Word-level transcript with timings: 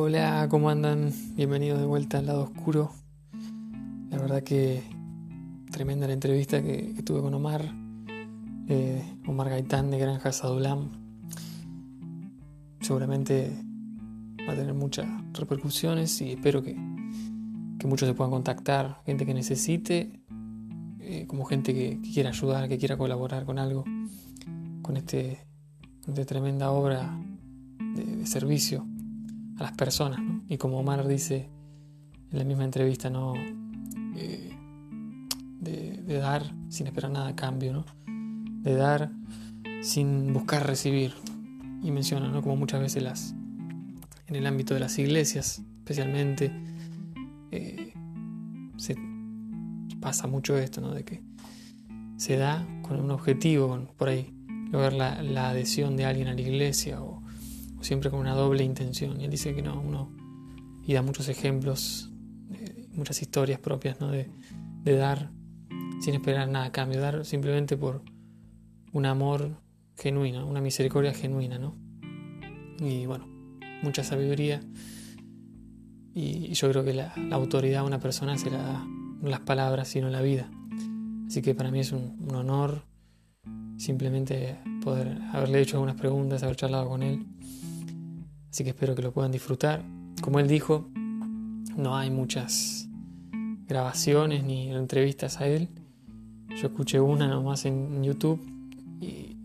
Hola, 0.00 0.46
¿cómo 0.48 0.70
andan? 0.70 1.12
Bienvenidos 1.34 1.80
de 1.80 1.84
vuelta 1.84 2.18
al 2.18 2.26
lado 2.26 2.44
oscuro. 2.44 2.92
La 4.10 4.18
verdad 4.18 4.44
que 4.44 4.84
tremenda 5.72 6.06
la 6.06 6.12
entrevista 6.12 6.62
que, 6.62 6.94
tuve 7.04 7.20
con 7.20 7.34
Omar, 7.34 7.64
eh, 8.68 9.02
Omar 9.26 9.48
Gaitán 9.50 9.90
de 9.90 9.98
Granja 9.98 10.30
Sadulam. 10.30 10.90
Seguramente 12.80 13.50
va 14.48 14.52
a 14.52 14.54
tener 14.54 14.72
muchas 14.72 15.08
repercusiones 15.32 16.20
y 16.22 16.30
espero 16.30 16.62
que, 16.62 16.76
muchos 17.84 18.08
se 18.08 18.14
puedan 18.14 18.30
contactar, 18.30 19.02
gente 19.04 19.26
que 19.26 19.34
necesite, 19.34 20.22
eh, 21.00 21.26
como 21.26 21.44
gente 21.44 21.74
que, 21.74 22.00
quiera 22.14 22.30
ayudar, 22.30 22.68
que 22.68 22.78
quiera 22.78 22.96
colaborar 22.96 23.44
con 23.44 23.58
algo, 23.58 23.82
con 24.80 24.96
este, 24.96 25.40
esta 26.06 26.24
tremenda 26.24 26.70
obra 26.70 27.18
de 27.96 28.24
servicio 28.26 28.86
a 29.58 29.62
las 29.62 29.72
personas. 29.72 30.20
Y 30.48 30.56
como 30.56 30.78
Omar 30.78 31.06
dice 31.06 31.48
en 32.30 32.38
la 32.38 32.44
misma 32.44 32.64
entrevista, 32.64 33.10
¿no? 33.10 33.34
Eh, 34.16 34.54
de, 35.60 36.18
dar 36.18 36.52
sin 36.68 36.86
esperar 36.86 37.10
nada 37.10 37.28
a 37.28 37.36
cambio, 37.36 37.72
¿no? 37.72 37.84
de 38.62 38.74
dar 38.74 39.10
sin 39.82 40.32
buscar 40.32 40.66
recibir. 40.66 41.14
Y 41.82 41.92
menciona, 41.92 42.28
¿no? 42.28 42.42
como 42.42 42.56
muchas 42.56 42.80
veces 42.80 43.02
las, 43.02 43.34
en 44.26 44.34
el 44.34 44.46
ámbito 44.46 44.74
de 44.74 44.80
las 44.80 44.98
iglesias, 44.98 45.62
especialmente, 45.78 46.50
eh, 47.52 47.92
se 48.76 48.96
pasa 50.00 50.26
mucho 50.26 50.58
esto, 50.58 50.80
¿no? 50.80 50.92
de 50.92 51.04
que 51.04 51.22
se 52.16 52.36
da 52.36 52.66
con 52.82 52.98
un 52.98 53.12
objetivo, 53.12 53.86
por 53.96 54.08
ahí, 54.08 54.34
lograr 54.72 54.92
la, 54.92 55.22
la 55.22 55.50
adhesión 55.50 55.96
de 55.96 56.04
alguien 56.04 56.26
a 56.26 56.34
la 56.34 56.40
iglesia 56.40 57.00
o 57.00 57.22
siempre 57.80 58.10
con 58.10 58.20
una 58.20 58.34
doble 58.34 58.64
intención. 58.64 59.20
Y 59.20 59.24
él 59.24 59.30
dice 59.30 59.54
que 59.54 59.62
no, 59.62 59.80
uno, 59.80 60.12
y 60.84 60.94
da 60.94 61.02
muchos 61.02 61.28
ejemplos, 61.28 62.10
muchas 62.92 63.22
historias 63.22 63.60
propias, 63.60 64.00
¿no? 64.00 64.10
De, 64.10 64.28
dar 64.84 65.30
sin 66.00 66.14
esperar 66.14 66.48
nada 66.48 66.64
a 66.64 66.72
cambio, 66.72 66.98
dar 66.98 67.26
simplemente 67.26 67.76
por 67.76 68.02
un 68.92 69.04
amor 69.04 69.60
genuino, 69.98 70.46
una 70.46 70.62
misericordia 70.62 71.12
genuina, 71.12 71.58
¿no? 71.58 71.76
Y 72.80 73.04
bueno, 73.04 73.28
mucha 73.82 74.02
sabiduría. 74.02 74.62
Y, 76.14 76.54
yo 76.54 76.70
creo 76.70 76.84
que 76.84 76.94
la, 76.94 77.12
autoridad 77.32 77.80
a 77.80 77.84
una 77.84 78.00
persona 78.00 78.38
se 78.38 78.50
la 78.50 78.62
da 78.62 78.84
no 78.86 79.28
las 79.28 79.40
palabras, 79.40 79.88
sino 79.88 80.08
la 80.08 80.22
vida. 80.22 80.50
Así 81.26 81.42
que 81.42 81.54
para 81.54 81.70
mí 81.70 81.80
es 81.80 81.92
un, 81.92 82.16
un 82.26 82.34
honor 82.34 82.84
simplemente 83.76 84.56
poder 84.82 85.20
haberle 85.32 85.60
hecho 85.60 85.76
algunas 85.76 85.96
preguntas, 85.96 86.42
haber 86.42 86.56
charlado 86.56 86.88
con 86.88 87.02
él 87.02 87.26
Así 88.50 88.64
que 88.64 88.70
espero 88.70 88.94
que 88.94 89.02
lo 89.02 89.12
puedan 89.12 89.32
disfrutar. 89.32 89.84
Como 90.22 90.40
él 90.40 90.48
dijo, 90.48 90.88
no 91.76 91.96
hay 91.96 92.10
muchas 92.10 92.88
grabaciones 93.66 94.44
ni 94.44 94.70
entrevistas 94.70 95.40
a 95.40 95.46
él. 95.46 95.68
Yo 96.48 96.68
escuché 96.68 96.98
una 97.00 97.28
nomás 97.28 97.66
en 97.66 98.02
YouTube 98.02 98.40
y 99.00 99.36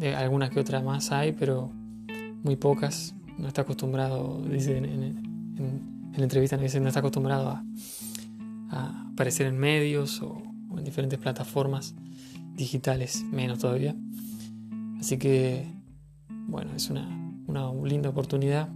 eh, 0.00 0.14
algunas 0.14 0.50
que 0.50 0.60
otras 0.60 0.82
más 0.82 1.12
hay, 1.12 1.32
pero 1.32 1.70
muy 2.42 2.56
pocas. 2.56 3.14
No 3.38 3.48
está 3.48 3.62
acostumbrado, 3.62 4.42
dice 4.50 4.78
en, 4.78 6.14
entrevista, 6.16 6.56
dice, 6.56 6.80
no 6.80 6.88
está 6.88 7.00
acostumbrado 7.00 7.50
a, 7.50 7.62
aparecer 9.12 9.46
en 9.46 9.56
medios 9.56 10.20
o 10.20 10.42
en 10.76 10.84
diferentes 10.84 11.18
plataformas 11.18 11.94
digitales, 12.54 13.24
menos 13.30 13.58
todavía. 13.58 13.94
Así 14.98 15.16
que, 15.18 15.66
bueno, 16.46 16.72
es 16.74 16.90
una, 16.90 17.25
una 17.46 17.72
linda 17.84 18.10
oportunidad 18.10 18.68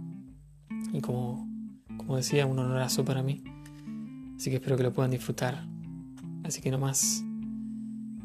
y 0.93 1.01
como, 1.01 1.47
como 1.97 2.17
decía, 2.17 2.45
un 2.45 2.59
honorazo 2.59 3.03
para 3.03 3.21
mí. 3.23 3.43
Así 4.35 4.49
que 4.49 4.57
espero 4.57 4.77
que 4.77 4.83
lo 4.83 4.93
puedan 4.93 5.11
disfrutar. 5.11 5.65
Así 6.43 6.61
que 6.61 6.71
nomás 6.71 7.23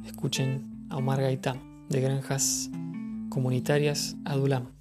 escuchen 0.06 0.86
a 0.90 0.96
Omar 0.96 1.20
Gaitán 1.20 1.86
de 1.88 2.00
Granjas 2.00 2.70
Comunitarias 3.28 4.16
Adulam. 4.24 4.72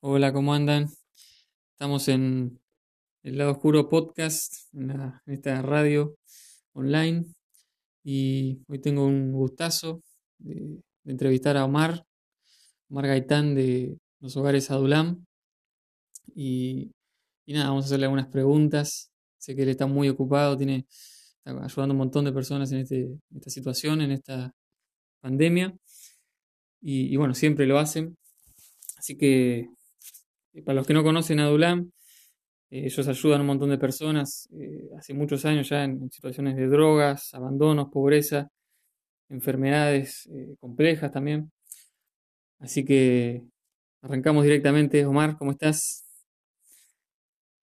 Hola, 0.00 0.32
¿cómo 0.32 0.52
andan? 0.52 0.88
Estamos 1.72 2.08
en 2.08 2.60
el 3.22 3.38
lado 3.38 3.52
oscuro 3.52 3.88
podcast, 3.88 4.72
en 4.74 5.12
esta 5.26 5.62
radio 5.62 6.16
online. 6.72 7.24
Y 8.04 8.60
hoy 8.66 8.80
tengo 8.80 9.06
un 9.06 9.32
gustazo 9.32 10.02
de, 10.42 10.80
entrevistar 11.04 11.56
a 11.56 11.64
Omar, 11.64 12.04
Omar 12.88 13.06
Gaitán 13.06 13.54
de 13.54 13.98
los 14.20 14.36
hogares 14.36 14.70
Adulam. 14.70 15.24
Y, 16.34 16.92
nada, 17.46 17.68
vamos 17.68 17.84
a 17.84 17.86
hacerle 17.86 18.06
algunas 18.06 18.28
preguntas. 18.28 19.10
Sé 19.38 19.56
que 19.56 19.62
él 19.62 19.68
está 19.70 19.86
muy 19.86 20.08
ocupado, 20.08 20.56
tiene, 20.56 20.86
está 21.44 21.50
ayudando 21.50 21.92
a 21.92 21.96
un 21.96 21.98
montón 21.98 22.24
de 22.24 22.32
personas 22.32 22.70
en, 22.72 22.78
este, 22.78 23.08
esta 23.34 23.50
situación, 23.50 24.00
en 24.00 24.12
esta 24.12 24.52
pandemia. 25.20 25.74
Y, 26.80 27.16
bueno, 27.16 27.34
siempre 27.34 27.66
lo 27.66 27.78
hacen. 27.78 28.16
Así 28.96 29.16
que 29.16 29.68
eh, 30.52 30.62
para 30.62 30.76
los 30.76 30.86
que 30.86 30.94
no 30.94 31.02
conocen 31.02 31.40
Adulam, 31.40 31.90
eh, 32.70 32.86
ellos 32.86 33.06
ayudan 33.06 33.40
a 33.40 33.42
un 33.42 33.48
montón 33.48 33.70
de 33.70 33.78
personas 33.78 34.48
eh, 34.52 34.88
hace 34.96 35.12
muchos 35.14 35.44
años 35.44 35.68
ya 35.68 35.84
en, 35.84 36.10
situaciones 36.10 36.56
de 36.56 36.68
drogas, 36.68 37.34
abandonos, 37.34 37.88
pobreza, 37.92 38.48
enfermedades 39.32 40.26
eh, 40.26 40.54
complejas 40.60 41.10
también. 41.10 41.50
Así 42.60 42.84
que 42.84 43.42
arrancamos 44.02 44.44
directamente. 44.44 45.04
Omar, 45.04 45.36
¿cómo 45.38 45.50
estás? 45.50 46.04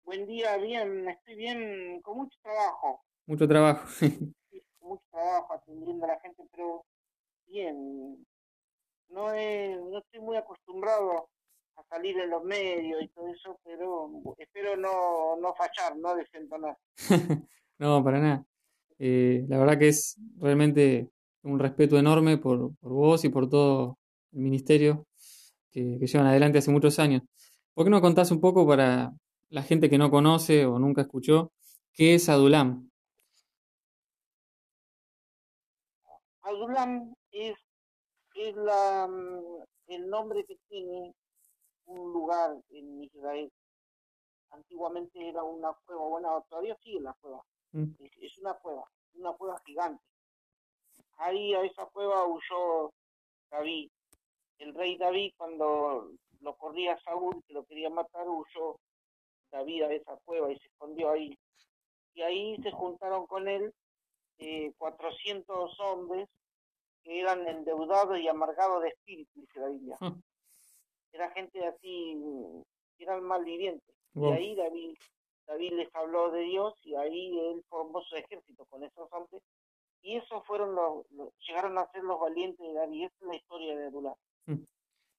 Buen 0.05 0.25
día, 0.25 0.55
bien, 0.57 1.09
estoy 1.09 1.35
bien, 1.35 2.01
con 2.01 2.17
mucho 2.17 2.37
trabajo. 2.41 3.03
Mucho 3.25 3.47
trabajo. 3.47 3.87
con 4.79 4.89
mucho 4.89 5.03
trabajo 5.11 5.53
atendiendo 5.53 6.05
a 6.05 6.09
la 6.09 6.19
gente, 6.21 6.43
pero 6.51 6.85
bien. 7.47 8.25
No, 9.09 9.29
no 9.29 9.97
estoy 9.99 10.19
muy 10.21 10.37
acostumbrado 10.37 11.29
a 11.75 11.83
salir 11.89 12.17
en 12.19 12.29
los 12.29 12.43
medios 12.43 13.01
y 13.01 13.07
todo 13.09 13.27
eso, 13.27 13.59
pero 13.63 14.09
espero 14.37 14.75
no, 14.75 15.37
no 15.37 15.53
fallar, 15.55 15.97
no 15.97 16.15
desentonar. 16.15 16.77
no, 17.79 18.03
para 18.03 18.19
nada. 18.19 18.45
Eh, 18.99 19.45
la 19.47 19.59
verdad 19.59 19.77
que 19.77 19.89
es 19.89 20.17
realmente 20.39 21.09
un 21.47 21.59
respeto 21.59 21.97
enorme 21.97 22.37
por, 22.37 22.71
vos 22.81 23.23
y 23.23 23.29
por 23.29 23.49
todo 23.49 23.97
el 24.33 24.39
ministerio 24.39 25.07
que, 25.71 25.97
llevan 25.99 26.27
adelante 26.27 26.57
hace 26.57 26.71
muchos 26.71 26.99
años. 26.99 27.23
¿Por 27.73 27.85
qué 27.85 27.89
no 27.89 28.01
contás 28.01 28.31
un 28.31 28.41
poco 28.41 28.67
para 28.67 29.13
la 29.49 29.63
gente 29.63 29.89
que 29.89 29.97
no 29.97 30.11
conoce 30.11 30.65
o 30.65 30.77
nunca 30.79 31.01
escuchó 31.01 31.51
qué 31.93 32.15
es 32.15 32.27
Adulam? 32.29 32.89
Adulam 36.41 37.13
es, 37.31 37.55
es 38.35 38.55
la, 38.55 39.07
mm, 39.07 39.93
el 39.93 40.09
nombre 40.09 40.43
que 40.45 40.57
tiene 40.69 41.13
un 41.85 42.13
lugar 42.13 42.57
en 42.69 43.03
Israel. 43.03 43.51
Antiguamente 44.51 45.27
era 45.27 45.43
una 45.43 45.73
cueva, 45.85 46.07
bueno, 46.07 46.45
todavía 46.49 46.75
sigue 46.81 47.01
la 47.01 47.13
cueva. 47.21 47.43
Mm. 47.73 47.91
es 47.99 48.37
una 48.39 48.53
cueva, 48.53 48.85
una 49.15 49.33
cueva 49.33 49.61
gigante 49.65 50.01
ahí 51.17 51.53
a 51.53 51.63
esa 51.63 51.85
cueva 51.87 52.25
huyó 52.25 52.91
David. 53.51 53.89
El 54.59 54.73
rey 54.73 54.97
David 54.97 55.33
cuando 55.37 56.11
lo 56.41 56.55
corría 56.55 56.97
Saúl, 57.03 57.43
que 57.45 57.53
lo 57.53 57.65
quería 57.65 57.89
matar, 57.89 58.27
huyó 58.27 58.79
David 59.51 59.83
a 59.83 59.93
esa 59.93 60.17
cueva 60.25 60.51
y 60.51 60.57
se 60.59 60.67
escondió 60.67 61.11
ahí. 61.11 61.37
Y 62.13 62.21
ahí 62.21 62.57
se 62.63 62.71
juntaron 62.71 63.27
con 63.27 63.47
él 63.47 63.73
eh, 64.39 64.71
400 64.77 65.79
hombres 65.79 66.27
que 67.03 67.19
eran 67.19 67.47
endeudados 67.47 68.19
y 68.19 68.27
amargados 68.27 68.83
de 68.83 68.89
espíritu, 68.89 69.39
dice 69.39 69.59
la 69.59 69.67
Biblia. 69.69 69.97
Hmm. 69.99 70.21
Era 71.11 71.31
gente 71.31 71.65
así, 71.65 72.17
eran 72.99 73.23
malvivientes. 73.23 73.95
Y 74.13 74.25
ahí 74.25 74.55
David, 74.55 74.97
David 75.45 75.73
les 75.73 75.95
habló 75.95 76.31
de 76.31 76.41
Dios 76.41 76.73
y 76.83 76.95
ahí 76.95 77.39
él 77.39 77.63
formó 77.69 78.01
su 78.01 78.15
ejército 78.15 78.65
con 78.65 78.83
esos 78.83 79.07
hombres 79.11 79.41
y 80.07 80.15
esos 80.15 80.41
fueron 80.47 80.73
los, 80.73 81.05
llegaron 81.45 81.77
a 81.77 81.91
ser 81.91 82.01
los 82.01 82.17
valientes 82.17 82.65
de 82.65 82.73
David. 82.73 83.07
Esa 83.07 83.15
es 83.19 83.27
la 83.27 83.35
historia 83.35 83.75
de 83.75 83.87
Adular. 83.87 84.15
Mm. 84.45 84.63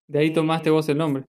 De 0.06 0.18
ahí 0.18 0.32
tomaste 0.32 0.70
vos 0.70 0.88
el 0.88 0.96
nombre. 0.96 1.26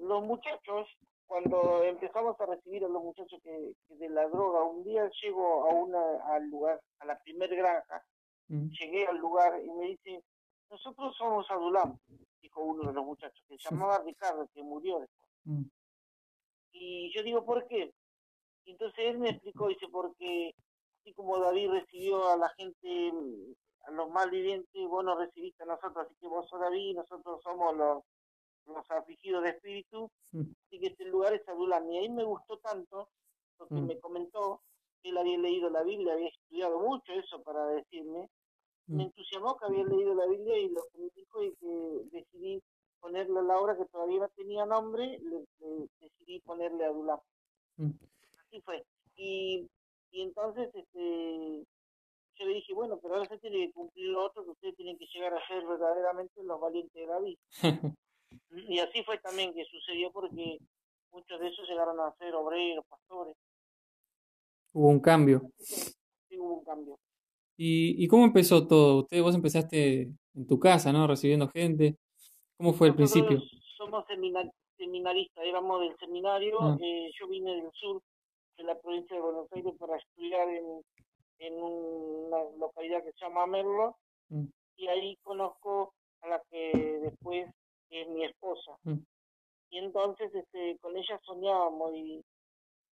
Los 0.00 0.24
muchachos, 0.24 0.88
cuando 1.26 1.84
empezamos 1.84 2.34
a 2.40 2.46
recibir 2.46 2.84
a 2.84 2.88
los 2.88 3.04
muchachos 3.04 3.40
que, 3.40 3.74
de 3.88 4.08
la 4.08 4.26
droga, 4.26 4.64
un 4.64 4.82
día 4.82 5.08
llego 5.22 5.70
a 5.70 5.74
una, 5.74 6.34
al 6.34 6.50
lugar, 6.50 6.80
a 6.98 7.06
la 7.06 7.16
primer 7.20 7.54
granja, 7.54 8.04
mm. 8.48 8.66
llegué 8.80 9.06
al 9.06 9.18
lugar 9.18 9.52
y 9.64 9.70
me 9.70 9.86
dice, 9.90 10.24
nosotros 10.68 11.14
somos 11.16 11.48
Adulam, 11.52 11.96
dijo 12.42 12.64
uno 12.64 12.88
de 12.88 12.94
los 12.94 13.04
muchachos, 13.04 13.44
que 13.48 13.56
se 13.58 13.70
llamaba 13.70 14.02
Ricardo, 14.04 14.48
que 14.52 14.60
murió 14.60 14.98
después. 14.98 15.30
Mm. 15.44 15.62
Y 16.72 17.12
yo 17.14 17.22
digo, 17.22 17.44
¿por 17.44 17.64
qué? 17.68 17.92
entonces 18.66 18.98
él 19.06 19.18
me 19.18 19.28
explicó, 19.30 19.68
dice, 19.68 19.86
porque 19.92 20.54
así 21.04 21.12
como 21.12 21.38
David 21.38 21.70
recibió 21.70 22.30
a 22.30 22.36
la 22.36 22.48
gente, 22.56 23.12
a 23.86 23.90
los 23.90 24.10
más 24.10 24.30
vivientes 24.30 24.88
vos 24.88 25.04
nos 25.04 25.18
recibiste 25.18 25.62
a 25.62 25.66
nosotros, 25.66 26.06
así 26.06 26.14
que 26.18 26.26
vos 26.26 26.48
sos 26.48 26.60
David, 26.60 26.96
nosotros 26.96 27.42
somos 27.42 27.76
los, 27.76 28.02
los 28.66 28.90
afligidos 28.90 29.42
de 29.42 29.50
espíritu, 29.50 30.10
mm. 30.32 30.40
así 30.40 30.80
que 30.80 30.86
este 30.86 31.04
lugar 31.04 31.34
es 31.34 31.46
Adulam. 31.46 31.90
Y 31.90 31.98
ahí 31.98 32.08
me 32.08 32.24
gustó 32.24 32.56
tanto, 32.58 33.10
porque 33.58 33.74
mm. 33.74 33.86
me 33.86 34.00
comentó 34.00 34.62
que 35.02 35.10
él 35.10 35.18
había 35.18 35.36
leído 35.36 35.68
la 35.68 35.82
Biblia, 35.82 36.14
había 36.14 36.28
estudiado 36.28 36.80
mucho 36.80 37.12
eso 37.12 37.42
para 37.42 37.66
decirme, 37.66 38.30
me 38.86 38.96
mm. 38.96 39.00
entusiasmó 39.00 39.58
que 39.58 39.66
había 39.66 39.84
leído 39.84 40.14
la 40.14 40.26
Biblia 40.26 40.56
y 40.56 40.70
lo 40.70 40.82
que 40.90 40.98
me 40.98 41.10
dijo 41.14 41.42
y 41.42 41.54
que 41.56 42.16
decidí 42.16 42.62
ponerle 42.98 43.40
a 43.40 43.42
la 43.42 43.58
obra 43.58 43.76
que 43.76 43.84
todavía 43.84 44.20
no 44.20 44.28
tenía 44.30 44.64
nombre, 44.64 45.18
le, 45.18 45.44
decidí 46.00 46.40
ponerle 46.40 46.86
Adulam. 46.86 47.20
Así 47.76 48.62
fue. 48.62 48.82
Y, 49.16 49.68
y 50.14 50.22
entonces 50.22 50.70
este 50.74 51.66
yo 52.36 52.46
le 52.46 52.54
dije, 52.54 52.72
bueno, 52.74 52.98
pero 53.00 53.14
ahora 53.14 53.28
se 53.28 53.38
tiene 53.38 53.66
que 53.66 53.72
cumplir 53.72 54.06
lo 54.08 54.24
otro, 54.26 54.44
que 54.44 54.50
ustedes 54.50 54.76
tienen 54.76 54.98
que 54.98 55.06
llegar 55.06 55.34
a 55.34 55.46
ser 55.46 55.64
verdaderamente 55.66 56.42
los 56.42 56.60
valientes 56.60 56.92
de 56.92 57.06
David. 57.06 57.38
y 58.68 58.78
así 58.80 59.04
fue 59.04 59.18
también 59.18 59.54
que 59.54 59.64
sucedió 59.64 60.10
porque 60.10 60.58
muchos 61.12 61.40
de 61.40 61.48
esos 61.48 61.68
llegaron 61.68 62.00
a 62.00 62.12
ser 62.16 62.34
obreros, 62.34 62.84
pastores. 62.86 63.36
Hubo 64.72 64.88
un 64.88 65.00
cambio. 65.00 65.42
Sí, 65.58 66.36
hubo 66.38 66.58
un 66.58 66.64
cambio. 66.64 66.98
¿Y, 67.56 68.04
¿Y 68.04 68.08
cómo 68.08 68.24
empezó 68.24 68.66
todo? 68.66 69.02
Usted, 69.02 69.22
vos 69.22 69.34
empezaste 69.34 70.10
en 70.34 70.46
tu 70.46 70.58
casa, 70.58 70.92
¿no? 70.92 71.06
Recibiendo 71.06 71.48
gente. 71.48 71.96
¿Cómo 72.56 72.72
fue 72.72 72.88
el 72.88 72.96
principio? 72.96 73.40
Somos 73.76 74.04
seminaristas, 74.76 75.44
éramos 75.44 75.80
del 75.82 75.96
seminario. 75.98 76.58
Ah. 76.60 76.76
Eh, 76.80 77.12
yo 77.16 77.28
vine 77.28 77.54
del 77.54 77.70
sur 77.72 78.02
de 78.56 78.64
la 78.64 78.78
provincia 78.78 79.16
de 79.16 79.22
Buenos 79.22 79.52
Aires 79.52 79.74
para 79.78 79.96
estudiar 79.96 80.48
en 80.48 80.82
en 81.38 81.54
una 81.54 82.38
localidad 82.58 83.02
que 83.04 83.12
se 83.12 83.24
llama 83.24 83.46
Merlo, 83.46 83.96
mm. 84.28 84.44
y 84.76 84.88
ahí 84.88 85.16
conozco 85.22 85.94
a 86.22 86.28
la 86.28 86.42
que 86.50 87.00
después 87.02 87.48
es 87.90 88.08
mi 88.08 88.24
esposa. 88.24 88.72
Mm. 88.84 88.98
Y 89.70 89.78
entonces 89.78 90.34
este, 90.34 90.78
con 90.80 90.96
ella 90.96 91.20
soñábamos 91.24 91.94
y, 91.94 92.24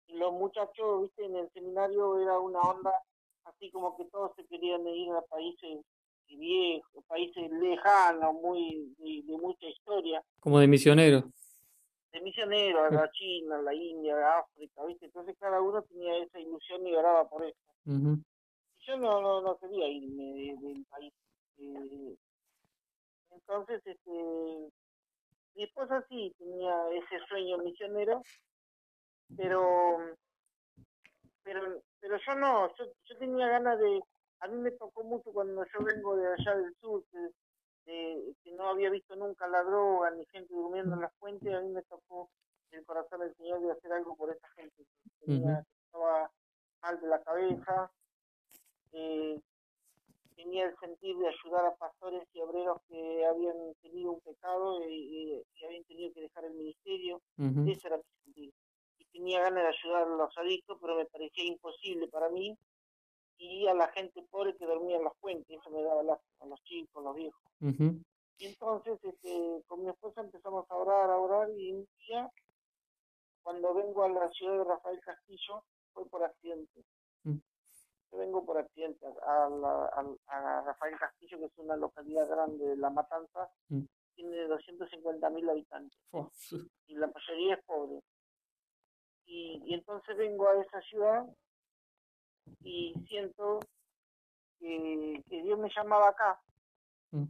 los 0.07 0.31
muchachos, 0.33 1.01
viste, 1.01 1.25
en 1.25 1.35
el 1.35 1.49
seminario 1.51 2.21
era 2.21 2.37
una 2.37 2.59
onda 2.61 2.91
así 3.45 3.71
como 3.71 3.97
que 3.97 4.05
todos 4.05 4.31
se 4.35 4.45
querían 4.45 4.87
ir 4.87 5.11
a 5.11 5.21
países 5.23 5.83
viejos, 6.27 7.03
países 7.07 7.51
lejanos, 7.51 8.35
muy 8.35 8.93
de, 8.99 9.37
mucha 9.37 9.67
historia. 9.67 10.23
Como 10.39 10.59
de 10.59 10.67
misioneros. 10.67 11.23
De 12.15 12.21
misioneros, 12.21 12.81
a 12.81 12.95
la 12.95 13.11
China, 13.11 13.57
a 13.57 13.61
la 13.61 13.73
India, 13.73 14.15
a 14.15 14.39
África, 14.39 14.85
¿viste? 14.85 15.05
Entonces 15.07 15.35
cada 15.37 15.61
uno 15.61 15.81
tenía 15.81 16.17
esa 16.23 16.39
ilusión 16.39 16.87
y 16.87 16.95
oraba 16.95 17.27
por 17.27 17.43
eso 17.43 17.59
yo 18.85 18.97
no, 18.97 19.21
no, 19.21 19.41
no 19.41 19.57
quería 19.57 19.87
irme 19.87 20.55
del 20.61 20.85
país. 20.85 21.13
Eh, 21.57 22.15
entonces, 23.31 23.81
este, 23.85 24.11
mi 25.55 25.63
esposa 25.63 26.05
sí 26.09 26.33
tenía 26.37 26.73
ese 26.91 27.25
sueño 27.27 27.57
misionero, 27.59 28.21
pero, 29.35 29.97
pero, 31.43 31.81
pero 31.99 32.17
yo 32.25 32.35
no, 32.35 32.75
yo, 32.75 32.85
yo 33.05 33.17
tenía 33.17 33.47
ganas 33.47 33.79
de, 33.79 34.01
a 34.41 34.47
mí 34.47 34.57
me 34.57 34.71
tocó 34.71 35.03
mucho 35.03 35.31
cuando 35.31 35.65
yo 35.65 35.85
vengo 35.85 36.15
de 36.15 36.27
allá 36.27 36.55
del 36.55 36.75
sur, 36.79 37.03
que, 37.11 37.17
que 37.85 38.51
no 38.51 38.69
había 38.69 38.89
visto 38.89 39.15
nunca 39.15 39.47
la 39.47 39.63
droga 39.63 40.11
ni 40.11 40.25
gente 40.25 40.53
durmiendo 40.53 40.95
en 40.95 41.01
las 41.01 41.13
fuentes, 41.15 41.53
a 41.53 41.61
mí 41.61 41.69
me 41.69 41.83
tocó 41.83 42.29
el 42.71 42.85
corazón 42.85 43.21
del 43.21 43.35
Señor 43.35 43.61
de 43.61 43.71
hacer 43.71 43.93
algo 43.93 44.15
por 44.15 44.31
esa 44.31 44.47
gente 44.49 44.85
que 45.25 45.35
estaba 45.85 46.29
mal 46.81 46.99
de 46.99 47.07
la 47.07 47.21
cabeza, 47.21 47.91
eh, 48.91 49.39
tenía 50.35 50.65
el 50.65 50.77
sentido 50.77 51.19
de 51.19 51.29
ayudar 51.29 51.65
a 51.65 51.75
pastores 51.75 52.27
y 52.33 52.39
obreros 52.39 52.81
que 52.87 53.25
habían 53.25 53.73
tenido 53.81 54.11
un 54.11 54.19
pecado 54.21 54.79
y, 54.87 55.41
habían 55.65 55.83
tenido 55.85 56.13
que 56.13 56.21
dejar 56.21 56.45
el 56.45 56.53
ministerio. 56.53 57.21
Ese 57.37 57.87
era 57.87 57.97
mi 57.97 58.03
sentido. 58.23 58.53
Y 58.99 59.05
tenía 59.05 59.41
ganas 59.41 59.63
de 59.63 59.69
ayudar 59.69 60.03
a 60.03 60.15
los 60.15 60.37
adictos, 60.37 60.77
pero 60.81 60.95
me 60.97 61.05
parecía 61.05 61.45
imposible 61.45 62.07
para 62.07 62.29
mí. 62.29 62.55
Y 63.37 63.67
a 63.67 63.73
la 63.73 63.87
gente 63.89 64.25
pobre 64.29 64.55
que 64.55 64.65
dormía 64.65 64.97
en 64.97 65.03
las 65.03 65.17
fuentes, 65.17 65.57
eso 65.57 65.69
me 65.69 65.83
daba 65.83 66.03
lástima, 66.03 66.45
a 66.45 66.47
los 66.47 66.63
chicos, 66.63 67.01
a 67.01 67.07
los 67.07 67.15
viejos. 67.15 67.51
Y 68.37 68.45
entonces 68.47 68.99
este, 69.03 69.63
con 69.67 69.83
mi 69.83 69.89
esposa 69.89 70.21
empezamos 70.21 70.69
a 70.69 70.75
orar, 70.75 71.09
a 71.09 71.17
orar, 71.17 71.49
y 71.51 71.71
un 71.71 71.87
día, 71.99 72.29
cuando 73.43 73.73
vengo 73.73 74.03
a 74.03 74.09
la 74.09 74.29
ciudad 74.31 74.57
de 74.57 74.63
Rafael 74.63 74.99
Castillo, 75.01 75.63
fue 75.93 76.05
por 76.09 76.23
accidente 76.23 76.83
vengo 78.15 78.45
por 78.45 78.57
accidente 78.57 79.05
a, 79.05 79.45
a, 80.27 80.61
Rafael 80.61 80.97
Castillo, 80.97 81.39
que 81.39 81.45
es 81.45 81.57
una 81.57 81.75
localidad 81.75 82.27
grande 82.27 82.65
de 82.65 82.77
La 82.77 82.89
Matanza, 82.89 83.49
mm. 83.69 83.83
tiene 84.15 84.47
250 84.47 85.29
mil 85.29 85.49
habitantes 85.49 85.99
y 86.87 86.95
la 86.95 87.07
mayoría 87.07 87.55
es 87.55 87.63
pobre. 87.65 88.01
Y, 89.25 89.73
entonces 89.73 90.15
vengo 90.17 90.47
a 90.47 90.61
esa 90.61 90.81
ciudad 90.81 91.25
y 92.61 92.93
siento 93.07 93.59
que, 94.59 95.21
Dios 95.27 95.59
me 95.59 95.69
llamaba 95.75 96.09
acá, 96.09 96.41
mm. 97.11 97.25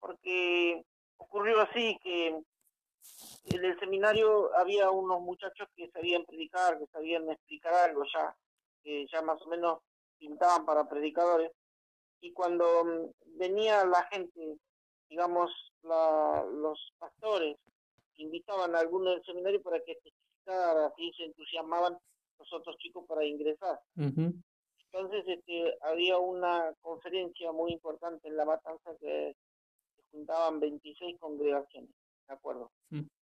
porque 0.00 0.84
ocurrió 1.16 1.60
así 1.60 1.98
que 2.02 2.28
en 2.28 3.64
el 3.64 3.78
seminario 3.78 4.54
había 4.56 4.90
unos 4.90 5.20
muchachos 5.20 5.68
que 5.74 5.90
sabían 5.90 6.24
predicar, 6.24 6.78
que 6.78 6.86
sabían 6.86 7.28
explicar 7.30 7.74
algo 7.74 8.04
ya 8.12 8.34
que 8.82 9.06
ya 9.12 9.20
más 9.20 9.42
o 9.42 9.48
menos 9.48 9.80
pintaban 10.16 10.64
para 10.64 10.88
predicadores, 10.88 11.50
y 12.20 12.32
cuando 12.32 12.84
mm, 12.84 13.38
venía 13.38 13.84
la 13.84 14.04
gente, 14.04 14.58
digamos, 15.08 15.50
los 15.82 16.92
pastores, 16.98 17.56
invitaban 18.16 18.74
a 18.74 18.80
alguno 18.80 19.10
del 19.10 19.24
seminario 19.24 19.62
para 19.62 19.78
que 19.80 19.94
testificara, 19.96 20.86
así 20.86 21.12
se 21.16 21.24
entusiasmaban 21.24 21.98
los 22.38 22.52
otros 22.52 22.76
chicos 22.78 23.04
para 23.06 23.24
ingresar. 23.24 23.80
Entonces 23.96 25.24
este, 25.26 25.76
había 25.82 26.18
una 26.18 26.72
conferencia 26.80 27.52
muy 27.52 27.72
importante 27.72 28.28
en 28.28 28.36
La 28.36 28.44
Matanza 28.44 28.92
que 29.00 29.36
se 29.96 30.02
juntaban 30.10 30.60
26 30.60 31.18
congregaciones, 31.18 31.90
¿de 32.28 32.34
acuerdo? 32.34 32.70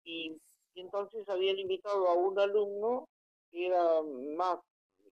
Y, 0.04 0.36
y 0.74 0.80
entonces 0.80 1.28
habían 1.28 1.58
invitado 1.58 2.08
a 2.08 2.14
un 2.14 2.38
alumno 2.38 3.08
que 3.50 3.66
era 3.66 4.02
más 4.36 4.58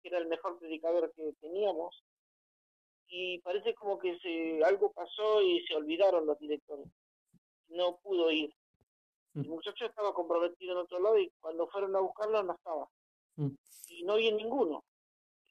que 0.02 0.08
era 0.08 0.18
el 0.18 0.28
mejor 0.28 0.58
predicador 0.58 1.12
que 1.14 1.32
teníamos, 1.40 2.02
y 3.08 3.38
parece 3.40 3.74
como 3.74 3.98
que 3.98 4.18
se, 4.18 4.62
algo 4.64 4.92
pasó 4.92 5.42
y 5.42 5.64
se 5.66 5.74
olvidaron 5.74 6.26
los 6.26 6.38
directores. 6.38 6.86
No 7.68 7.98
pudo 8.02 8.30
ir. 8.30 8.54
Mm. 9.34 9.40
El 9.40 9.48
muchacho 9.48 9.86
estaba 9.86 10.12
comprometido 10.12 10.72
en 10.72 10.78
otro 10.78 11.00
lado 11.00 11.18
y 11.18 11.30
cuando 11.40 11.66
fueron 11.68 11.96
a 11.96 12.00
buscarlo 12.00 12.42
no 12.42 12.54
estaba. 12.54 12.88
Mm. 13.38 13.54
Y 13.88 14.04
no 14.04 14.14
había 14.14 14.32
ninguno. 14.32 14.84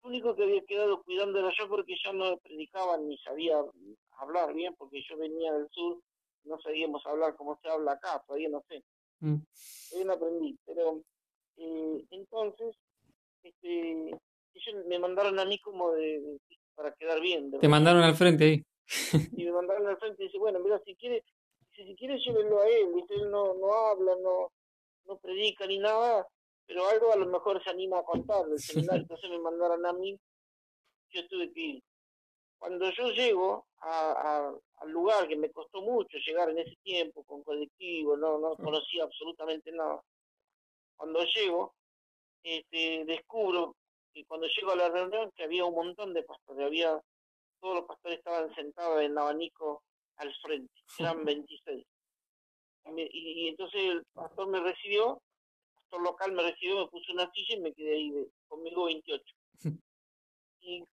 El 0.04 0.10
único 0.10 0.36
que 0.36 0.44
había 0.44 0.62
quedado 0.66 1.02
cuidando 1.04 1.40
era 1.40 1.52
yo 1.58 1.68
porque 1.68 1.96
yo 2.04 2.14
no 2.14 2.38
predicaba 2.38 2.98
ni 2.98 3.18
sabía 3.18 3.58
hablar 4.20 4.54
bien 4.54 4.76
porque 4.78 5.02
yo 5.10 5.18
venía 5.18 5.54
del 5.54 5.68
sur, 5.72 6.00
no 6.44 6.60
sabíamos 6.60 7.06
hablar 7.06 7.36
como 7.36 7.58
se 7.62 7.70
habla 7.70 7.94
acá, 7.94 8.24
todavía 8.28 8.50
no 8.50 8.64
sé. 8.68 8.84
Mm. 9.20 9.38
Todavía 9.90 10.08
no 10.08 10.14
aprendí. 10.14 10.60
Pero 10.66 11.02
eh, 11.58 12.06
entonces, 12.12 12.76
este, 13.44 14.12
ellos 14.54 14.86
me 14.88 15.00
mandaron 15.00 15.40
a 15.40 15.46
mí 15.46 15.60
como 15.60 15.92
de, 15.94 16.40
para 16.76 16.94
quedar 16.94 17.20
bien. 17.22 17.52
Te 17.52 17.68
mandaron 17.68 18.04
al 18.04 18.16
frente 18.16 18.44
ahí. 18.44 18.64
y 19.38 19.46
me 19.46 19.52
mandaron 19.52 19.88
al 19.88 19.98
frente 19.98 20.24
y 20.24 20.28
dice, 20.28 20.38
bueno, 20.38 20.60
mira, 20.60 20.80
si 20.86 20.96
quiere, 20.96 21.24
si, 21.76 21.96
quiere 21.96 22.20
llévenlo 22.20 22.62
a 22.62 22.68
él, 22.68 22.88
él 23.10 23.32
no, 23.32 23.54
no 23.56 23.74
habla, 23.74 24.14
no, 24.22 24.52
no 25.06 25.18
predica 25.18 25.66
ni 25.68 25.80
nada, 25.80 26.28
pero 26.68 26.88
algo 26.88 27.14
a 27.14 27.16
lo 27.16 27.26
mejor 27.26 27.64
se 27.64 27.70
anima 27.70 28.00
a 28.00 28.04
contar 28.04 28.46
del 28.46 28.60
seminario, 28.60 29.02
entonces 29.02 29.30
me 29.30 29.40
mandaron 29.40 29.86
a 29.86 29.94
mí, 29.94 30.20
yo 31.10 31.28
tuve 31.28 31.52
que 31.54 31.60
ir. 31.62 31.84
Cuando 32.60 32.92
yo 32.92 33.10
llego 33.12 33.68
a, 33.80 34.52
al 34.78 34.90
lugar 34.90 35.28
que 35.28 35.38
me 35.38 35.52
costó 35.52 35.82
mucho 35.82 36.18
llegar 36.18 36.50
en 36.50 36.60
ese 36.60 36.76
tiempo 36.84 37.24
con 37.24 37.44
colectivo, 37.44 38.18
no, 38.18 38.38
no 38.40 38.56
conocía 38.56 39.04
absolutamente 39.04 39.72
nada. 39.72 40.02
Cuando 40.96 41.24
llego, 41.24 41.76
este, 42.44 43.06
descubro 43.06 43.76
y 44.14 44.24
cuando 44.26 44.48
llego 44.48 44.72
a 44.72 44.76
la 44.76 44.90
reunión 44.90 45.32
que 45.36 45.44
había 45.44 45.66
un 45.66 45.76
montón 45.76 46.14
de 46.14 46.24
pastores, 46.24 46.66
había 46.66 47.00
todos 47.60 47.76
los 47.76 47.86
pastores 47.86 48.20
estaban 48.20 48.54
sentados 48.56 49.02
en 49.02 49.18
abanico 49.18 49.84
al 50.18 50.34
frente, 50.42 50.74
eran 51.00 51.24
26. 51.26 51.86
Y, 52.96 53.50
entonces 53.50 53.82
el 53.82 54.06
pastor 54.14 54.48
me 54.48 54.62
recibió, 54.62 55.22
pastor 55.90 56.02
local 56.02 56.32
me 56.34 56.44
recibió, 56.44 56.80
me 56.80 56.88
puso 56.88 57.14
una 57.14 57.32
silla 57.32 57.56
y 57.56 57.62
me 57.62 57.74
quedé 57.74 57.96
ahí 57.96 58.28
conmigo 58.48 58.86
28. 58.86 59.24
Y, 60.62 60.84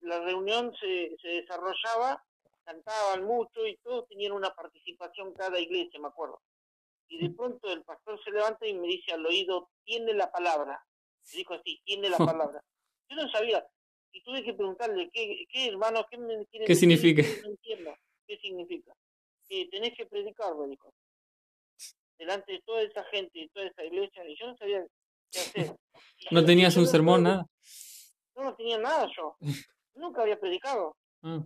la 0.00 0.20
reunión 0.20 0.70
se, 0.78 1.16
se 1.22 1.28
desarrollaba, 1.28 2.22
cantaban 2.64 3.24
mucho 3.24 3.66
y 3.66 3.76
todos 3.78 4.06
tenían 4.06 4.32
una 4.32 4.54
participación 4.54 5.32
cada 5.32 5.58
iglesia, 5.58 5.98
me 5.98 6.08
acuerdo. 6.08 6.42
Y 7.08 7.26
de 7.26 7.30
pronto 7.34 7.72
el 7.72 7.82
pastor 7.84 8.22
se 8.22 8.30
levanta 8.30 8.66
y 8.66 8.74
me 8.74 8.86
dice 8.86 9.12
al 9.12 9.24
oído, 9.24 9.70
tiene 9.84 10.12
la 10.12 10.30
palabra 10.30 10.84
dijo 11.32 11.54
así, 11.54 11.80
tiene 11.84 12.08
la 12.08 12.18
palabra. 12.52 12.62
Yo 13.08 13.16
no 13.16 13.28
sabía. 13.30 13.64
y 14.12 14.22
tuve 14.22 14.44
que 14.44 14.54
preguntarle, 14.54 15.10
¿qué, 15.12 15.44
qué 15.48 15.68
hermano? 15.68 16.06
¿Qué, 16.10 16.18
me 16.18 16.46
¿Qué 16.46 16.74
significa? 16.74 17.22
No 17.42 17.50
entiendo. 17.50 17.96
¿Qué 18.26 18.38
significa? 18.38 18.94
Que 19.48 19.66
tenés 19.66 19.94
que 19.96 20.06
predicar, 20.06 20.54
me 20.56 20.68
dijo. 20.68 20.92
Delante 22.18 22.52
de 22.52 22.62
toda 22.62 22.82
esa 22.82 23.04
gente 23.04 23.38
y 23.38 23.48
toda 23.48 23.66
esa 23.66 23.84
iglesia, 23.84 24.24
y 24.28 24.36
yo 24.38 24.46
no 24.46 24.56
sabía 24.56 24.86
qué 25.30 25.38
hacer. 25.40 25.76
¿No 26.30 26.44
tenías 26.44 26.76
un 26.76 26.86
sermón, 26.86 27.24
nada? 27.24 27.46
No, 28.36 28.44
no 28.44 28.54
tenía 28.54 28.78
nada 28.78 29.08
yo. 29.16 29.36
Nunca 29.94 30.22
había 30.22 30.38
predicado. 30.38 30.96
Ah. 31.22 31.42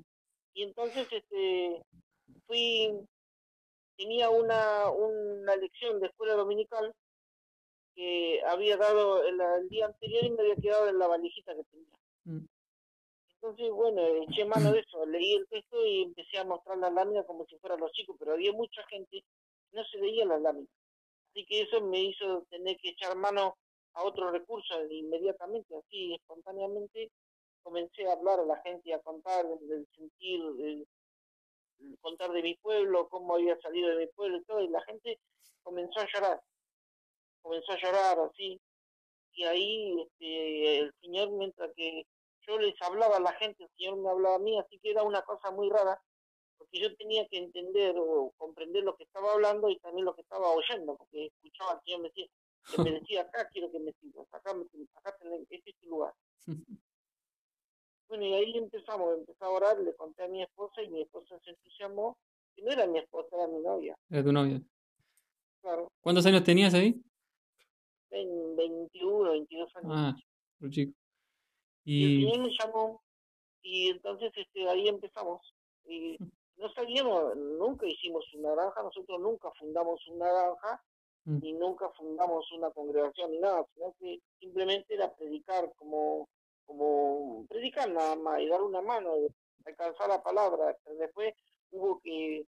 Y 0.55 0.63
entonces 0.63 1.07
este 1.11 1.83
fui, 2.47 2.91
tenía 3.97 4.31
una, 4.31 4.91
una 4.91 5.57
lección 5.57 6.01
de 6.01 6.07
escuela 6.07 6.35
dominical 6.35 6.95
que 7.95 8.41
había 8.47 8.77
dado 8.77 9.25
el, 9.25 9.41
el, 9.41 9.69
día 9.69 9.87
anterior 9.87 10.25
y 10.25 10.31
me 10.31 10.43
había 10.43 10.57
quedado 10.57 10.89
en 10.89 10.99
la 10.99 11.07
valijita 11.07 11.55
que 11.55 11.65
tenía. 11.65 11.99
Mm. 12.25 12.47
Entonces, 13.41 13.71
bueno, 13.71 14.03
eché 14.29 14.45
mano 14.45 14.73
de 14.73 14.81
eso, 14.81 15.07
leí 15.07 15.35
el 15.35 15.47
texto 15.49 15.85
y 15.87 16.03
empecé 16.03 16.39
a 16.39 16.45
mostrar 16.45 16.77
la 16.79 16.91
lámina 16.91 17.23
como 17.25 17.47
si 17.47 17.57
fueran 17.59 17.81
los 17.81 17.93
chicos, 17.93 18.17
pero 18.19 18.33
había 18.33 18.53
mucha 18.53 18.83
gente 18.89 19.25
no 19.73 19.85
se 19.85 19.99
leía 19.99 20.25
la 20.25 20.39
lámina. 20.39 20.69
Así 21.31 21.45
que 21.47 21.63
eso 21.63 21.81
me 21.83 22.01
hizo 22.01 22.45
tener 22.51 22.77
que 22.79 22.91
echar 22.91 23.17
mano 23.17 23.57
a 23.95 24.05
otro 24.05 24.31
recurso 24.31 24.75
inmediatamente, 24.91 25.77
así 25.77 26.15
espontáneamente 26.15 27.11
comencé 27.63 28.07
a 28.07 28.13
hablar 28.13 28.41
a 28.41 28.45
la 28.45 28.57
gente, 28.63 28.95
a 28.95 29.01
contar 29.01 29.47
del 29.47 29.87
sentir, 29.95 30.87
contar 32.01 32.33
de 32.33 32.43
mi 32.43 32.55
pueblo, 32.57 33.09
cómo 33.09 33.35
había 33.35 33.61
salido 33.61 33.91
de 33.91 34.07
mi 34.07 34.07
pueblo 34.13 34.39
y 34.39 34.45
todo, 34.45 34.61
y 34.63 34.69
la 34.69 34.83
gente 34.83 35.19
comenzó 35.63 36.01
a 36.01 36.09
llorar, 36.13 36.41
comenzó 37.43 37.73
a 37.73 37.79
llorar 37.79 38.19
así, 38.21 38.61
y 39.33 39.45
ahí 39.45 40.01
este, 40.01 40.79
el 40.79 40.95
Señor, 41.01 41.31
mientras 41.33 41.71
que 41.75 42.07
yo 42.47 42.59
les 42.59 42.81
hablaba 42.81 43.19
a 43.19 43.21
la 43.21 43.33
gente, 43.35 43.65
el 43.65 43.71
Señor 43.77 43.99
me 43.99 44.11
hablaba 44.11 44.37
a 44.37 44.41
mí, 44.41 44.59
así 44.59 44.79
que 44.79 44.91
era 44.91 45.03
una 45.03 45.23
cosa 45.23 45.51
muy 45.51 45.69
rara, 45.69 46.01
porque 46.59 46.81
yo 46.81 46.95
tenía 46.97 47.27
que 47.29 47.39
entender 47.39 47.95
o 47.97 48.33
comprender 48.37 48.83
lo 48.85 48.97
que 48.97 49.05
estaba 49.05 49.33
hablando 49.33 49.69
y 49.69 49.79
también 49.79 50.05
lo 50.05 50.15
que 50.15 50.23
estaba 50.23 50.51
oyendo, 50.51 50.97
porque 50.97 51.27
escuchaba 51.27 51.73
al 51.73 51.83
Señor 51.83 52.01
me 52.01 52.09
decía, 52.09 52.27
que 52.75 52.83
me 52.83 52.91
decía, 53.01 53.23
acá 53.23 53.49
quiero 53.51 53.71
que 53.71 53.79
me 53.79 53.93
sigas, 53.95 54.27
acá, 54.33 54.51
acá 54.95 55.17
tenés, 55.19 55.47
este 55.49 55.71
es 55.71 55.77
tu 55.77 55.89
lugar. 55.89 56.13
Bueno, 58.09 58.25
y 58.25 58.35
ahí 58.35 58.57
empezamos, 58.57 59.19
empecé 59.19 59.45
a 59.45 59.51
orar, 59.51 59.79
le 59.81 59.95
conté 59.95 60.25
a 60.25 60.29
mi 60.29 60.43
esposa 60.43 60.83
y 60.83 60.89
mi 60.89 61.03
esposa 61.03 61.39
se 61.45 61.51
entusiasmó, 61.51 62.17
y 62.57 62.63
no 62.63 62.73
era 62.73 62.87
mi 62.87 62.99
esposa, 62.99 63.29
era 63.37 63.47
mi 63.47 63.61
novia. 63.61 63.97
Era 64.11 64.25
tu 64.25 64.33
novia. 64.33 64.61
Claro. 65.61 65.93
¿Cuántos 66.01 66.27
años 66.27 66.43
tenías 66.43 66.75
ahí? 66.75 67.01
En 68.11 68.57
21, 68.57 69.31
22 69.31 69.77
años. 69.77 69.93
Ah, 69.95 70.17
un 70.61 70.71
chico. 70.71 70.93
Y... 71.85 72.25
el 72.27 72.33
Señor 72.33 72.47
me 72.47 72.57
llamó 72.59 73.03
y 73.63 73.89
entonces 73.89 74.33
este, 74.35 74.69
ahí 74.69 74.89
empezamos. 74.89 75.55
Y 75.87 76.17
no 76.59 76.73
sabíamos, 76.73 77.37
nunca 77.37 77.87
hicimos 77.87 78.25
una 78.35 78.53
granja, 78.53 78.83
nosotros 78.83 79.21
nunca 79.21 79.51
fundamos 79.53 80.07
una 80.09 80.27
granja, 80.27 80.83
mm. 81.25 81.39
ni 81.41 81.53
nunca 81.53 81.89
fundamos 81.91 82.51
una 82.53 82.71
congregación 82.71 83.31
ni 83.31 83.39
nada, 83.39 83.65
sino 83.75 83.95
que 83.99 84.21
simplemente 84.41 84.95
era 84.95 85.15
predicar 85.15 85.73
como, 85.77 86.29
como 86.67 87.47
predicar 87.49 87.89
nada 87.91 88.17
más 88.17 88.41
y 88.41 88.49
dar 88.49 88.63
una 88.63 88.83
mano, 88.83 89.13
alcanzar 89.65 90.09
la 90.09 90.23
palabra. 90.23 90.77
Después 90.99 91.35
hubo 91.71 92.01
que, 92.01 92.45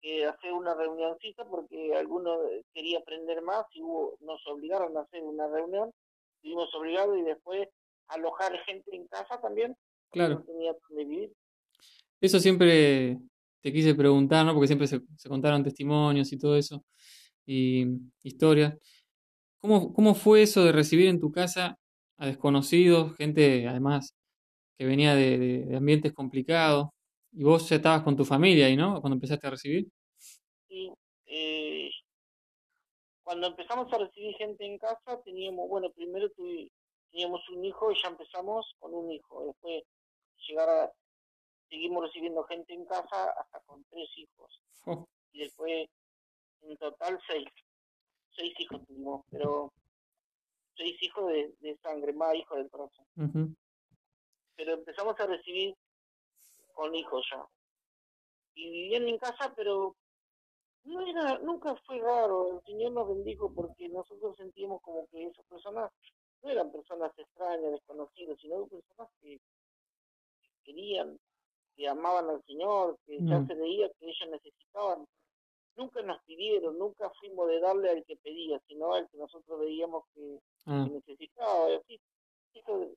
que 0.00 0.24
hacer 0.26 0.52
una 0.52 0.74
reunioncita 0.74 1.44
porque 1.44 1.94
algunos 1.96 2.38
quería 2.72 3.00
aprender 3.00 3.42
más 3.42 3.66
y 3.72 3.82
hubo, 3.82 4.16
nos 4.20 4.46
obligaron 4.46 4.96
a 4.96 5.00
hacer 5.00 5.22
una 5.22 5.48
reunión, 5.48 5.92
fuimos 6.40 6.72
obligados 6.74 7.18
y 7.18 7.22
después 7.22 7.68
alojar 8.08 8.56
gente 8.60 8.94
en 8.94 9.08
casa 9.08 9.40
también. 9.40 9.76
Claro. 10.10 10.34
No 10.34 10.42
tenía 10.42 10.76
vivir. 10.90 11.32
Eso 12.20 12.38
siempre 12.40 13.16
te 13.62 13.72
quise 13.72 13.94
preguntar, 13.94 14.46
¿no? 14.46 14.54
Porque 14.54 14.66
siempre 14.66 14.86
se, 14.86 15.00
contaron 15.28 15.62
testimonios 15.62 16.32
y 16.32 16.38
todo 16.38 16.56
eso, 16.56 16.84
y 17.46 17.86
historias. 18.22 18.76
¿Cómo, 19.58 19.92
¿Cómo 19.92 20.14
fue 20.14 20.42
eso 20.42 20.64
de 20.64 20.72
recibir 20.72 21.08
en 21.08 21.20
tu 21.20 21.30
casa 21.30 21.78
a 22.16 22.26
desconocidos, 22.26 23.16
gente 23.16 23.68
además 23.68 24.14
que 24.78 24.86
venía 24.86 25.14
de, 25.14 25.74
ambientes 25.76 26.12
complicados? 26.12 26.88
Y 27.32 27.44
vos 27.44 27.68
ya 27.68 27.76
estabas 27.76 28.02
con 28.02 28.16
tu 28.16 28.24
familia 28.24 28.66
ahí, 28.66 28.76
¿no? 28.76 29.00
Cuando 29.00 29.14
empezaste 29.14 29.46
a 29.46 29.50
recibir. 29.50 29.86
Sí. 30.68 30.90
Eh, 31.26 31.90
cuando 33.22 33.48
empezamos 33.48 33.92
a 33.92 33.98
recibir 33.98 34.34
gente 34.36 34.64
en 34.64 34.78
casa, 34.78 35.20
teníamos, 35.24 35.68
bueno, 35.68 35.90
primero 35.90 36.28
teníamos 37.10 37.48
un 37.50 37.64
hijo 37.64 37.92
y 37.92 37.94
ya 38.02 38.08
empezamos 38.08 38.74
con 38.80 38.94
un 38.94 39.12
hijo. 39.12 39.46
Después 39.46 39.84
llegar 40.48 40.68
a, 40.68 40.92
seguimos 41.70 42.04
recibiendo 42.04 42.42
gente 42.44 42.74
en 42.74 42.84
casa 42.84 43.30
hasta 43.30 43.60
con 43.60 43.82
tres 43.84 44.08
hijos. 44.16 44.60
Oh. 44.84 45.06
Y 45.32 45.38
después, 45.38 45.88
en 46.62 46.76
total, 46.76 47.18
seis. 47.26 47.48
Seis 48.36 48.52
hijos 48.58 48.84
tuvimos, 48.86 49.24
pero 49.30 49.72
seis 50.76 51.00
hijos 51.02 51.26
de, 51.28 51.78
sangre, 51.82 52.12
más 52.12 52.34
hijos 52.34 52.58
del 52.58 52.70
corazón. 52.70 53.56
Pero 54.56 54.74
empezamos 54.74 55.18
a 55.18 55.26
recibir 55.26 55.74
con 56.74 56.94
hijos 56.94 57.24
ya. 57.30 57.46
Y 58.54 58.70
vivían 58.70 59.08
en 59.08 59.18
casa, 59.18 59.52
pero 59.56 59.96
no 60.84 61.06
era, 61.06 61.38
nunca 61.38 61.74
fue 61.86 61.98
raro. 61.98 62.56
El 62.56 62.62
Señor 62.64 62.92
nos 62.92 63.08
bendijo 63.08 63.52
porque 63.54 63.88
nosotros 63.88 64.36
sentíamos 64.36 64.82
como 64.82 65.06
que 65.08 65.26
esas 65.26 65.44
personas 65.46 65.90
no 66.42 66.50
eran 66.50 66.72
personas 66.72 67.12
extrañas, 67.16 67.72
desconocidas, 67.72 68.38
sino 68.40 68.66
personas 68.66 69.08
que 69.20 69.40
querían 70.64 71.18
que 71.76 71.88
amaban 71.88 72.28
al 72.28 72.42
Señor, 72.44 72.98
que 73.06 73.18
ya 73.20 73.38
mm. 73.38 73.46
se 73.46 73.54
veía 73.54 73.90
que 73.98 74.06
ellos 74.06 74.28
necesitaban. 74.30 75.06
Nunca 75.76 76.02
nos 76.02 76.22
pidieron, 76.24 76.78
nunca 76.78 77.10
fuimos 77.20 77.48
de 77.48 77.60
darle 77.60 77.90
al 77.90 78.04
que 78.04 78.16
pedía, 78.16 78.60
sino 78.68 78.92
al 78.92 79.08
que 79.08 79.18
nosotros 79.18 79.60
veíamos 79.60 80.04
que, 80.14 80.38
ah. 80.66 80.86
necesitaba. 80.90 81.70
Y 81.70 81.74
así, 81.76 82.00
eso, 82.54 82.90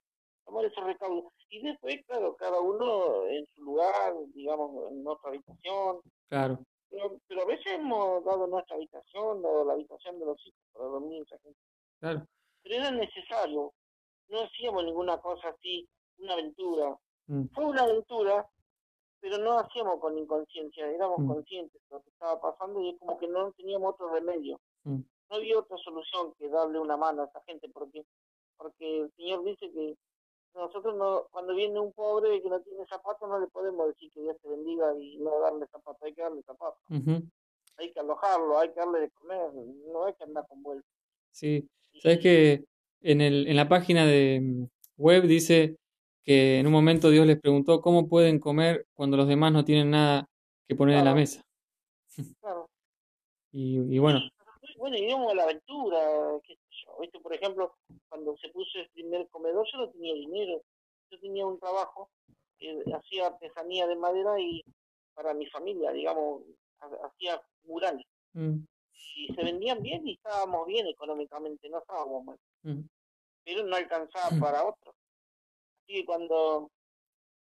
tomar 0.45 0.65
ese 0.65 0.81
recaudo. 0.81 1.31
Y 1.49 1.61
después, 1.61 1.95
claro, 2.07 2.35
cada 2.35 2.59
uno 2.59 3.25
en 3.27 3.45
su 3.55 3.63
lugar, 3.63 4.13
digamos, 4.33 4.91
en 4.91 5.03
nuestra 5.03 5.29
habitación. 5.29 6.01
Claro. 6.29 6.59
Pero, 6.89 7.17
pero 7.27 7.41
a 7.41 7.45
veces 7.45 7.67
hemos 7.67 8.23
dado 8.23 8.47
nuestra 8.47 8.75
habitación 8.75 9.41
o 9.43 9.65
la 9.65 9.73
habitación 9.73 10.19
de 10.19 10.25
los 10.25 10.45
hijos 10.45 10.61
para 10.73 10.85
dormir. 10.85 11.23
Claro. 11.99 12.27
Pero 12.63 12.75
era 12.75 12.91
necesario. 12.91 13.73
No 14.29 14.41
hacíamos 14.41 14.83
ninguna 14.85 15.17
cosa 15.19 15.49
así, 15.49 15.87
una 16.17 16.33
aventura. 16.33 16.97
Mm. 17.27 17.45
Fue 17.53 17.65
una 17.65 17.83
aventura, 17.83 18.47
pero 19.23 19.37
no 19.37 19.57
hacíamos 19.57 20.01
con 20.01 20.17
inconsciencia, 20.17 20.85
éramos 20.91 21.19
mm. 21.19 21.27
conscientes 21.27 21.81
de 21.81 21.95
lo 21.95 22.03
que 22.03 22.09
estaba 22.09 22.41
pasando 22.41 22.81
y 22.81 22.89
es 22.89 22.99
como 22.99 23.17
que 23.17 23.27
no 23.29 23.53
teníamos 23.53 23.93
otro 23.93 24.13
remedio. 24.13 24.59
Mm. 24.83 24.99
No 25.29 25.35
había 25.37 25.59
otra 25.59 25.77
solución 25.77 26.33
que 26.37 26.49
darle 26.49 26.77
una 26.77 26.97
mano 26.97 27.21
a 27.21 27.25
esa 27.27 27.41
gente, 27.47 27.69
porque 27.69 28.03
porque 28.57 28.99
el 28.99 29.11
Señor 29.15 29.45
dice 29.45 29.71
que 29.71 29.95
nosotros 30.55 30.95
no, 30.97 31.27
cuando 31.31 31.55
viene 31.55 31.79
un 31.79 31.93
pobre 31.93 32.41
que 32.41 32.49
no 32.49 32.59
tiene 32.59 32.85
zapatos, 32.85 33.29
no 33.29 33.39
le 33.39 33.47
podemos 33.47 33.87
decir 33.87 34.11
que 34.11 34.21
Dios 34.21 34.35
te 34.41 34.49
bendiga 34.49 34.93
y 34.99 35.17
no 35.17 35.39
darle 35.39 35.67
zapatos, 35.67 36.03
hay 36.03 36.13
que 36.13 36.21
darle 36.21 36.43
zapatos. 36.43 36.81
Hay 37.77 37.93
que 37.93 37.99
alojarlo, 38.01 38.59
hay 38.59 38.69
que 38.69 38.79
darle 38.79 38.99
de 38.99 39.09
comer, 39.11 39.53
no 39.53 40.03
hay 40.03 40.13
que 40.15 40.25
andar 40.25 40.45
con 40.49 40.61
vuelta. 40.61 40.87
Sí, 41.31 41.65
sabes 42.01 42.19
que 42.19 42.65
en, 43.01 43.21
el, 43.21 43.47
en 43.47 43.55
la 43.55 43.69
página 43.69 44.05
de 44.05 44.41
mm, 44.41 44.65
web 44.97 45.23
dice 45.23 45.77
que 46.23 46.59
en 46.59 46.67
un 46.67 46.73
momento 46.73 47.09
Dios 47.09 47.27
les 47.27 47.39
preguntó 47.39 47.81
cómo 47.81 48.07
pueden 48.07 48.39
comer 48.39 48.87
cuando 48.93 49.17
los 49.17 49.27
demás 49.27 49.51
no 49.51 49.65
tienen 49.65 49.91
nada 49.91 50.29
que 50.67 50.75
poner 50.75 50.97
en 50.97 51.05
la 51.05 51.15
mesa. 51.15 51.43
Claro. 52.41 52.69
y, 53.51 53.97
bueno. 53.97 54.19
Bueno, 54.77 54.97
y 54.97 55.11
a 55.11 55.33
la 55.33 55.43
aventura, 55.43 55.99
qué 56.43 56.55
sé 56.55 56.61
yo. 56.85 56.97
¿Viste? 56.99 57.19
Por 57.19 57.33
ejemplo, 57.33 57.75
cuando 58.09 58.35
se 58.37 58.49
puso 58.49 58.79
el 58.79 58.89
primer 58.89 59.27
comedor, 59.29 59.65
yo 59.71 59.79
no 59.79 59.89
tenía 59.89 60.13
dinero. 60.13 60.61
Yo 61.09 61.19
tenía 61.19 61.45
un 61.45 61.59
trabajo, 61.59 62.09
hacía 62.93 63.27
artesanía 63.27 63.87
de 63.87 63.95
madera 63.95 64.39
y 64.39 64.63
para 65.13 65.33
mi 65.33 65.45
familia, 65.47 65.91
digamos, 65.91 66.43
hacía 66.79 67.41
murales. 67.63 68.05
Mm. 68.33 68.57
Y 69.15 69.33
se 69.33 69.43
vendían 69.43 69.81
bien 69.81 70.07
y 70.07 70.13
estábamos 70.13 70.67
bien 70.67 70.87
económicamente, 70.87 71.69
no 71.69 71.79
estábamos 71.79 72.25
mal. 72.25 72.39
Mm. 72.63 72.81
Pero 73.45 73.63
no 73.63 73.75
alcanzaba 73.75 74.39
para 74.39 74.65
otro. 74.65 74.93
Que 75.87 76.05
cuando 76.05 76.71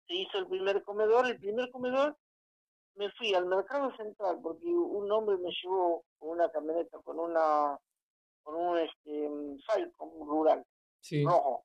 se 0.07 0.15
hizo 0.15 0.37
el 0.37 0.47
primer 0.47 0.83
comedor, 0.83 1.27
el 1.27 1.37
primer 1.37 1.69
comedor 1.71 2.17
me 2.95 3.11
fui 3.11 3.33
al 3.33 3.45
mercado 3.45 3.95
central 3.95 4.39
porque 4.41 4.65
un 4.65 5.11
hombre 5.11 5.37
me 5.37 5.51
llevó 5.51 6.03
con 6.17 6.29
una 6.29 6.49
camioneta 6.49 6.97
con 6.99 7.19
una 7.19 7.77
con 8.43 8.55
un 8.55 8.77
este 8.79 9.29
Falcon 9.65 10.09
rural 10.25 10.65
rojo. 11.23 11.63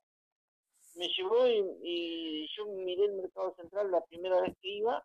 Me 0.95 1.09
llevó 1.09 1.49
y, 1.49 2.47
yo 2.55 2.67
miré 2.67 3.07
el 3.07 3.15
mercado 3.15 3.55
central 3.55 3.91
la 3.91 4.05
primera 4.05 4.41
vez 4.43 4.55
que 4.61 4.69
iba 4.69 5.03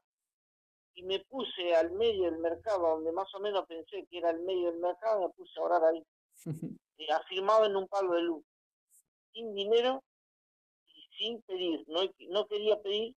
y 0.96 1.04
me 1.04 1.20
puse 1.26 1.76
al 1.76 1.92
medio 1.92 2.26
del 2.26 2.40
mercado 2.40 2.90
donde 2.90 3.12
más 3.14 3.34
o 3.36 3.40
menos 3.40 3.66
pensé 3.68 4.06
que 4.10 4.18
era 4.18 4.32
el 4.32 4.42
medio 4.42 4.72
del 4.72 4.80
mercado 4.80 5.22
me 5.22 5.30
puse 5.30 5.60
a 5.60 5.64
orar 5.64 5.84
ahí. 5.86 6.04
Afirmado 7.10 7.66
en 7.66 7.76
un 7.76 7.88
palo 7.88 8.16
de 8.16 8.22
luz. 8.22 8.44
Sin 9.32 9.54
dinero 9.54 10.04
sin 11.18 11.42
pedir, 11.42 11.84
no, 11.88 12.02
no 12.30 12.48
quería 12.48 12.80
pedir, 12.82 13.16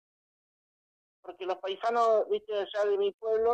porque 1.22 1.46
los 1.46 1.58
paisanos, 1.58 2.30
viste, 2.30 2.54
allá 2.54 2.90
de 2.90 2.98
mi 2.98 3.12
pueblo, 3.12 3.54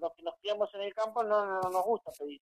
los 0.00 0.12
que 0.14 0.22
nos 0.22 0.34
criamos 0.40 0.72
en 0.74 0.82
el 0.82 0.94
campo, 0.94 1.24
no, 1.24 1.44
no, 1.44 1.60
nos 1.70 1.84
gusta 1.84 2.12
pedir. 2.12 2.40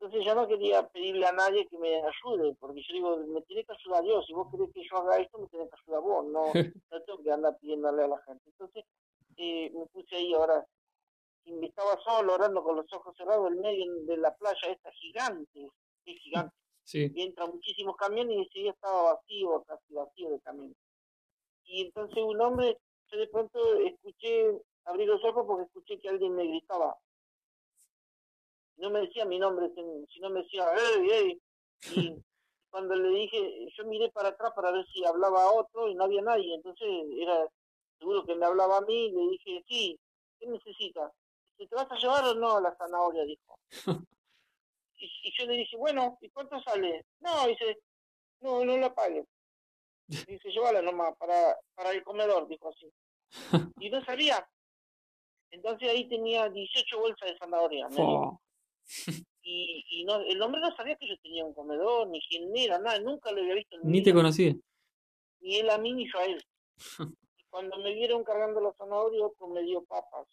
Entonces 0.00 0.24
yo 0.24 0.34
no 0.34 0.48
quería 0.48 0.88
pedirle 0.88 1.26
a 1.26 1.32
nadie 1.32 1.68
que 1.68 1.78
me 1.78 1.96
ayude, 1.96 2.56
porque 2.58 2.80
yo 2.88 2.94
digo, 2.94 3.16
me 3.28 3.42
tiene 3.42 3.64
que 3.64 3.74
ayudar 3.74 4.02
Dios, 4.02 4.24
si 4.26 4.32
vos 4.32 4.48
querés 4.50 4.72
que 4.72 4.82
yo 4.90 4.96
haga 4.96 5.18
esto, 5.18 5.38
me 5.38 5.46
tiene 5.48 5.68
que 5.68 5.76
ayudar 5.82 6.00
vos, 6.00 6.24
no, 6.24 6.44
no 6.90 7.02
tengo 7.02 7.22
que 7.22 7.30
andar 7.30 7.58
pidiéndole 7.58 8.04
a 8.04 8.08
la 8.08 8.18
gente. 8.22 8.42
Entonces 8.46 8.84
eh, 9.36 9.70
me 9.74 9.86
puse 9.86 10.16
ahí 10.16 10.32
ahora, 10.32 10.66
y 11.44 11.52
me 11.52 11.66
estaba 11.66 12.00
solo 12.00 12.34
orando 12.34 12.62
con 12.64 12.76
los 12.76 12.90
ojos 12.94 13.14
cerrados 13.16 13.52
en 13.52 13.60
medio 13.60 13.84
de 14.06 14.16
la 14.16 14.34
playa 14.34 14.68
esta 14.68 14.90
gigante, 14.92 15.68
es 16.06 16.18
gigante. 16.22 16.56
Y 16.92 17.22
entran 17.22 17.50
muchísimos 17.50 17.96
camiones 17.96 18.36
y 18.36 18.42
ese 18.42 18.58
día 18.60 18.70
estaba 18.72 19.14
vacío, 19.14 19.62
casi 19.66 19.94
vacío 19.94 20.30
de 20.30 20.40
camiones. 20.40 20.76
Y 21.64 21.82
entonces 21.82 22.22
un 22.22 22.40
hombre, 22.40 22.78
yo 23.10 23.18
de 23.18 23.28
pronto 23.28 23.74
escuché, 23.76 24.60
abrí 24.84 25.06
los 25.06 25.22
ojos 25.24 25.44
porque 25.46 25.64
escuché 25.64 25.98
que 26.00 26.08
alguien 26.08 26.34
me 26.34 26.46
gritaba. 26.46 26.96
No 28.76 28.90
me 28.90 29.00
decía 29.00 29.24
mi 29.24 29.38
nombre, 29.38 29.70
sino 30.12 30.30
me 30.30 30.42
decía, 30.42 30.66
¡Ey, 30.74 31.10
ey! 31.10 31.42
Y 31.94 32.14
cuando 32.70 32.94
le 32.94 33.08
dije, 33.10 33.68
yo 33.76 33.84
miré 33.84 34.10
para 34.10 34.30
atrás 34.30 34.52
para 34.54 34.72
ver 34.72 34.86
si 34.86 35.04
hablaba 35.04 35.52
otro 35.52 35.88
y 35.88 35.94
no 35.94 36.04
había 36.04 36.22
nadie. 36.22 36.54
Entonces 36.54 36.88
era 37.16 37.46
seguro 37.98 38.24
que 38.24 38.34
me 38.34 38.46
hablaba 38.46 38.78
a 38.78 38.80
mí 38.82 39.06
y 39.06 39.12
le 39.12 39.28
dije, 39.30 39.64
sí, 39.68 40.00
¿qué 40.38 40.46
necesitas? 40.46 41.12
¿Te 41.56 41.76
vas 41.76 41.90
a 41.90 41.96
llevar 41.96 42.24
o 42.24 42.34
no 42.34 42.56
a 42.56 42.60
la 42.60 42.74
zanahoria? 42.76 43.24
Dijo. 43.24 43.58
Y, 45.00 45.32
yo 45.38 45.46
le 45.46 45.56
dije, 45.56 45.76
bueno, 45.76 46.18
¿y 46.20 46.28
cuánto 46.30 46.60
sale? 46.62 47.06
No, 47.20 47.46
dice, 47.46 47.78
no, 48.40 48.64
no 48.64 48.76
la 48.76 48.94
pague. 48.94 49.24
Dice, 50.28 50.50
llévala 50.50 50.82
nomás 50.82 51.16
para, 51.16 51.56
para 51.74 51.92
el 51.92 52.02
comedor, 52.02 52.48
dijo 52.48 52.68
así. 52.68 52.90
Y 53.78 53.90
no 53.90 54.04
sabía. 54.04 54.44
Entonces 55.52 55.88
ahí 55.88 56.08
tenía 56.08 56.48
18 56.48 56.98
bolsas 56.98 57.30
de 57.30 57.38
zanahoria. 57.38 57.88
Y, 59.42 59.84
y 59.88 60.04
no, 60.04 60.20
el 60.20 60.40
hombre 60.42 60.60
no 60.60 60.74
sabía 60.76 60.96
que 60.96 61.08
yo 61.08 61.16
tenía 61.22 61.44
un 61.44 61.54
comedor, 61.54 62.06
ni 62.08 62.20
quién 62.28 62.54
era, 62.54 62.78
nada, 62.78 62.98
nunca 63.00 63.32
lo 63.32 63.40
había 63.40 63.54
visto. 63.54 63.78
Ni 63.82 64.02
te 64.02 64.12
conocía. 64.12 64.54
Ni 65.40 65.56
él 65.56 65.70
a 65.70 65.78
mí 65.78 65.94
ni 65.94 66.06
yo 66.12 66.18
a 66.18 66.24
él. 66.26 66.44
y 67.38 67.44
cuando 67.48 67.78
me 67.78 67.94
vieron 67.94 68.22
cargando 68.22 68.60
los 68.60 68.76
zanahorias, 68.76 69.22
otro 69.22 69.48
me 69.48 69.62
dio 69.62 69.82
papas. 69.84 70.28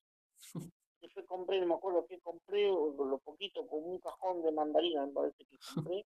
Después 1.02 1.26
compré, 1.28 1.60
no 1.60 1.68
me 1.68 1.76
acuerdo 1.76 2.06
qué 2.08 2.20
compré, 2.20 2.68
lo 2.68 3.20
poquito, 3.24 3.66
como 3.68 3.88
un 3.88 4.00
cajón 4.00 4.42
de 4.42 4.52
mandarina, 4.52 5.06
me 5.06 5.14
parece 5.14 5.46
que 5.46 5.58
compré. 5.76 6.06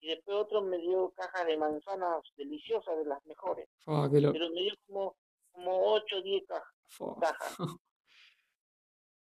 Y 0.00 0.08
después 0.08 0.36
otro 0.36 0.62
me 0.62 0.78
dio 0.78 1.10
cajas 1.10 1.46
de 1.46 1.56
manzanas 1.56 2.22
deliciosas, 2.36 2.96
de 2.98 3.04
las 3.04 3.24
mejores. 3.26 3.68
Pero 4.32 4.50
me 4.50 4.62
dio 4.62 4.74
como, 4.86 5.16
como 5.52 5.92
8 5.94 6.16
o 6.16 6.22
10 6.22 6.44
cajas. 7.20 7.56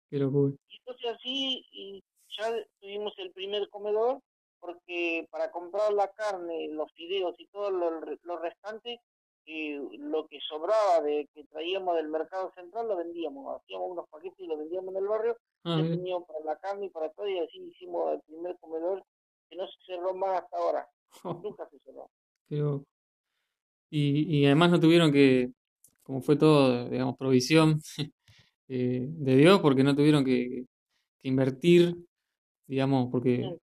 qué 0.09 0.17
locura. 0.17 0.53
Y 0.67 0.77
entonces 0.77 1.11
así, 1.15 1.65
y 1.71 2.03
ya 2.37 2.53
tuvimos 2.79 3.13
el 3.17 3.31
primer 3.31 3.67
comedor, 3.69 4.21
porque 4.59 5.27
para 5.31 5.49
comprar 5.51 5.91
la 5.93 6.07
carne, 6.09 6.67
los 6.69 6.91
fideos 6.93 7.33
y 7.39 7.47
todo 7.47 7.71
lo, 7.71 8.01
lo 8.01 8.37
restante, 8.37 9.01
lo 9.97 10.27
que 10.27 10.39
sobraba 10.47 11.01
de 11.01 11.27
que 11.33 11.43
traíamos 11.45 11.95
del 11.95 12.09
mercado 12.09 12.51
central 12.55 12.87
lo 12.87 12.97
vendíamos, 12.97 13.59
hacíamos 13.59 13.91
unos 13.91 14.09
paquetes 14.09 14.39
y 14.39 14.47
lo 14.47 14.57
vendíamos 14.57 14.93
en 14.93 15.01
el 15.01 15.07
barrio, 15.07 15.37
ah, 15.63 15.81
teníamos 15.81 16.27
para 16.27 16.39
la 16.45 16.59
carne 16.59 16.85
y 16.85 16.89
para 16.89 17.09
todo, 17.09 17.27
y 17.27 17.39
así 17.39 17.57
hicimos 17.59 18.13
el 18.13 18.21
primer 18.21 18.57
comedor 18.59 19.03
que 19.49 19.55
no 19.55 19.67
se 19.67 19.73
cerró 19.85 20.13
más 20.13 20.43
hasta 20.43 20.57
ahora, 20.57 20.87
nunca 21.43 21.67
se 21.69 21.79
cerró. 21.79 22.83
Y, 23.89 24.37
y 24.37 24.45
además 24.45 24.71
no 24.71 24.79
tuvieron 24.79 25.11
que, 25.11 25.51
como 26.03 26.21
fue 26.21 26.35
todo, 26.35 26.87
digamos, 26.89 27.17
provisión 27.17 27.79
eh, 28.67 29.07
de 29.09 29.35
Dios, 29.35 29.59
porque 29.61 29.83
no 29.83 29.95
tuvieron 29.95 30.23
que, 30.23 30.65
invertir, 31.23 31.95
digamos, 32.65 33.09
porque 33.11 33.57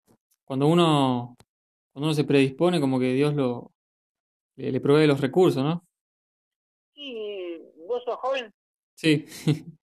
cuando 0.44 0.68
uno 0.68 1.36
cuando 1.92 2.06
uno 2.06 2.14
se 2.14 2.24
predispone, 2.24 2.80
como 2.80 2.98
que 2.98 3.12
Dios 3.12 3.34
lo, 3.34 3.72
le, 4.56 4.80
provee 4.80 5.06
los 5.06 5.20
recursos, 5.20 5.62
¿no? 5.62 5.84
Sí, 6.94 7.58
vos 7.86 8.02
sos 8.04 8.16
joven. 8.16 8.52
Sí. 8.94 9.24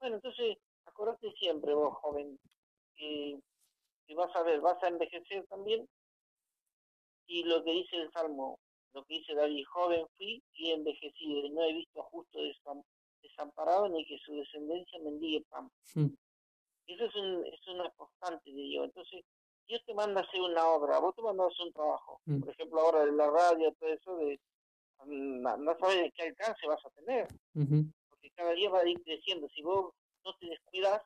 bueno, 0.00 0.16
entonces, 0.16 0.56
acordate 0.86 1.32
siempre 1.32 1.74
vos, 1.74 1.96
joven, 1.98 2.38
que, 2.96 3.38
vas 4.14 4.34
a 4.36 4.42
ver, 4.42 4.60
vas 4.60 4.82
a 4.82 4.88
envejecer 4.88 5.46
también. 5.46 5.86
Y 7.26 7.44
lo 7.44 7.62
que 7.62 7.72
dice 7.72 7.96
el 7.96 8.10
Salmo, 8.12 8.58
lo 8.92 9.04
que 9.04 9.14
dice 9.14 9.34
David, 9.34 9.64
joven 9.66 10.06
fui 10.16 10.42
y 10.54 10.70
envejecido, 10.72 11.46
y 11.46 11.50
no 11.50 11.62
he 11.62 11.72
visto 11.72 12.02
justo 12.04 12.40
desamparado 13.22 13.88
ni 13.88 14.04
que 14.04 14.18
su 14.18 14.34
descendencia 14.34 14.98
mendigue 15.00 15.44
pan. 15.48 15.70
Hmm. 15.94 16.08
Eso 16.86 17.04
es, 17.04 17.14
un, 17.14 17.46
es 17.46 17.68
una 17.68 17.88
constante 17.90 18.50
de 18.50 18.62
Dios. 18.62 18.84
Entonces, 18.86 19.24
Dios 19.70 19.82
te 19.86 19.94
manda 19.94 20.20
a 20.20 20.24
hacer 20.24 20.40
una 20.40 20.66
obra, 20.66 20.98
vos 20.98 21.14
te 21.14 21.22
mandas 21.22 21.46
a 21.46 21.48
hacer 21.48 21.66
un 21.66 21.72
trabajo. 21.72 22.20
Mm. 22.24 22.40
Por 22.40 22.50
ejemplo, 22.50 22.80
ahora 22.80 23.04
de 23.06 23.12
la 23.12 23.30
radio, 23.30 23.72
todo 23.78 23.88
eso, 23.88 24.16
de, 24.16 24.40
no, 25.06 25.78
sabes 25.78 25.96
de 26.02 26.10
qué 26.10 26.22
alcance 26.24 26.66
vas 26.66 26.84
a 26.84 26.90
tener. 26.90 27.28
Porque 27.54 28.30
cada 28.34 28.50
día 28.50 28.68
va 28.68 28.80
a 28.80 28.88
ir 28.88 29.00
creciendo. 29.04 29.48
Si 29.50 29.62
vos 29.62 29.94
no 30.24 30.34
te 30.40 30.46
descuidas, 30.46 31.00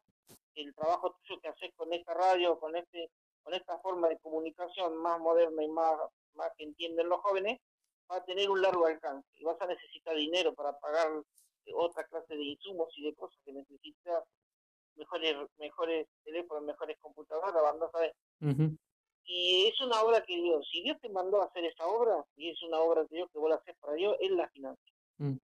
el 0.55 0.75
trabajo 0.75 1.15
tuyo 1.23 1.41
que 1.41 1.49
haces 1.49 1.75
con 1.77 1.93
esta 1.93 2.15
radio, 2.15 2.59
con 2.59 2.75
este 2.75 3.11
con 3.43 3.53
esta 3.53 3.79
forma 3.81 4.09
de 4.09 4.19
comunicación 4.21 4.97
más 4.97 5.21
moderna 5.21 5.63
y 5.63 5.69
más, 5.69 6.01
más 6.33 6.51
que 6.57 6.65
entienden 6.65 7.11
los 7.11 7.21
jóvenes, 7.21 7.61
va 8.11 8.17
a 8.17 8.25
tener 8.25 8.49
un 8.49 8.63
largo 8.63 8.87
alcance. 8.87 9.29
Y 9.35 9.45
vas 9.45 9.61
a 9.61 9.67
necesitar 9.67 10.17
dinero 10.17 10.55
para 10.55 10.73
pagar 10.79 11.09
otra 11.75 12.05
clase 12.05 12.35
de 12.35 12.43
insumos 12.43 12.89
y 12.97 13.05
de 13.05 13.15
cosas 13.15 13.39
que 13.45 13.53
necesitas 13.53 14.25
mejores 14.97 15.37
mejores 15.59 16.07
teléfonos, 16.25 16.65
mejores 16.65 16.97
computadoras, 17.01 17.63
van 17.63 17.83
a 17.83 17.91
saber. 17.91 18.15
Y 19.27 19.69
es 19.69 19.81
una 19.81 20.03
obra 20.03 20.23
que 20.23 20.37
Dios, 20.37 20.69
si 20.71 20.83
Dios 20.83 20.99
te 21.01 21.09
mandó 21.09 21.41
a 21.41 21.47
hacer 21.47 21.65
esa 21.65 21.87
obra, 21.87 22.25
y 22.37 22.51
es 22.51 22.63
una 22.63 22.79
obra 22.81 23.03
de 23.05 23.17
Dios 23.17 23.31
que 23.33 23.39
vos 23.39 23.49
la 23.49 23.57
haces 23.57 23.75
para 23.81 23.95
Dios, 23.95 24.17
Él 24.21 24.37
la 24.37 24.49
financia. 24.51 24.93
Mm. 25.19 25.37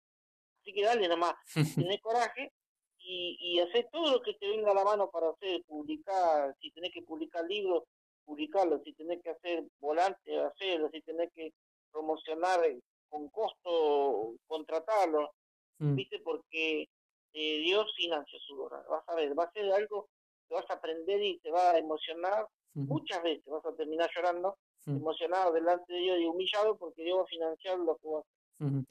Así 0.62 0.74
que 0.74 0.84
dale 0.84 1.08
nomás, 1.08 1.36
tenés 1.76 2.02
coraje 2.02 2.52
y, 2.98 3.38
y 3.40 3.60
hacer 3.60 3.88
todo 3.92 4.12
lo 4.12 4.22
que 4.22 4.34
te 4.34 4.50
venga 4.50 4.72
a 4.72 4.76
la 4.76 4.84
mano 4.84 5.10
para 5.10 5.30
hacer, 5.30 5.64
publicar, 5.66 6.56
si 6.60 6.72
tenés 6.72 6.92
que 6.94 7.02
publicar 7.04 7.46
libros, 7.46 7.84
publicarlos, 8.26 8.82
si 8.84 8.94
tenés 8.94 9.22
que 9.24 9.30
hacer 9.30 9.64
volantes, 9.80 10.38
hacerlo, 10.38 10.90
si 10.92 11.02
tenés 11.02 11.32
que 11.34 11.54
promocionar 11.92 12.60
con 13.08 13.30
costo, 13.30 14.36
contratarlo, 14.46 15.32
mm. 15.80 15.96
¿viste? 15.96 16.20
Porque 16.20 16.88
Dios 17.34 17.92
financia 17.96 18.40
su 18.46 18.60
obra, 18.60 18.84
vas 18.90 19.04
a 19.08 19.16
ver, 19.16 19.38
va 19.38 19.44
a 19.46 19.52
ser 19.52 19.72
algo 19.72 20.10
que 20.48 20.56
vas 20.56 20.70
a 20.70 20.74
aprender 20.74 21.22
y 21.22 21.40
te 21.40 21.52
va 21.52 21.72
a 21.72 21.78
emocionar 21.78 22.48
Muchas 22.74 23.22
veces 23.24 23.44
vas 23.46 23.66
a 23.66 23.76
terminar 23.76 24.10
llorando, 24.16 24.58
emocionado 24.86 25.54
delante 25.54 25.92
de 25.92 26.00
Dios 26.00 26.20
y 26.20 26.26
humillado 26.26 26.78
porque 26.78 27.04
Dios 27.04 27.20
va 27.20 27.24
a 27.24 27.28
financiar 27.28 27.80
lo 27.80 27.98
que 27.98 28.08
vas 28.08 28.26
a 28.26 28.66
hacer. 28.66 28.86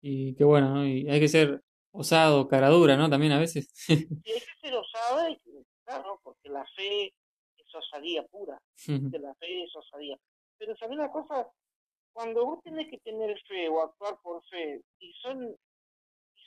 Y 0.00 0.34
qué 0.34 0.44
bueno, 0.44 0.70
¿no? 0.70 0.86
Y 0.86 1.08
hay 1.08 1.20
que 1.20 1.28
ser 1.28 1.62
osado, 1.92 2.46
cara 2.48 2.68
dura, 2.68 2.96
¿no? 2.96 3.08
También 3.08 3.32
a 3.32 3.40
veces. 3.40 3.70
sí, 3.74 4.08
hay 4.26 4.40
que 4.40 4.60
ser 4.60 4.74
osado, 4.74 5.28
y, 5.28 5.40
claro, 5.84 6.20
porque 6.22 6.48
la 6.48 6.64
fe 6.76 7.06
es 7.06 7.74
osadía 7.74 8.24
pura. 8.26 8.60
La 8.86 9.34
fe 9.34 9.64
es 9.64 9.74
osadía. 9.74 10.18
Pero 10.58 10.76
¿sabes 10.76 10.96
una 10.96 11.10
cosa? 11.10 11.48
Cuando 12.12 12.46
vos 12.46 12.62
tenés 12.62 12.88
que 12.88 12.98
tener 12.98 13.36
fe 13.48 13.68
o 13.68 13.82
actuar 13.82 14.18
por 14.22 14.44
fe, 14.44 14.80
y 15.00 15.12
son 15.14 15.56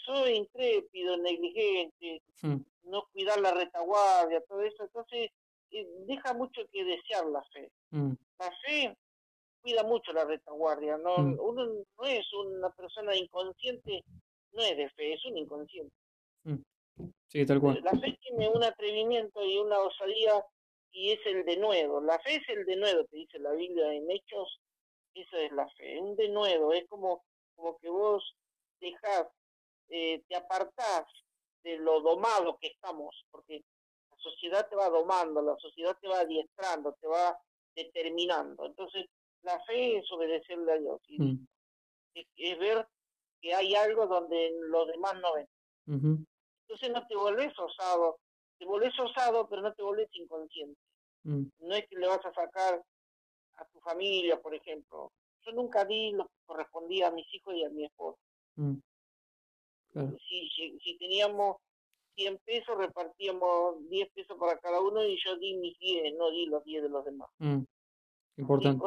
soy 0.08 0.36
intrépido, 0.36 1.18
negligente, 1.18 2.22
no 2.84 3.04
cuidar 3.12 3.40
la 3.42 3.54
retaguardia, 3.54 4.42
todo 4.48 4.62
eso, 4.62 4.84
entonces 4.84 5.30
deja 6.08 6.34
mucho 6.34 6.62
que 6.72 6.84
desear 6.84 7.26
la 7.28 7.44
fe. 7.54 7.70
Mm. 7.92 8.14
La 8.40 8.52
fe 8.66 8.98
cuida 9.62 9.84
mucho 9.84 10.14
la 10.14 10.24
retaguardia, 10.24 10.98
no 10.98 11.18
mm. 11.18 11.38
uno 11.40 11.66
no 11.66 12.06
es 12.06 12.26
una 12.34 12.70
persona 12.70 13.16
inconsciente, 13.16 14.04
no 14.54 14.64
es 14.64 14.78
de 14.78 14.90
fe, 14.92 15.14
es 15.14 15.26
un 15.26 15.38
inconsciente. 15.38 15.94
Mm. 16.44 16.56
Sí, 17.28 17.46
tal 17.46 17.60
cual. 17.60 17.82
La 17.84 17.92
fe 17.92 18.18
tiene 18.22 18.50
un 18.50 18.64
atrevimiento 18.64 19.44
y 19.44 19.58
una 19.58 19.80
osadía 19.80 20.42
y 20.92 21.12
es 21.12 21.20
el 21.26 21.44
denuedo. 21.46 22.00
La 22.02 22.18
fe 22.20 22.36
es 22.36 22.50
el 22.50 22.66
denuedo, 22.66 23.06
te 23.06 23.18
dice 23.18 23.40
la 23.40 23.52
Biblia 23.52 23.94
en 23.94 24.10
Hechos, 24.10 24.62
esa 25.14 25.40
es 25.42 25.52
la 25.52 25.68
fe, 25.72 26.00
un 26.00 26.16
denuedo, 26.16 26.72
es 26.72 26.88
como, 26.88 27.24
como 27.56 27.78
que 27.80 27.90
vos 27.90 28.24
dejás, 28.80 29.28
eh, 29.90 30.24
te 30.28 30.36
apartás 30.36 31.06
de 31.64 31.78
lo 31.78 32.02
domado 32.02 32.58
que 32.60 32.68
estamos, 32.68 33.26
porque 33.32 33.64
sociedad 34.18 34.68
te 34.70 34.76
va 34.76 34.90
domando, 34.90 35.42
la 35.42 35.56
sociedad 35.58 35.98
te 36.02 36.08
va 36.08 36.20
adiestrando, 36.20 36.94
te 37.00 37.08
va 37.08 37.38
determinando. 37.76 38.66
Entonces, 38.66 39.06
la 39.44 39.60
fe 39.66 39.98
es 39.98 40.12
obedecerle 40.12 40.72
a 40.72 40.78
Dios. 40.78 41.02
Y 41.08 41.22
mm. 41.22 41.48
es, 42.14 42.60
ver 42.60 42.88
que 43.42 43.54
hay 43.54 43.76
algo 43.76 44.08
donde 44.08 44.52
los 44.70 44.88
demás 44.88 45.16
no 45.22 45.34
ven. 45.34 45.48
Entonces 45.88 46.92
no 46.92 47.08
te 47.08 47.16
volvés 47.16 47.58
osado, 47.58 48.20
te 48.58 48.66
volvés 48.66 48.98
osado, 49.00 49.48
pero 49.48 49.62
no 49.62 49.74
te 49.74 49.84
volvés 49.84 50.10
inconsciente. 50.14 50.80
Mm. 51.24 51.44
No 51.60 51.76
es 51.76 51.88
que 51.88 51.98
le 51.98 52.08
vas 52.08 52.26
a 52.26 52.34
sacar 52.34 52.84
a 53.56 53.66
tu 53.66 53.80
familia, 53.80 54.40
por 54.42 54.54
ejemplo. 54.54 55.12
yo 55.46 55.52
nunca 55.54 55.86
di 55.86 56.12
lo 56.12 56.26
que 56.26 56.36
correspondía 56.46 57.08
a 57.08 57.12
mis 57.12 57.26
hijos 57.34 57.56
y 57.56 57.64
a 57.64 57.70
mi 57.70 57.86
esposa. 57.86 58.20
Si, 60.28 60.78
si, 60.84 60.98
teníamos 60.98 61.58
100 62.16 62.38
pesos, 62.46 62.78
repartíamos 62.78 63.88
10 63.90 64.10
pesos 64.14 64.38
para 64.40 64.58
cada 64.60 64.82
uno 64.82 65.04
y 65.04 65.18
yo 65.24 65.38
di 65.38 65.56
mis 65.56 65.78
10, 65.80 66.14
no 66.18 66.32
di 66.32 66.46
los 66.46 66.64
10 66.64 66.84
de 66.84 66.90
los 66.90 67.06
demás. 67.06 67.30
Mm. 67.40 67.64
Importante. 68.38 68.84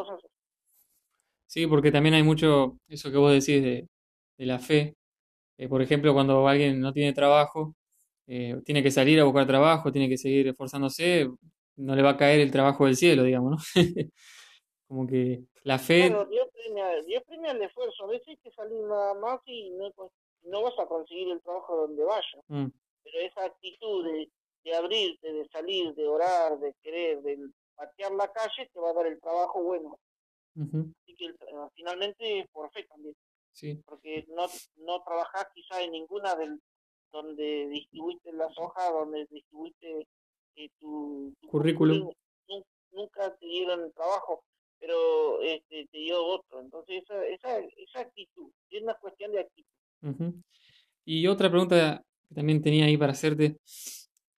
Sí, 1.47 1.67
porque 1.67 1.91
también 1.91 2.15
hay 2.15 2.23
mucho, 2.23 2.77
eso 2.89 3.11
que 3.11 3.17
vos 3.19 3.33
decís 3.33 3.63
de, 3.63 3.89
de 4.39 4.47
la 4.47 4.59
fe. 4.59 4.95
Eh, 5.59 5.69
por 5.69 5.83
ejemplo, 5.83 6.15
cuando 6.15 6.47
alguien 6.47 6.81
no 6.81 6.93
tiene 6.93 7.13
trabajo, 7.13 7.75
eh, 8.27 8.57
tiene 8.65 8.83
que 8.83 8.93
salir 8.93 9.19
a 9.19 9.25
buscar 9.25 9.47
trabajo, 9.47 9.91
tiene 9.91 10.09
que 10.09 10.17
seguir 10.17 10.47
esforzándose, 10.47 11.29
no 11.77 11.97
le 11.97 12.03
va 12.03 12.11
a 12.11 12.17
caer 12.17 12.41
el 12.41 12.53
trabajo 12.53 12.87
del 12.87 12.97
cielo, 12.97 13.25
digamos, 13.25 13.51
¿no? 13.51 13.59
Como 14.89 15.07
que 15.07 15.43
la 15.65 15.79
fe... 15.79 16.09
Dios 16.31 16.49
premia, 17.27 17.51
el 17.51 17.63
esfuerzo, 17.63 18.05
a 18.05 18.07
veces 18.07 18.29
hay 18.29 18.37
que 18.37 18.51
salir 18.53 18.79
nada 18.85 19.15
más 19.15 19.41
y 19.47 19.71
no, 19.71 19.91
no 20.43 20.63
vas 20.63 20.79
a 20.79 20.87
conseguir 20.87 21.31
el 21.31 21.41
trabajo 21.43 21.77
donde 21.77 22.05
vayas. 22.05 22.45
Mm. 22.49 22.67
Pero 23.03 23.19
esa 23.21 23.45
actitud 23.45 24.05
de, 24.05 24.31
de 24.65 24.75
abrirte, 24.75 25.33
de 25.33 25.49
salir, 25.49 25.95
de 25.95 26.07
orar, 26.07 26.59
de 26.59 26.75
querer, 26.83 27.23
de 27.23 27.51
patear 27.75 28.13
la 28.13 28.31
calle, 28.33 28.71
te 28.73 28.81
va 28.81 28.91
a 28.91 28.95
dar 28.95 29.07
el 29.07 29.21
trabajo 29.21 29.63
bueno. 29.63 29.99
Así 30.57 31.15
que 31.17 31.35
finalmente 31.75 32.49
por 32.53 32.71
fe 32.73 32.85
también. 32.85 33.15
Sí. 33.53 33.83
Porque 33.87 34.27
no, 34.29 34.47
no 34.77 35.03
trabajás 35.03 35.47
quizá 35.55 35.83
en 35.83 35.93
ninguna 35.93 36.35
del 36.35 36.61
donde 37.13 37.69
distribuiste 37.69 38.33
las 38.33 38.57
hojas, 38.59 38.93
donde 38.93 39.27
distribuiste 39.31 40.07
eh, 40.57 40.71
tu, 40.79 41.35
currículum. 41.49 42.13
Nunca 42.93 43.35
te 43.37 43.47
dieron 43.47 43.93
trabajo, 43.93 44.43
pero 44.79 45.41
este, 45.43 45.87
te 45.87 45.99
dio 45.99 46.25
otro. 46.25 46.61
Entonces, 46.61 47.03
esa, 47.05 47.25
esa, 47.27 47.59
esa 47.59 48.01
actitud, 48.01 48.51
es 48.71 48.83
una 48.83 48.95
cuestión 48.95 49.33
de 49.33 49.41
actitud. 49.41 49.71
Y 51.05 51.27
otra 51.27 51.51
pregunta 51.51 52.03
que 52.29 52.35
también 52.35 52.63
tenía 52.63 52.85
ahí 52.85 52.97
para 52.97 53.13
hacerte, 53.13 53.57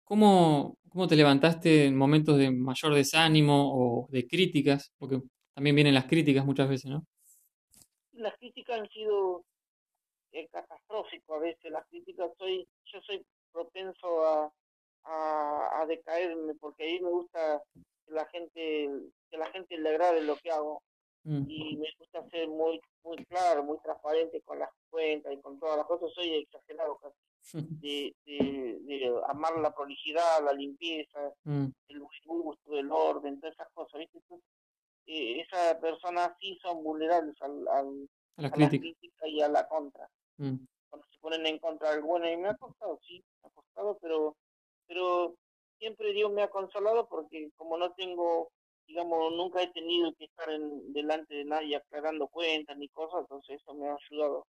¿cómo, 0.05 0.77
¿cómo 0.89 1.07
te 1.09 1.17
levantaste 1.17 1.87
en 1.87 1.97
momentos 1.97 2.39
de 2.39 2.51
mayor 2.51 2.95
desánimo 2.95 3.73
o 3.73 4.09
de 4.11 4.27
críticas? 4.27 4.93
Porque 4.99 5.21
también 5.55 5.75
vienen 5.77 5.95
las 5.95 6.07
críticas 6.07 6.45
muchas 6.45 6.69
veces, 6.69 6.91
¿no? 6.91 7.05
Las 8.13 8.37
críticas 8.39 8.81
han 8.81 8.89
sido 8.91 9.45
eh, 10.33 10.47
catastróficas 10.49 11.31
a 11.31 11.39
veces, 11.39 11.73
las 11.73 11.87
críticas, 11.89 12.31
soy, 12.39 12.67
yo 12.93 13.01
soy 13.03 13.25
propenso 13.53 14.25
a, 14.25 14.53
a, 15.05 15.87
decaerme 15.87 16.55
porque 16.55 16.85
ahí 16.85 17.01
me 17.01 17.09
gusta 17.09 17.63
que 18.07 18.13
la 18.13 18.27
gente 18.27 18.89
que 19.31 19.39
la 19.39 19.51
gente 19.51 19.79
le 19.79 19.89
agrade 19.89 20.23
lo 20.23 20.37
que 20.37 20.51
hago 20.51 20.83
mm. 21.25 21.45
y 21.49 21.77
me 21.77 21.89
gusta 21.99 22.29
ser 22.31 22.49
muy 22.49 22.81
muy 23.05 23.25
claro 23.27 23.63
muy 23.65 23.79
transparente 23.79 24.41
con 24.43 24.59
las 24.59 24.71
cuentas 24.91 25.33
y 25.33 25.41
con 25.41 25.59
todas 25.59 25.77
las 25.77 25.87
cosas 25.87 26.11
soy 26.15 26.35
exagerado 26.35 26.99
casi 26.99 27.17
de, 27.81 28.15
de, 28.27 29.23
amar 29.29 29.59
la 29.59 29.75
prolijidad 29.75 30.45
la 30.45 30.53
limpieza 30.53 31.33
mm. 31.45 31.67
el 31.89 32.01
gusto 32.27 32.79
el 32.79 32.91
orden 32.91 33.41
todas 33.41 33.55
esas 33.55 33.69
cosas 33.73 33.99
¿viste? 33.99 34.19
Eh, 35.07 35.41
esas 35.41 35.77
personas 35.77 36.33
sí 36.41 36.59
son 36.63 36.85
vulnerables 36.85 37.35
al, 37.43 37.67
al 37.69 38.09
a, 38.37 38.43
la, 38.43 38.69
crítica. 38.69 39.27
y 39.27 39.41
a 39.41 39.49
la 39.49 39.67
contra 39.67 40.09
mm. 40.37 40.57
cuando 40.89 41.09
se 41.11 41.19
ponen 41.21 41.47
en 41.47 41.59
contra 41.59 41.93
del 41.93 42.03
bueno 42.03 42.31
y 42.31 42.37
me 42.37 42.49
ha 42.49 42.57
costado 42.57 43.01
sí 43.07 43.25
me 43.43 43.49
ha 43.49 43.53
costado 43.53 43.99
pero 44.01 44.37
pero 44.87 45.37
siempre 45.81 46.13
Dios 46.13 46.31
me 46.31 46.43
ha 46.43 46.51
consolado 46.51 47.09
porque 47.09 47.51
como 47.57 47.77
no 47.77 47.93
tengo, 47.93 48.53
digamos, 48.91 49.33
nunca 49.37 49.63
he 49.63 49.69
tenido 49.69 50.13
que 50.15 50.25
estar 50.25 50.51
en, 50.51 50.93
delante 50.93 51.33
de 51.33 51.45
nadie 51.45 51.77
aclarando 51.77 52.27
cuentas 52.27 52.77
ni 52.77 52.89
cosas, 52.89 53.21
entonces 53.21 53.61
eso 53.61 53.73
me 53.75 53.89
ha 53.89 53.97
ayudado. 53.97 54.47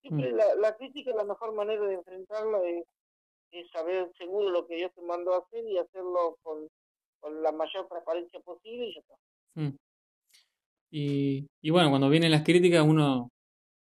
Siempre 0.00 0.32
mm. 0.32 0.36
la, 0.36 0.54
la, 0.56 0.76
crítica, 0.76 1.12
la 1.14 1.24
mejor 1.24 1.54
manera 1.54 1.86
de 1.86 1.94
enfrentarla 1.94 2.58
es, 2.66 2.84
saber 3.70 4.10
seguro 4.18 4.50
lo 4.50 4.66
que 4.66 4.76
Dios 4.76 4.90
te 4.94 5.02
mandó 5.02 5.34
a 5.34 5.38
hacer 5.38 5.64
y 5.68 5.78
hacerlo 5.78 6.36
con, 6.42 6.68
con 7.20 7.40
la 7.40 7.52
mayor 7.52 7.86
transparencia 7.86 8.40
posible 8.40 8.86
y 8.86 8.94
ya 8.94 9.00
está. 9.00 9.14
Mm. 9.54 9.76
Y, 10.90 11.46
y 11.60 11.70
bueno, 11.70 11.90
cuando 11.90 12.08
vienen 12.08 12.32
las 12.32 12.42
críticas 12.42 12.82
uno 12.82 13.30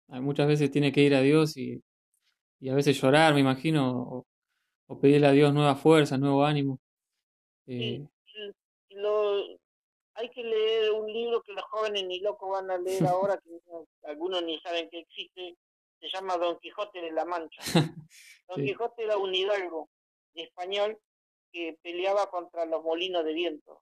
muchas 0.07 0.47
veces 0.47 0.71
tiene 0.71 0.91
que 0.91 1.01
ir 1.01 1.15
a 1.15 1.21
Dios 1.21 1.57
y, 1.57 1.81
y 2.59 2.69
a 2.69 2.75
veces 2.75 2.99
llorar, 2.99 3.33
me 3.33 3.39
imagino, 3.39 4.25
o 4.87 4.99
pedirle 4.99 5.27
a 5.27 5.31
Dios 5.31 5.53
nueva 5.53 5.75
fuerza, 5.75 6.17
nuevo 6.17 6.43
ánimo. 6.43 6.79
Eh, 7.67 8.05
lo, 8.89 9.59
hay 10.21 10.29
que 10.29 10.43
leer 10.43 10.91
un 10.91 11.11
libro 11.11 11.41
que 11.41 11.53
los 11.53 11.63
jóvenes 11.65 12.05
ni 12.05 12.19
locos 12.19 12.49
van 12.51 12.69
a 12.69 12.77
leer 12.77 13.05
ahora, 13.07 13.37
que 13.37 13.59
algunos 14.03 14.43
ni 14.43 14.59
saben 14.59 14.89
que 14.89 14.99
existe, 14.99 15.57
se 15.99 16.07
llama 16.13 16.37
Don 16.37 16.59
Quijote 16.59 17.01
de 17.01 17.11
la 17.11 17.25
Mancha. 17.25 17.61
Don 18.47 18.63
Quijote 18.63 19.03
era 19.03 19.17
un 19.17 19.33
hidalgo 19.33 19.89
español 20.35 20.97
que 21.51 21.77
peleaba 21.81 22.29
contra 22.29 22.65
los 22.65 22.83
molinos 22.83 23.25
de 23.25 23.33
viento. 23.33 23.81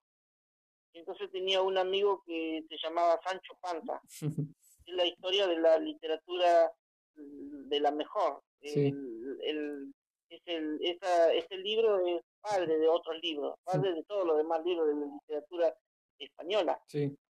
Entonces 0.93 1.29
tenía 1.31 1.61
un 1.61 1.77
amigo 1.77 2.23
que 2.25 2.63
se 2.67 2.77
llamaba 2.81 3.19
Sancho 3.23 3.53
Panza. 3.61 4.01
es 4.85 4.95
la 4.95 5.05
historia 5.05 5.45
de 5.47 5.57
la 5.57 5.77
literatura 5.77 6.71
de 7.15 7.79
la 7.79 7.91
mejor. 7.91 8.41
el, 8.61 9.93
es 10.29 10.41
el, 10.45 10.79
esa, 10.81 11.33
ese 11.33 11.57
libro 11.57 12.05
es 12.05 12.21
padre 12.41 12.77
de 12.77 12.87
otros 12.87 13.17
libros, 13.21 13.55
padre 13.63 13.93
de 13.93 14.03
todos 14.03 14.25
los 14.25 14.37
demás 14.37 14.63
libros 14.63 14.87
de 14.87 14.93
la 14.93 15.05
literatura 15.05 15.75
española. 16.19 16.81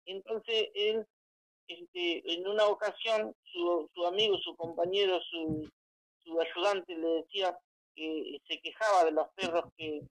Entonces 0.04 0.68
él, 0.74 1.06
este, 1.66 2.32
en 2.32 2.46
una 2.48 2.66
ocasión, 2.66 3.34
su, 3.44 3.88
su 3.94 4.06
amigo, 4.06 4.36
su 4.38 4.56
compañero, 4.56 5.20
su, 5.22 5.68
su 6.24 6.40
ayudante 6.40 6.96
le 6.96 7.08
decía 7.22 7.58
que 7.94 8.40
se 8.46 8.60
quejaba 8.60 9.04
de 9.04 9.12
los 9.12 9.28
perros 9.34 9.64
que, 9.76 10.02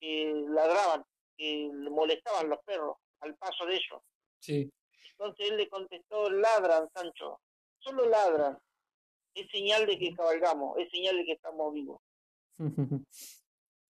que 0.00 0.32
ladraban, 0.48 1.04
que 1.36 1.70
le 1.72 1.90
molestaban 1.90 2.48
los 2.48 2.60
perros 2.64 2.96
al 3.20 3.36
paso 3.36 3.66
de 3.66 3.74
ellos. 3.74 4.02
Sí. 4.38 4.70
Entonces 5.10 5.50
él 5.50 5.56
le 5.56 5.68
contestó, 5.68 6.30
ladran, 6.30 6.88
Sancho, 6.94 7.40
solo 7.78 8.08
ladran, 8.08 8.58
es 9.34 9.50
señal 9.50 9.86
de 9.86 9.98
que 9.98 10.14
cabalgamos, 10.14 10.78
es 10.78 10.90
señal 10.90 11.16
de 11.16 11.24
que 11.24 11.32
estamos 11.32 11.72
vivos. 11.72 12.00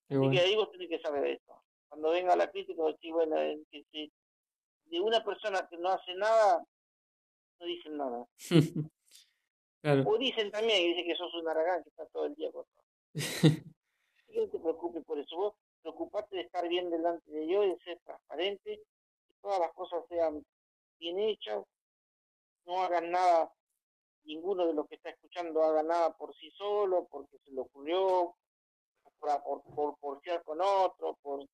Así 0.08 0.30
que 0.30 0.40
ahí 0.40 0.56
vos 0.56 0.70
tenés 0.70 0.88
que 0.88 1.00
saber 1.00 1.26
esto. 1.26 1.61
Cuando 1.92 2.08
venga 2.08 2.34
la 2.34 2.50
crítica, 2.50 2.82
decís, 2.84 3.12
bueno, 3.12 3.36
que, 3.70 4.10
de 4.86 4.98
una 4.98 5.22
persona 5.22 5.68
que 5.68 5.76
no 5.76 5.90
hace 5.90 6.14
nada, 6.14 6.64
no 7.60 7.66
dicen 7.66 7.98
nada. 7.98 8.26
O 10.06 10.16
dicen 10.16 10.50
también, 10.50 10.88
dicen 10.88 11.04
que 11.04 11.14
sos 11.16 11.34
un 11.34 11.46
aragán 11.46 11.82
que 11.82 11.90
está 11.90 12.06
todo 12.06 12.24
el 12.24 12.34
día 12.34 12.50
con 12.50 12.64
no 13.14 14.48
te 14.48 14.58
preocupes 14.58 15.04
por 15.04 15.18
eso. 15.18 15.36
Vos 15.36 15.54
preocupate 15.82 16.34
de 16.34 16.42
estar 16.42 16.66
bien 16.66 16.88
delante 16.88 17.30
de 17.30 17.40
Dios, 17.40 17.66
de 17.66 17.84
ser 17.84 18.00
transparente, 18.06 18.80
que 19.26 19.34
todas 19.42 19.58
las 19.58 19.72
cosas 19.74 20.02
sean 20.08 20.42
bien 20.98 21.18
hechas, 21.18 21.62
no 22.64 22.80
hagan 22.80 23.10
nada 23.10 23.52
ninguno 24.24 24.66
de 24.66 24.72
los 24.72 24.88
que 24.88 24.94
está 24.94 25.10
escuchando 25.10 25.62
haga 25.62 25.82
nada 25.82 26.16
por 26.16 26.34
sí 26.36 26.50
solo, 26.52 27.06
porque 27.10 27.36
se 27.44 27.50
le 27.50 27.60
ocurrió, 27.60 28.34
por, 29.18 29.42
por, 29.74 29.98
por, 29.98 30.22
con 30.42 30.58
otro, 30.62 31.18
por 31.20 31.46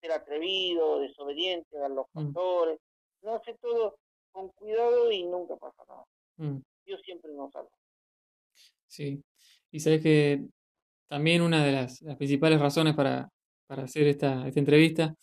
ser 0.00 0.12
atrevido, 0.12 1.00
desobediente 1.00 1.78
a 1.78 1.88
los 1.88 2.06
mm. 2.12 2.24
pastores. 2.24 2.80
No 3.22 3.34
hace 3.34 3.54
todo 3.60 3.98
con 4.30 4.48
cuidado 4.50 5.10
y 5.10 5.24
nunca 5.24 5.56
pasa 5.56 5.82
nada. 5.88 6.04
Mm. 6.36 6.62
Dios 6.84 7.00
siempre 7.04 7.32
nos 7.32 7.52
salva. 7.52 7.70
Sí, 8.86 9.22
y 9.70 9.80
sabes 9.80 10.02
que 10.02 10.46
también 11.08 11.42
una 11.42 11.64
de 11.64 11.72
las, 11.72 12.02
principales 12.16 12.60
razones 12.60 12.94
para, 12.94 13.28
para 13.66 13.84
hacer 13.84 14.06
esta, 14.06 14.46
esta 14.46 14.60
entrevista, 14.60 15.14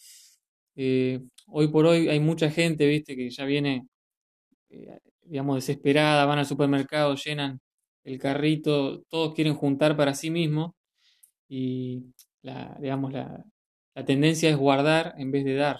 eh, 0.75 1.19
hoy 1.47 1.67
por 1.69 1.85
hoy 1.85 2.09
hay 2.09 2.19
mucha 2.19 2.51
gente, 2.51 2.85
viste, 2.85 3.15
que 3.15 3.29
ya 3.29 3.45
viene 3.45 3.87
eh, 4.69 4.99
digamos, 5.25 5.55
desesperada, 5.55 6.25
van 6.25 6.39
al 6.39 6.45
supermercado, 6.45 7.15
llenan 7.15 7.59
el 8.03 8.19
carrito, 8.19 9.01
todos 9.09 9.33
quieren 9.33 9.55
juntar 9.55 9.97
para 9.97 10.13
sí 10.13 10.29
mismos 10.29 10.73
y 11.47 12.03
la, 12.41 12.77
digamos, 12.79 13.11
la, 13.13 13.43
la 13.95 14.05
tendencia 14.05 14.49
es 14.49 14.57
guardar 14.57 15.15
en 15.17 15.31
vez 15.31 15.45
de 15.45 15.55
dar. 15.55 15.77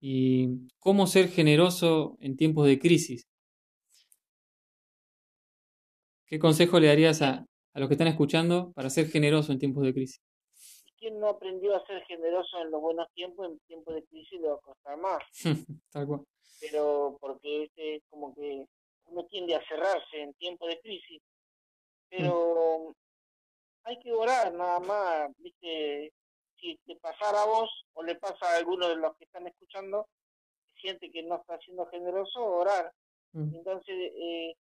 ¿Y 0.00 0.68
cómo 0.78 1.06
ser 1.06 1.28
generoso 1.28 2.16
en 2.20 2.36
tiempos 2.36 2.66
de 2.66 2.78
crisis? 2.78 3.26
¿Qué 6.26 6.38
consejo 6.38 6.78
le 6.78 6.86
darías 6.86 7.22
a, 7.22 7.44
a 7.74 7.80
los 7.80 7.88
que 7.88 7.94
están 7.94 8.06
escuchando 8.06 8.72
para 8.72 8.88
ser 8.88 9.08
generoso 9.08 9.52
en 9.52 9.58
tiempos 9.58 9.84
de 9.84 9.92
crisis? 9.92 10.20
¿Quién 10.96 11.18
no 11.18 11.28
aprendió 11.30 11.74
a 11.74 11.84
ser 11.86 12.02
generoso 12.04 12.60
en 12.62 12.70
los 12.70 12.80
buenos 12.80 13.08
tiempos? 13.14 13.48
En 13.50 13.58
tiempos 13.66 13.94
de 13.94 14.04
crisis 14.04 14.40
le 14.40 14.48
va 14.48 14.54
a 14.54 14.60
costar 14.60 14.96
más. 14.98 15.22
Tal 15.90 16.06
cual 16.06 16.20
pero 16.60 17.16
porque 17.20 17.64
este 17.64 17.96
es 17.96 18.02
como 18.10 18.34
que 18.34 18.66
uno 19.06 19.24
tiende 19.24 19.54
a 19.54 19.66
cerrarse 19.66 20.22
en 20.22 20.34
tiempo 20.34 20.66
de 20.66 20.78
crisis, 20.80 21.20
pero 22.08 22.94
hay 23.84 23.98
que 24.00 24.12
orar 24.12 24.52
nada 24.52 24.78
más, 24.80 25.30
viste, 25.38 26.12
si 26.60 26.76
te 26.86 26.96
pasara 26.96 27.42
a 27.42 27.46
vos 27.46 27.70
o 27.94 28.02
le 28.02 28.14
pasa 28.14 28.46
a 28.46 28.56
alguno 28.56 28.88
de 28.88 28.96
los 28.96 29.16
que 29.16 29.24
están 29.24 29.46
escuchando, 29.46 30.08
que 30.66 30.80
siente 30.80 31.10
que 31.10 31.22
no 31.22 31.36
está 31.36 31.58
siendo 31.58 31.86
generoso, 31.86 32.44
orar, 32.44 32.92
Mm. 33.32 33.54
Entonces, 33.54 34.12
eh, 34.16 34.54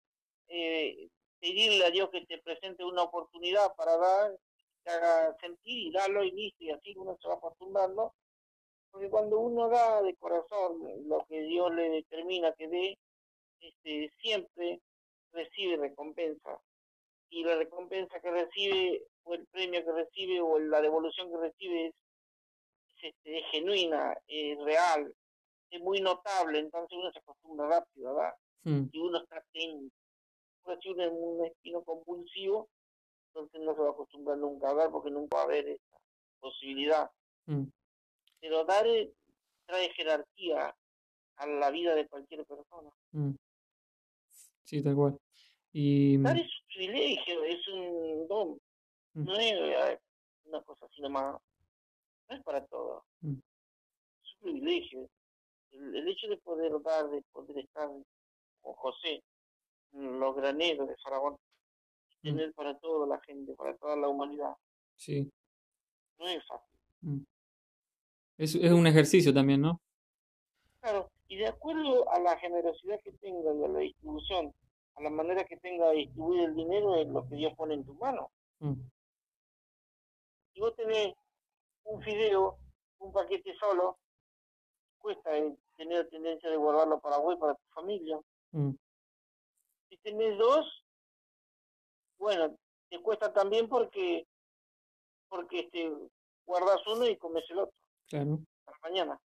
eh, 0.48 1.08
pedirle 1.40 1.84
a 1.84 1.90
Dios 1.90 2.10
que 2.10 2.26
te 2.26 2.38
presente 2.38 2.84
una 2.84 3.02
oportunidad 3.02 3.74
para 3.76 3.96
dar, 3.96 4.36
que 4.84 4.90
haga 4.90 5.36
sentir 5.40 5.88
y 5.88 5.92
darlo 5.92 6.24
y 6.24 6.30
listo, 6.32 6.64
y 6.64 6.70
así 6.70 6.94
uno 6.96 7.16
se 7.20 7.28
va 7.28 7.34
acostumbrando. 7.34 8.14
Porque 8.90 9.10
cuando 9.10 9.38
uno 9.38 9.68
da 9.68 10.02
de 10.02 10.14
corazón 10.16 10.80
lo 11.08 11.24
que 11.26 11.42
Dios 11.42 11.74
le 11.74 11.90
determina 11.90 12.52
que 12.52 12.68
dé, 12.68 12.98
este, 13.60 14.10
siempre 14.20 14.80
recibe 15.32 15.76
recompensa. 15.76 16.58
Y 17.28 17.44
la 17.44 17.56
recompensa 17.56 18.20
que 18.20 18.30
recibe, 18.30 19.02
o 19.26 19.34
el 19.34 19.46
premio 19.48 19.84
que 19.84 19.92
recibe, 19.92 20.40
o 20.40 20.58
la 20.58 20.80
devolución 20.80 21.30
que 21.30 21.36
recibe 21.38 21.86
es, 21.86 21.94
este, 23.02 23.42
genuina, 23.50 24.16
es 24.26 24.58
real, 24.64 25.12
es 25.70 25.80
muy 25.80 26.00
notable, 26.00 26.60
entonces 26.60 26.96
uno 26.96 27.12
se 27.12 27.18
acostumbra 27.18 27.68
rápido 27.68 28.14
¿verdad? 28.14 28.34
Mm. 28.64 28.84
Y 28.92 28.98
uno 28.98 29.18
está 29.18 29.36
atento. 29.36 29.94
Si 30.82 30.88
uno 30.88 31.04
es 31.04 31.10
un 31.12 31.46
espino 31.46 31.82
compulsivo, 31.82 32.68
entonces 33.28 33.60
no 33.60 33.74
se 33.74 33.80
va 33.80 33.88
a 33.88 33.92
acostumbrar 33.92 34.38
nunca 34.38 34.70
a 34.70 34.74
dar 34.74 34.90
porque 34.90 35.10
nunca 35.10 35.36
va 35.36 35.42
a 35.42 35.44
haber 35.44 35.68
esa 35.68 35.98
posibilidad. 36.40 37.10
Mm. 37.46 37.64
Pero 38.40 38.64
dar 38.64 38.86
trae 39.66 39.90
jerarquía 39.90 40.74
a 41.36 41.46
la 41.46 41.70
vida 41.70 41.94
de 41.94 42.08
cualquier 42.08 42.44
persona. 42.44 42.90
Mm. 43.12 43.34
Sí, 44.64 44.82
tal 44.82 44.94
cual. 44.96 45.18
Y... 45.72 46.18
Dar 46.18 46.36
es 46.36 46.46
un 46.46 46.66
privilegio, 46.74 47.44
es 47.44 47.68
un 47.68 48.26
don. 48.26 48.58
No 49.24 49.36
es 49.38 50.00
una 50.44 50.62
cosa 50.62 50.86
así 50.86 51.00
nomás. 51.02 51.40
No 52.28 52.36
es 52.36 52.42
para 52.42 52.64
todo. 52.66 53.04
Es 53.22 53.28
un 53.28 54.40
privilegio 54.40 55.08
el, 55.72 56.08
hecho 56.08 56.28
de 56.28 56.36
poder 56.38 56.72
dar, 56.82 57.08
de 57.10 57.22
poder 57.32 57.58
estar 57.58 57.88
con 58.60 58.72
José, 58.74 59.22
los 59.92 60.36
graneros 60.36 60.88
de 60.88 60.96
Faraón, 60.96 61.34
mm. 61.34 62.22
tener 62.22 62.54
para 62.54 62.78
toda 62.78 63.06
la 63.06 63.20
gente, 63.20 63.54
para 63.54 63.76
toda 63.76 63.96
la 63.96 64.08
humanidad. 64.08 64.54
Sí. 64.96 65.30
No 66.18 66.28
es 66.28 66.44
fácil. 66.46 66.78
Mm. 67.02 67.24
Es, 68.38 68.54
es 68.54 68.72
un 68.72 68.86
ejercicio 68.86 69.32
también, 69.32 69.60
¿no? 69.62 69.80
Claro, 70.80 71.10
y 71.28 71.36
de 71.36 71.46
acuerdo 71.46 72.10
a 72.10 72.20
la 72.20 72.38
generosidad 72.38 73.00
que 73.02 73.12
tenga 73.12 73.54
y 73.54 73.64
a 73.64 73.68
la 73.68 73.78
distribución, 73.80 74.52
a 74.94 75.02
la 75.02 75.10
manera 75.10 75.44
que 75.44 75.56
tenga 75.56 75.88
de 75.90 75.96
distribuir 75.96 76.44
el 76.44 76.54
dinero, 76.54 76.96
es 76.96 77.08
lo 77.08 77.26
que 77.28 77.36
Dios 77.36 77.54
pone 77.54 77.74
en 77.74 77.84
tu 77.84 77.94
mano. 77.94 78.30
Mm. 78.60 78.74
Si 80.56 80.60
vos 80.62 80.74
tenés 80.74 81.14
un 81.84 82.00
fideo, 82.00 82.56
un 83.00 83.12
paquete 83.12 83.54
solo, 83.58 83.98
cuesta 84.96 85.30
tener 85.76 86.08
tendencia 86.08 86.48
de 86.48 86.56
guardarlo 86.56 86.98
para 86.98 87.18
vos 87.18 87.34
y 87.34 87.38
para 87.38 87.54
tu 87.56 87.66
familia. 87.74 88.18
Mm. 88.52 88.70
Si 89.90 89.98
tenés 89.98 90.38
dos, 90.38 90.82
bueno, 92.16 92.56
te 92.88 93.02
cuesta 93.02 93.34
también 93.34 93.68
porque 93.68 94.26
porque 95.28 95.60
este 95.60 95.92
guardas 96.46 96.80
uno 96.86 97.06
y 97.06 97.18
comes 97.18 97.44
el 97.50 97.58
otro. 97.58 97.76
Claro. 98.08 98.38
Para 98.64 98.78
mañana. 98.78 99.20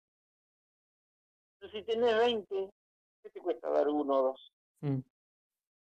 Entonces, 1.53 1.79
si 1.79 1.85
tenés 1.85 2.17
20, 2.17 2.71
¿qué 3.21 3.29
te 3.29 3.39
cuesta 3.39 3.69
dar 3.69 3.87
uno 3.87 4.15
o 4.15 4.23
dos? 4.29 4.51
Mm. 4.79 5.01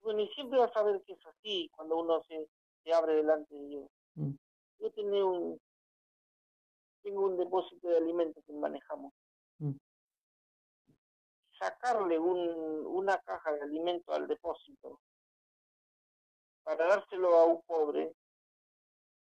Bueno, 0.01 0.21
y 0.23 0.29
siempre 0.29 0.59
vas 0.59 0.75
a 0.75 0.85
ver 0.85 1.03
que 1.03 1.13
es 1.13 1.27
así 1.27 1.69
cuando 1.77 1.99
uno 1.99 2.23
se, 2.23 2.49
se 2.83 2.95
abre 2.95 3.17
delante 3.17 3.55
de 3.55 3.67
Dios. 3.67 3.91
Mm. 4.15 4.35
Yo 4.79 4.91
tengo 4.93 5.27
un, 5.27 5.61
tengo 7.03 7.27
un 7.27 7.37
depósito 7.37 7.89
de 7.89 7.97
alimentos 7.97 8.45
que 8.45 8.53
manejamos 8.53 9.13
sacarle 11.59 12.19
un, 12.19 12.87
una 12.87 13.19
caja 13.19 13.53
de 13.53 13.63
alimento 13.63 14.13
al 14.13 14.27
depósito 14.27 15.01
para 16.63 16.87
dárselo 16.87 17.35
a 17.37 17.45
un 17.45 17.63
pobre 17.63 18.15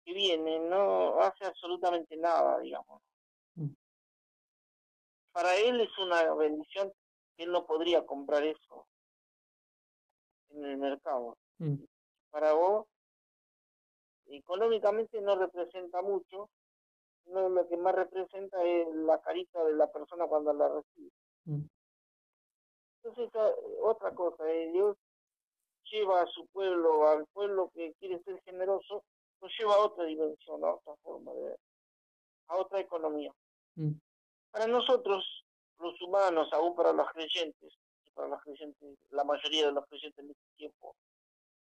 que 0.03 0.13
viene, 0.13 0.60
no 0.60 1.19
hace 1.21 1.45
absolutamente 1.45 2.15
nada, 2.17 2.60
digamos. 2.60 3.01
Mm. 3.55 3.69
Para 5.31 5.55
él 5.58 5.81
es 5.81 5.97
una 5.97 6.34
bendición 6.36 6.93
que 7.36 7.43
él 7.43 7.51
no 7.51 7.65
podría 7.65 8.05
comprar 8.05 8.43
eso 8.43 8.88
en 10.49 10.65
el 10.65 10.77
mercado. 10.77 11.38
Mm. 11.58 11.84
Para 12.29 12.53
vos, 12.53 12.86
económicamente 14.27 15.21
no 15.21 15.35
representa 15.35 16.01
mucho, 16.01 16.49
no, 17.27 17.49
lo 17.49 17.67
que 17.67 17.77
más 17.77 17.95
representa 17.95 18.63
es 18.63 18.88
la 18.95 19.19
carita 19.21 19.63
de 19.63 19.73
la 19.73 19.91
persona 19.91 20.27
cuando 20.27 20.53
la 20.53 20.69
recibe. 20.69 21.11
Mm. 21.45 21.65
Entonces, 23.03 23.41
otra 23.81 24.13
cosa, 24.13 24.49
eh, 24.51 24.71
Dios 24.71 24.97
lleva 25.91 26.21
a 26.21 26.27
su 26.27 26.47
pueblo, 26.47 27.07
al 27.07 27.25
pueblo 27.27 27.71
que 27.73 27.93
quiere 27.99 28.21
ser 28.23 28.41
generoso, 28.43 29.03
lo 29.41 29.47
lleva 29.47 29.75
a 29.75 29.85
otra 29.85 30.05
dimensión, 30.05 30.63
a 30.63 30.73
otra 30.73 30.95
forma 31.03 31.31
de 31.33 31.41
ver, 31.41 31.59
a 32.47 32.57
otra 32.57 32.79
economía. 32.79 33.31
Mm. 33.75 33.91
Para 34.51 34.67
nosotros, 34.67 35.45
los 35.79 36.01
humanos, 36.01 36.47
aún 36.53 36.75
para 36.75 36.93
los 36.93 37.07
creyentes, 37.11 37.73
para 38.13 38.29
los 38.29 38.41
creyentes, 38.41 38.97
la 39.11 39.23
mayoría 39.23 39.67
de 39.67 39.73
los 39.73 39.85
creyentes 39.88 40.23
en 40.23 40.31
este 40.31 40.55
tiempo, 40.55 40.95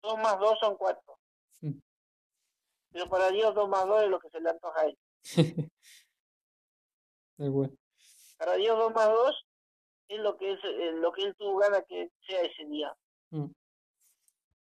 dos 0.03 0.17
más 0.19 0.39
dos 0.39 0.59
son 0.61 0.77
cuatro. 0.77 1.19
Pero 2.95 3.09
para 3.09 3.31
Dios 3.33 3.53
dos 3.57 3.69
más 3.69 3.87
dos 3.89 4.05
es 4.05 4.09
lo 4.09 4.21
que 4.21 4.31
se 4.31 4.41
le 4.41 4.51
antoja 4.51 4.81
a 4.81 4.87
él. 4.87 4.97
Para 8.39 8.55
Dios 8.55 8.79
dos 8.79 8.95
más 8.95 9.09
dos 9.09 9.45
es 10.09 10.21
lo 10.21 10.37
que 10.37 10.53
es 10.53 10.61
eh, 10.63 10.93
lo 10.93 11.11
que 11.13 11.25
él 11.25 11.35
tuvo 11.37 11.57
ganas 11.57 11.83
que 11.89 12.09
sea 12.25 12.43
ese 12.43 12.65
día. 12.67 12.95
Mm. 13.31 13.47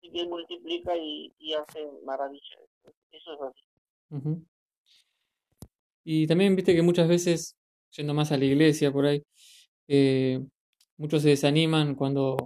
Y 0.03 0.11
que 0.11 0.21
él 0.21 0.29
multiplica 0.29 0.95
y, 0.95 1.33
hace 1.53 1.85
maravillas. 2.05 2.59
Eso 3.11 3.33
es 3.33 3.41
así. 3.41 4.45
Y 6.05 6.25
también 6.25 6.55
viste 6.55 6.73
que 6.73 6.81
muchas 6.81 7.09
veces, 7.09 7.57
yendo 7.91 8.13
más 8.13 8.31
a 8.31 8.37
la 8.37 8.45
iglesia 8.45 8.93
por 8.93 9.07
ahí, 9.07 9.21
eh, 9.89 10.39
muchos 10.95 11.21
se 11.21 11.29
desaniman 11.29 11.95
cuando 11.95 12.37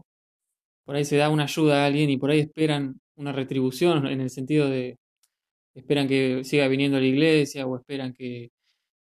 por 0.84 0.96
ahí 0.96 1.06
se 1.06 1.18
da 1.18 1.30
una 1.30 1.44
ayuda 1.44 1.84
a 1.84 1.86
alguien 1.86 2.10
y 2.10 2.18
por 2.18 2.32
ahí 2.32 2.40
esperan 2.40 3.00
una 3.16 3.32
retribución 3.32 4.08
en 4.08 4.22
el 4.22 4.32
sentido 4.32 4.68
de 4.68 4.98
esperan 5.76 6.08
que 6.08 6.44
siga 6.44 6.68
viniendo 6.68 6.98
a 6.98 7.02
la 7.02 7.06
iglesia 7.06 7.68
o 7.68 7.76
esperan 7.76 8.14
que, 8.14 8.52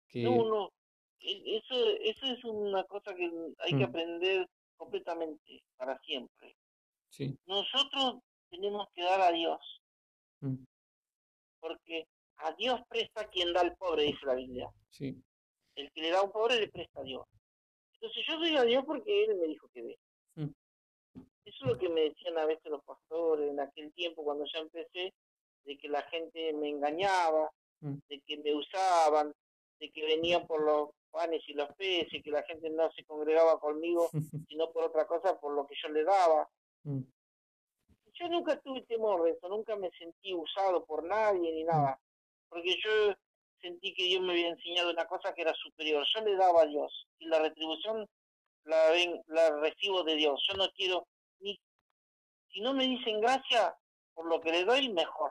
que... 0.07 0.23
No, 0.23 0.45
no, 0.45 0.71
e, 1.19 1.57
eso, 1.57 1.75
eso 2.01 2.25
es 2.25 2.43
una 2.43 2.83
cosa 2.83 3.15
que 3.15 3.31
hay 3.59 3.71
que 3.71 3.85
mm. 3.85 3.89
aprender 3.89 4.49
completamente 4.75 5.63
para 5.77 5.97
siempre. 5.99 6.55
Sí. 7.09 7.37
Nosotros 7.47 8.21
tenemos 8.49 8.87
que 8.93 9.03
dar 9.03 9.21
a 9.21 9.31
Dios. 9.31 9.81
Mm. 10.41 10.63
Porque 11.59 12.05
a 12.37 12.53
Dios 12.53 12.79
presta 12.87 13.27
quien 13.29 13.53
da 13.53 13.61
al 13.61 13.75
pobre, 13.77 14.03
dice 14.03 14.25
la 14.25 14.35
Biblia. 14.35 14.69
Sí. 14.89 15.15
El 15.75 15.91
que 15.91 16.01
le 16.01 16.11
da 16.11 16.19
a 16.19 16.23
un 16.23 16.31
pobre 16.31 16.59
le 16.59 16.67
presta 16.67 16.99
a 16.99 17.03
Dios. 17.03 17.25
Entonces 17.93 18.23
yo 18.27 18.37
doy 18.37 18.55
a 18.55 18.63
Dios 18.63 18.83
porque 18.85 19.23
Él 19.23 19.35
me 19.37 19.47
dijo 19.47 19.67
que 19.73 19.83
dé. 19.83 19.99
Mm. 20.35 20.51
Eso 21.45 21.65
es 21.65 21.71
lo 21.71 21.77
que 21.77 21.89
me 21.89 22.01
decían 22.01 22.37
a 22.37 22.45
veces 22.45 22.69
los 22.69 22.83
pastores 22.83 23.49
en 23.49 23.59
aquel 23.59 23.91
tiempo 23.93 24.23
cuando 24.23 24.45
ya 24.53 24.59
empecé, 24.59 25.13
de 25.67 25.77
que 25.77 25.89
la 25.89 26.01
gente 26.03 26.53
me 26.53 26.69
engañaba, 26.69 27.51
de 27.81 28.21
que 28.21 28.37
me 28.37 28.55
usaban, 28.55 29.33
de 29.79 29.91
que 29.91 30.05
venían 30.05 30.47
por 30.47 30.63
los 30.63 30.89
panes 31.11 31.43
y 31.47 31.53
los 31.53 31.69
peces, 31.75 32.23
que 32.23 32.31
la 32.31 32.43
gente 32.43 32.69
no 32.69 32.91
se 32.93 33.03
congregaba 33.03 33.59
conmigo, 33.59 34.09
sino 34.49 34.71
por 34.71 34.85
otra 34.85 35.05
cosa, 35.05 35.39
por 35.39 35.53
lo 35.53 35.67
que 35.67 35.75
yo 35.81 35.89
le 35.89 36.03
daba. 36.03 36.49
Mm. 36.83 37.01
Yo 38.13 38.29
nunca 38.29 38.59
tuve 38.61 38.81
temor 38.83 39.23
de 39.23 39.31
eso, 39.31 39.47
nunca 39.47 39.75
me 39.75 39.91
sentí 39.91 40.33
usado 40.33 40.83
por 40.85 41.03
nadie 41.03 41.51
ni 41.51 41.63
nada, 41.63 41.99
porque 42.49 42.75
yo 42.83 43.13
sentí 43.61 43.93
que 43.93 44.05
Dios 44.05 44.21
me 44.21 44.31
había 44.31 44.49
enseñado 44.49 44.89
una 44.89 45.05
cosa 45.05 45.33
que 45.33 45.41
era 45.41 45.53
superior. 45.53 46.03
Yo 46.15 46.21
le 46.21 46.35
daba 46.35 46.63
a 46.63 46.65
Dios 46.65 47.07
y 47.19 47.27
la 47.27 47.39
retribución 47.39 48.07
la, 48.63 48.89
ven, 48.89 49.21
la 49.27 49.59
recibo 49.59 50.03
de 50.03 50.15
Dios. 50.15 50.43
Yo 50.49 50.57
no 50.57 50.71
quiero 50.71 51.07
ni. 51.39 51.59
Si 52.49 52.61
no 52.61 52.73
me 52.73 52.85
dicen 52.87 53.19
gracias 53.21 53.75
por 54.13 54.25
lo 54.25 54.41
que 54.41 54.51
le 54.51 54.65
doy, 54.65 54.89
mejor. 54.89 55.26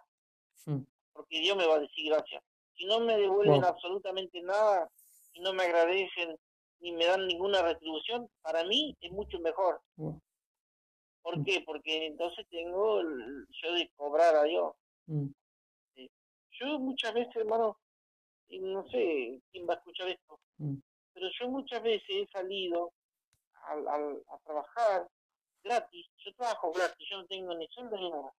Mm. 0.65 0.83
Porque 1.13 1.41
Dios 1.41 1.57
me 1.57 1.67
va 1.67 1.77
a 1.77 1.81
decir 1.81 2.11
gracias. 2.11 2.43
Si 2.77 2.85
no 2.87 3.01
me 3.01 3.17
devuelven 3.17 3.65
absolutamente 3.65 4.41
nada, 4.43 4.91
y 5.37 5.41
no 5.41 5.53
me 5.53 5.65
agradecen 5.65 6.37
ni 6.81 6.93
me 6.93 7.07
dan 7.07 7.27
ninguna 7.27 7.63
retribución, 7.63 8.29
para 8.43 8.65
mí 8.65 8.97
es 9.01 9.11
mucho 9.13 9.39
mejor. 9.41 9.81
¿Por 9.97 11.39
mm. 11.39 11.45
qué? 11.45 11.63
Porque 11.65 12.07
entonces 12.07 12.47
tengo 12.51 13.01
el, 13.01 13.47
yo 13.63 13.73
de 13.73 13.91
cobrar 13.97 14.35
a 14.37 14.45
Dios. 14.45 14.75
Mm. 15.07 15.29
Yo 16.59 16.79
muchas 16.79 17.13
veces, 17.13 17.37
hermano, 17.37 17.79
no 18.49 18.89
sé 18.89 19.41
quién 19.51 19.69
va 19.69 19.75
a 19.75 19.77
escuchar 19.77 20.09
esto, 20.09 20.39
pero 21.13 21.29
yo 21.39 21.49
muchas 21.49 21.83
veces 21.83 22.09
he 22.09 22.27
salido 22.29 22.93
a, 23.67 23.73
a, 23.75 24.39
trabajar 24.45 25.07
gratis. 25.63 26.07
Yo 26.25 26.35
trabajo 26.35 26.73
gratis, 26.73 27.07
yo 27.11 27.19
no 27.19 27.27
tengo 27.27 27.55
ni 27.55 27.67
sueldo 27.69 27.97
ni 27.97 28.11
nada. 28.11 28.33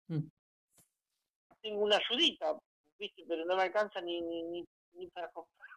Tengo 1.61 1.81
una 1.81 1.97
ayudita, 1.97 2.57
¿viste? 2.97 3.23
pero 3.27 3.45
no 3.45 3.55
me 3.55 3.63
alcanza 3.63 4.01
ni, 4.01 4.21
ni, 4.21 4.65
ni 4.93 5.07
para 5.07 5.29
comprar 5.31 5.67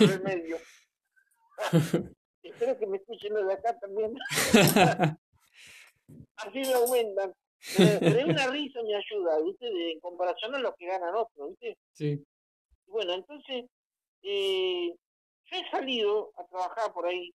el 0.00 0.22
medio. 0.22 0.58
Espero 2.42 2.78
que 2.78 2.86
me 2.86 2.96
escuchen 2.96 3.34
de 3.34 3.52
acá 3.52 3.78
también. 3.78 4.14
así 6.36 6.58
me 6.58 6.72
aumentan. 6.74 7.34
Pero, 7.76 8.26
una 8.26 8.46
risa 8.46 8.82
me 8.82 8.96
ayuda, 8.96 9.40
¿viste? 9.44 9.66
De, 9.66 9.92
en 9.92 10.00
comparación 10.00 10.54
a 10.54 10.58
lo 10.58 10.74
que 10.74 10.86
ganan 10.86 11.14
otros, 11.14 11.50
¿viste? 11.50 11.76
Sí. 11.92 12.24
Bueno, 12.86 13.12
entonces, 13.12 13.66
eh, 14.22 14.94
yo 15.44 15.56
he 15.56 15.70
salido 15.70 16.32
a 16.36 16.46
trabajar 16.46 16.92
por 16.92 17.06
ahí, 17.06 17.32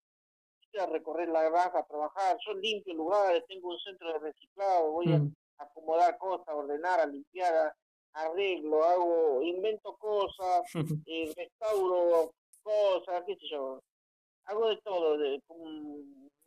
a 0.79 0.85
recorrer 0.87 1.29
la 1.29 1.43
granja, 1.43 1.79
a 1.79 1.85
trabajar, 1.85 2.37
yo 2.45 2.53
limpio 2.55 2.93
lugares, 2.93 3.45
tengo 3.47 3.69
un 3.69 3.79
centro 3.79 4.11
de 4.13 4.19
reciclado, 4.19 4.91
voy 4.91 5.13
a 5.13 5.19
mm. 5.19 5.33
acomodar 5.57 6.17
cosas, 6.17 6.47
ordenar, 6.49 6.99
a 6.99 7.05
limpiar, 7.05 7.73
arreglo, 8.15 8.84
hago, 8.84 9.41
invento 9.41 9.95
cosas, 9.97 10.63
eh, 11.08 11.34
restauro 11.36 12.32
cosas, 12.63 13.23
qué 13.28 13.36
sé 13.36 13.47
yo. 13.51 13.82
Hago 14.45 14.69
de 14.69 14.78
todo, 14.78 15.17
de, 15.17 15.41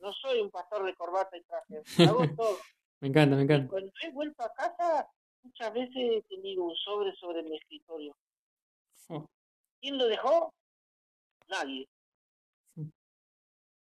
no 0.01 0.13
soy 0.13 0.41
un 0.41 0.51
pastor 0.51 0.85
de 0.85 0.95
corbata 0.95 1.37
y 1.37 1.43
traje, 1.43 1.83
hago 2.09 2.19
todo. 2.37 2.57
me 3.01 3.09
encanta, 3.09 3.37
me 3.37 3.43
encanta. 3.43 3.69
cuando 3.69 3.93
he 4.03 4.11
vuelto 4.11 4.43
a 4.43 4.53
casa, 4.53 5.09
muchas 5.43 5.73
veces 5.73 5.95
he 5.97 6.23
tenido 6.29 6.65
un 6.65 6.77
sobre 6.77 7.15
sobre 7.17 7.43
mi 7.43 7.57
escritorio. 7.57 8.17
Oh. 9.09 9.27
¿Quién 9.81 9.99
lo 9.99 10.07
dejó? 10.07 10.53
Nadie. 11.49 11.89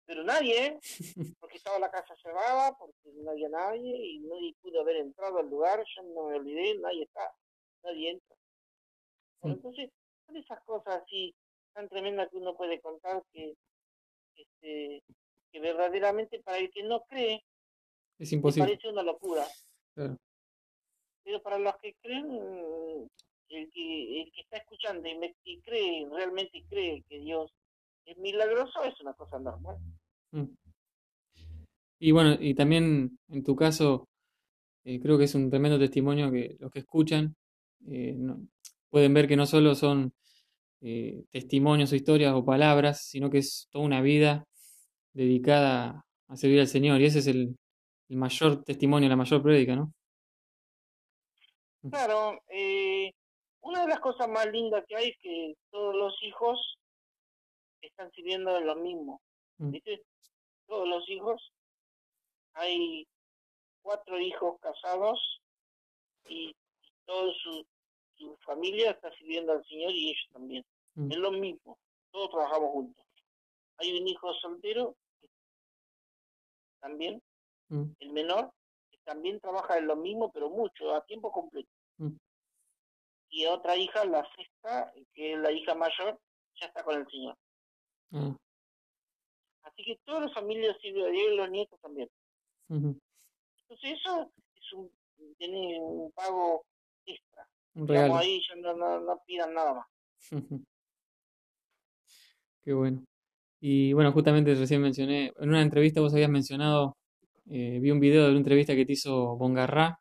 Pero 0.06 0.24
nadie, 0.24 0.66
¿eh? 0.66 0.78
porque 1.40 1.58
estaba 1.58 1.78
la 1.78 1.90
casa 1.90 2.16
cerrada, 2.16 2.76
porque 2.76 3.12
no 3.14 3.30
había 3.30 3.48
nadie 3.48 3.96
y 3.96 4.18
nadie 4.20 4.56
pudo 4.60 4.80
haber 4.80 4.96
entrado 4.96 5.38
al 5.38 5.48
lugar, 5.48 5.84
yo 5.94 6.02
no 6.02 6.28
me 6.28 6.36
olvidé, 6.36 6.76
nadie 6.78 7.04
está 7.04 7.32
nadie 7.82 8.10
entra. 8.10 8.36
entonces, 9.42 9.90
son 10.26 10.36
esas 10.36 10.60
cosas 10.64 11.02
así 11.02 11.34
tan 11.72 11.88
tremendas 11.88 12.28
que 12.30 12.36
uno 12.36 12.56
puede 12.56 12.80
contar 12.80 13.22
que, 13.32 13.54
este, 14.36 15.02
que 15.52 15.60
verdaderamente 15.60 16.40
para 16.40 16.58
el 16.58 16.70
que 16.70 16.82
no 16.82 17.04
cree, 17.04 17.44
es 18.18 18.32
imposible. 18.32 18.68
parece 18.68 18.88
una 18.88 19.02
locura. 19.02 19.46
Pero 19.94 21.42
para 21.42 21.58
los 21.58 21.76
que 21.78 21.94
creen, 22.02 23.08
el 23.48 23.70
que, 23.70 24.22
el 24.22 24.32
que 24.32 24.40
está 24.40 24.58
escuchando 24.58 25.08
y, 25.44 25.60
cree, 25.60 26.08
realmente 26.10 26.64
cree 26.68 27.02
que 27.08 27.18
Dios 27.20 27.52
es 28.04 28.16
milagroso, 28.18 28.82
es 28.84 28.98
una 29.00 29.14
cosa 29.14 29.38
normal. 29.38 29.76
Mm. 30.32 30.54
Y 31.98 32.12
bueno, 32.12 32.36
y 32.40 32.54
también 32.54 33.18
en 33.28 33.44
tu 33.44 33.54
caso, 33.54 34.08
eh, 34.84 35.00
creo 35.00 35.18
que 35.18 35.24
es 35.24 35.34
un 35.34 35.50
tremendo 35.50 35.78
testimonio 35.78 36.30
que 36.30 36.56
los 36.58 36.70
que 36.70 36.78
escuchan 36.80 37.34
eh, 37.88 38.16
pueden 38.88 39.14
ver 39.14 39.28
que 39.28 39.36
no 39.36 39.46
solo 39.46 39.74
son 39.74 40.12
eh, 40.82 41.24
testimonios 41.30 41.92
o 41.92 41.96
historias 41.96 42.32
o 42.34 42.44
palabras, 42.44 43.02
sino 43.04 43.30
que 43.30 43.38
es 43.38 43.68
toda 43.70 43.84
una 43.84 44.00
vida 44.00 44.46
dedicada 45.12 46.04
a 46.28 46.36
servir 46.36 46.60
al 46.60 46.68
Señor. 46.68 47.00
Y 47.00 47.06
ese 47.06 47.18
es 47.20 47.26
el, 47.26 47.56
mayor 48.08 48.64
testimonio, 48.64 49.08
la 49.08 49.16
mayor 49.16 49.42
prédica, 49.42 49.76
¿no? 49.76 49.92
Claro, 51.90 52.40
eh, 52.48 53.12
una 53.60 53.82
de 53.82 53.88
las 53.88 54.00
cosas 54.00 54.28
más 54.28 54.46
lindas 54.50 54.84
que 54.88 54.96
hay 54.96 55.08
es 55.10 55.16
que 55.22 55.54
todos 55.70 55.94
los 55.94 56.14
hijos 56.22 56.78
están 57.80 58.10
sirviendo 58.12 58.52
de 58.54 58.62
lo 58.62 58.76
mismo. 58.76 59.20
Mm. 59.58 59.70
¿Viste? 59.70 60.02
Todos 60.66 60.88
los 60.88 61.08
hijos. 61.08 61.52
Hay 62.54 63.06
cuatro 63.82 64.18
hijos 64.18 64.58
casados 64.60 65.40
y 66.28 66.54
toda 67.10 67.34
su, 67.42 67.66
familia 68.44 68.92
está 68.92 69.10
sirviendo 69.16 69.52
al 69.52 69.64
Señor 69.66 69.90
y 69.92 70.10
ellos 70.10 70.28
también. 70.32 70.64
Mm. 70.94 71.10
Es 71.10 71.18
lo 71.18 71.32
mismo, 71.32 71.78
todos 72.12 72.30
trabajamos 72.30 72.70
juntos. 72.70 73.04
Hay 73.78 73.98
un 73.98 74.06
hijo 74.06 74.32
soltero 74.34 74.94
también, 76.80 77.20
mm. 77.68 77.84
el 77.98 78.12
menor, 78.12 78.52
que 78.90 78.98
también 79.04 79.40
trabaja 79.40 79.78
en 79.78 79.86
lo 79.86 79.96
mismo, 79.96 80.30
pero 80.30 80.50
mucho, 80.50 80.94
a 80.94 81.04
tiempo 81.04 81.32
completo. 81.32 81.70
Mm. 81.96 82.16
Y 83.30 83.46
otra 83.46 83.76
hija, 83.76 84.04
la 84.04 84.24
sexta, 84.36 84.92
que 85.12 85.32
es 85.32 85.38
la 85.38 85.50
hija 85.50 85.74
mayor, 85.74 86.20
ya 86.60 86.66
está 86.66 86.84
con 86.84 87.00
el 87.00 87.06
Señor. 87.08 87.36
Así 89.62 89.84
que 89.84 89.98
todas 90.04 90.22
las 90.22 90.34
familias 90.34 90.76
sirven 90.80 91.06
a 91.06 91.10
Dios 91.10 91.32
y 91.32 91.36
los 91.36 91.50
nietos 91.50 91.80
también. 91.80 92.10
Entonces 92.68 93.98
eso 93.98 94.30
es 94.54 94.72
un, 94.72 94.92
tiene 95.38 95.80
un 95.80 96.10
pago 96.12 96.64
extra. 97.06 97.48
Real. 97.74 98.12
ahí 98.16 98.40
no, 98.62 99.00
no, 99.00 99.22
pidan 99.26 99.54
nada 99.54 99.74
más. 99.74 99.86
Qué 102.62 102.72
bueno. 102.72 103.04
Y 103.60 103.92
bueno, 103.92 104.12
justamente 104.12 104.54
recién 104.54 104.82
mencioné, 104.82 105.32
en 105.38 105.48
una 105.48 105.62
entrevista 105.62 106.00
vos 106.00 106.12
habías 106.14 106.30
mencionado, 106.30 106.96
eh, 107.50 107.78
vi 107.80 107.90
un 107.90 108.00
video 108.00 108.24
de 108.24 108.30
una 108.30 108.38
entrevista 108.38 108.74
que 108.74 108.86
te 108.86 108.94
hizo 108.94 109.36
Bongarra 109.36 109.98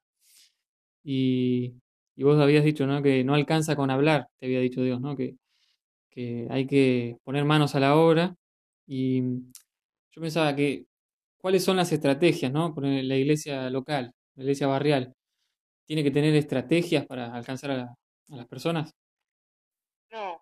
y, 1.04 1.74
y, 2.16 2.24
vos 2.24 2.40
habías 2.40 2.64
dicho, 2.64 2.86
¿no? 2.88 3.02
Que 3.02 3.24
no 3.24 3.36
alcanza 3.36 3.76
con 3.76 3.90
hablar, 3.92 4.28
te 4.40 4.46
había 4.48 4.60
dicho 4.60 4.82
Dios, 4.82 5.02
¿no? 5.02 5.16
Que, 5.16 5.36
que 6.10 6.48
hay 6.50 6.68
que 6.68 7.18
poner 7.24 7.46
manos 7.46 7.76
a 7.76 7.80
la 7.80 7.96
obra 7.98 8.36
y 8.88 9.22
yo 10.12 10.22
pensaba 10.22 10.56
que, 10.56 10.86
¿cuáles 11.38 11.64
son 11.64 11.78
las 11.78 11.92
estrategias, 11.92 12.52
¿no? 12.52 12.74
Por 12.74 12.86
la 12.86 13.16
iglesia 13.18 13.70
local, 13.70 14.14
la 14.36 14.44
iglesia 14.44 14.68
barrial, 14.68 15.14
tiene 15.90 16.04
que 16.04 16.12
tener 16.12 16.36
estrategias 16.36 17.04
para 17.08 17.34
alcanzar 17.34 17.72
a, 17.72 17.96
las 18.28 18.46
personas? 18.46 18.94
No, 20.12 20.40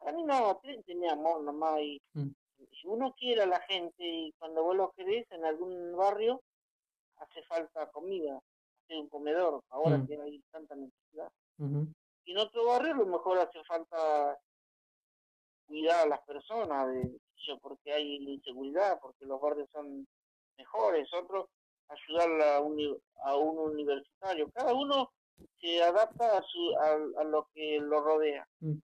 a 0.00 0.12
mí 0.12 0.24
no, 0.24 0.60
tiene 0.84 1.08
amor 1.08 1.42
nomás. 1.42 1.80
Y 1.80 1.98
mm. 2.12 2.28
Si 2.58 2.86
uno 2.86 3.14
quiere 3.18 3.44
a 3.44 3.46
la 3.46 3.60
gente 3.60 4.04
y 4.04 4.32
cuando 4.38 4.62
vos 4.62 4.76
lo 4.76 4.92
querés 4.92 5.24
en 5.30 5.42
algún 5.42 5.96
barrio, 5.96 6.42
hace 7.16 7.42
falta 7.44 7.90
comida, 7.90 8.38
hace 8.84 8.98
un 8.98 9.08
comedor, 9.08 9.62
ahora 9.70 9.96
mm. 9.96 10.06
que 10.06 10.20
hay 10.20 10.42
tanta 10.50 10.76
necesidad. 10.76 11.32
Y 12.26 12.32
en 12.32 12.38
otro 12.38 12.66
barrio 12.66 12.92
a 12.92 12.98
lo 12.98 13.06
mejor 13.06 13.38
hace 13.38 13.64
falta 13.64 14.38
cuidar 15.66 16.04
a 16.04 16.08
las 16.10 16.20
personas, 16.26 16.88
de, 16.88 17.18
porque 17.62 17.90
hay 17.90 18.16
inseguridad, 18.34 18.98
porque 19.00 19.24
los 19.24 19.40
barrios 19.40 19.70
son 19.72 20.06
mejores, 20.58 21.08
otros 21.14 21.48
ayudar 21.88 22.42
a 22.42 22.60
un, 22.60 22.98
a 23.24 23.36
un 23.36 23.58
universitario. 23.58 24.50
Cada 24.50 24.74
uno 24.74 25.12
se 25.60 25.82
adapta 25.82 26.38
a, 26.38 26.42
su, 26.42 26.76
a, 26.78 27.24
lo 27.24 27.48
que 27.54 27.78
lo 27.80 28.00
rodea 28.00 28.46
mm. 28.60 28.74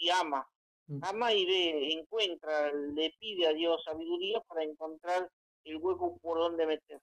y 0.00 0.10
ama. 0.10 0.46
Mm. 0.86 1.00
Ama 1.02 1.32
y 1.32 1.46
ve, 1.46 1.92
encuentra, 1.92 2.72
le 2.72 3.14
pide 3.18 3.46
a 3.46 3.52
Dios 3.52 3.82
sabiduría 3.84 4.40
para 4.42 4.62
encontrar 4.62 5.30
el 5.64 5.76
hueco 5.76 6.18
por 6.18 6.38
donde 6.38 6.66
meter. 6.66 7.00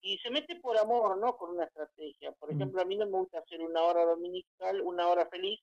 Y 0.00 0.16
se 0.18 0.30
mete 0.30 0.54
por 0.60 0.78
amor, 0.78 1.18
no 1.18 1.36
con 1.36 1.50
una 1.50 1.64
estrategia. 1.64 2.30
Por 2.32 2.52
mm. 2.52 2.56
ejemplo, 2.56 2.82
a 2.82 2.84
mí 2.84 2.96
no 2.96 3.06
me 3.06 3.18
gusta 3.18 3.40
hacer 3.40 3.60
una 3.60 3.82
hora 3.82 4.04
dominical, 4.04 4.80
una 4.80 5.08
hora 5.08 5.26
feliz, 5.26 5.60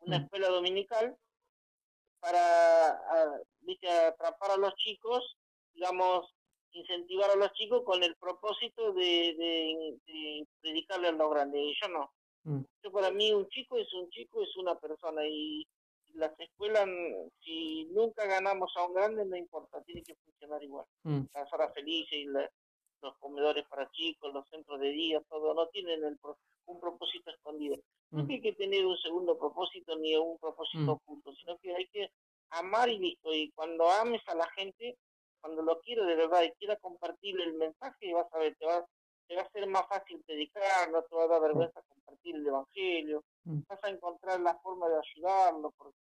una 0.00 0.18
escuela 0.18 0.48
dominical, 0.48 1.16
para 2.20 3.00
atrapar 4.08 4.52
a 4.52 4.56
los 4.56 4.74
chicos, 4.76 5.36
digamos, 5.74 6.32
incentivar 6.72 7.30
a 7.30 7.36
los 7.36 7.52
chicos 7.52 7.82
con 7.84 8.02
el 8.02 8.14
propósito 8.16 8.92
de, 8.92 9.34
de, 10.06 10.46
dedicarle 10.62 11.08
a 11.08 11.12
lo 11.12 11.30
grande. 11.30 11.72
Yo 11.80 11.88
no. 11.88 12.10
Mm. 12.44 12.64
Yo 12.82 12.92
para 12.92 13.10
mí 13.10 13.32
un 13.32 13.48
chico 13.48 13.76
es 13.76 13.92
un 13.94 14.08
chico, 14.10 14.42
es 14.42 14.56
una 14.56 14.74
persona 14.76 15.26
y 15.26 15.66
las 16.14 16.38
escuelas, 16.40 16.86
si 17.44 17.84
nunca 17.92 18.26
ganamos 18.26 18.72
a 18.76 18.86
un 18.86 18.94
grande, 18.94 19.24
no 19.24 19.36
importa, 19.36 19.82
tiene 19.82 20.02
que 20.02 20.14
funcionar 20.16 20.62
igual. 20.62 20.86
Mm. 21.04 21.22
Las 21.34 21.52
horas 21.52 21.72
felices 21.74 22.12
y 22.12 22.26
los 22.26 23.16
comedores 23.18 23.64
para 23.68 23.90
chicos, 23.90 24.32
los 24.32 24.48
centros 24.48 24.80
de 24.80 24.90
día, 24.90 25.20
todo, 25.28 25.54
no 25.54 25.68
tienen 25.68 26.04
el, 26.04 26.18
un 26.66 26.80
propósito 26.80 27.30
escondido. 27.30 27.76
No 28.10 28.24
mm. 28.24 28.30
hay 28.30 28.40
que 28.40 28.52
tener 28.54 28.86
un 28.86 28.96
segundo 28.98 29.38
propósito 29.38 29.96
ni 29.96 30.16
un 30.16 30.38
propósito 30.38 30.92
oculto, 30.92 31.32
sino 31.34 31.56
que 31.58 31.74
hay 31.74 31.86
que 31.88 32.10
amar 32.50 32.88
y 32.88 32.98
listo. 32.98 33.32
Y 33.32 33.50
cuando 33.52 33.88
ames 33.90 34.22
a 34.26 34.34
la 34.34 34.48
gente, 34.50 34.96
cuando 35.40 35.62
lo 35.62 35.80
quiero 35.80 36.04
de 36.04 36.16
verdad 36.16 36.42
y 36.42 36.52
quiera 36.52 36.76
compartir 36.76 37.40
el 37.40 37.54
mensaje, 37.54 38.12
vas 38.12 38.32
a 38.32 38.38
ver, 38.38 38.56
te 38.56 38.66
va, 38.66 38.86
te 39.26 39.36
va 39.36 39.42
a 39.42 39.50
ser 39.50 39.66
más 39.66 39.86
fácil 39.88 40.22
predicar, 40.26 40.90
no 40.90 41.02
te 41.02 41.14
va 41.14 41.24
a 41.24 41.28
dar 41.28 41.40
vergüenza 41.42 41.82
compartir 41.88 42.36
el 42.36 42.46
evangelio, 42.46 43.24
mm. 43.44 43.60
vas 43.68 43.84
a 43.84 43.90
encontrar 43.90 44.40
la 44.40 44.54
forma 44.58 44.88
de 44.88 44.98
ayudarlo, 44.98 45.72
porque 45.76 45.98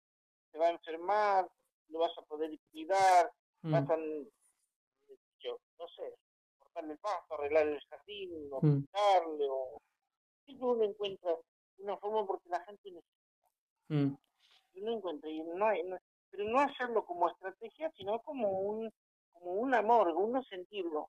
se 0.51 0.59
va 0.59 0.67
a 0.67 0.71
enfermar, 0.71 1.49
lo 1.89 1.99
vas 2.01 2.17
a 2.19 2.23
poder 2.23 2.51
cuidar, 2.71 3.31
mm. 3.63 3.73
vas 3.73 3.91
a, 3.91 3.97
yo, 5.41 5.59
no 5.79 5.89
sé, 5.89 6.15
cortarle 6.59 6.93
el 6.93 6.99
pasto, 6.99 7.35
arreglar 7.35 7.69
el 7.69 7.81
jardín, 7.89 8.49
o 8.53 8.59
mm. 8.59 8.61
pintarle, 8.61 9.47
o 9.49 9.81
siempre 10.45 10.67
uno 10.67 10.85
encuentra 10.85 11.37
una 11.79 11.97
forma 11.97 12.27
porque 12.27 12.49
la 12.49 12.61
gente 12.65 12.91
necesita. 12.91 14.19
Uno 14.75 14.93
encuentra, 14.93 15.29
y 15.29 15.41
no 15.43 15.67
hay, 15.67 15.83
pero 16.31 16.45
no 16.45 16.61
hacerlo 16.61 17.05
como 17.05 17.29
estrategia, 17.29 17.91
sino 17.97 18.21
como 18.21 18.49
un 18.49 18.93
como 19.41 19.55
un 19.55 19.75
amor, 19.75 20.09
uno 20.17 20.43
sentirlo. 20.45 21.09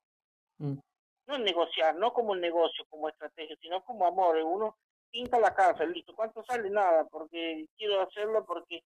Mm. 0.58 0.78
No 1.26 1.38
negociar, 1.38 1.94
no 1.96 2.12
como 2.12 2.32
un 2.32 2.40
negocio, 2.40 2.84
como 2.88 3.08
estrategia, 3.08 3.56
sino 3.60 3.84
como 3.84 4.06
amor. 4.06 4.36
Uno 4.38 4.76
pinta 5.10 5.38
la 5.38 5.54
casa, 5.54 5.84
listo. 5.84 6.14
¿Cuánto 6.14 6.42
sale? 6.44 6.68
Nada, 6.70 7.06
porque 7.08 7.66
quiero 7.76 8.00
hacerlo 8.00 8.44
porque 8.44 8.82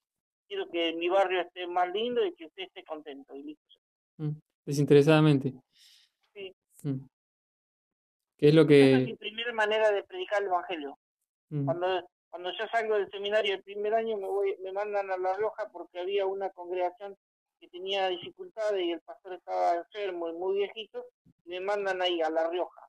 quiero 0.47 0.69
que 0.69 0.93
mi 0.95 1.09
barrio 1.09 1.41
esté 1.41 1.67
más 1.67 1.91
lindo 1.93 2.25
y 2.25 2.35
que 2.35 2.47
usted 2.47 2.65
esté 2.65 2.85
contento. 2.85 3.35
Y 3.35 3.43
listo. 3.43 3.77
Mm. 4.19 4.33
Desinteresadamente. 4.65 5.55
Sí. 6.35 6.55
Mm. 6.83 7.07
¿Qué 8.37 8.49
es 8.49 8.55
lo 8.55 8.67
que...? 8.67 8.91
Esa 8.91 8.99
es 8.99 9.07
mi 9.07 9.17
primera 9.17 9.53
manera 9.53 9.91
de 9.91 10.03
predicar 10.03 10.43
el 10.43 10.49
Evangelio. 10.49 10.99
Cuando, 11.49 11.87
cuando 12.29 12.51
yo 12.51 12.67
salgo 12.73 12.97
del 12.97 13.09
seminario 13.09 13.55
el 13.55 13.63
primer 13.63 13.95
año 13.95 14.17
me, 14.17 14.27
voy, 14.27 14.57
me 14.63 14.73
mandan 14.73 15.09
a 15.13 15.17
La 15.17 15.37
Rioja 15.37 15.69
porque 15.71 16.01
había 16.01 16.27
una 16.27 16.51
congregación 16.51 17.17
que 17.59 17.69
tenía 17.69 18.09
dificultades 18.09 18.85
y 18.85 18.93
el 18.93 19.01
pastor 19.01 19.35
estaba 19.35 19.77
enfermo 19.77 20.29
y 20.29 20.33
muy 20.35 20.57
viejito, 20.57 21.05
y 21.45 21.51
me 21.51 21.61
mandan 21.61 22.03
ahí 22.03 22.21
a 22.21 22.31
La 22.31 22.49
Rioja. 22.49 22.89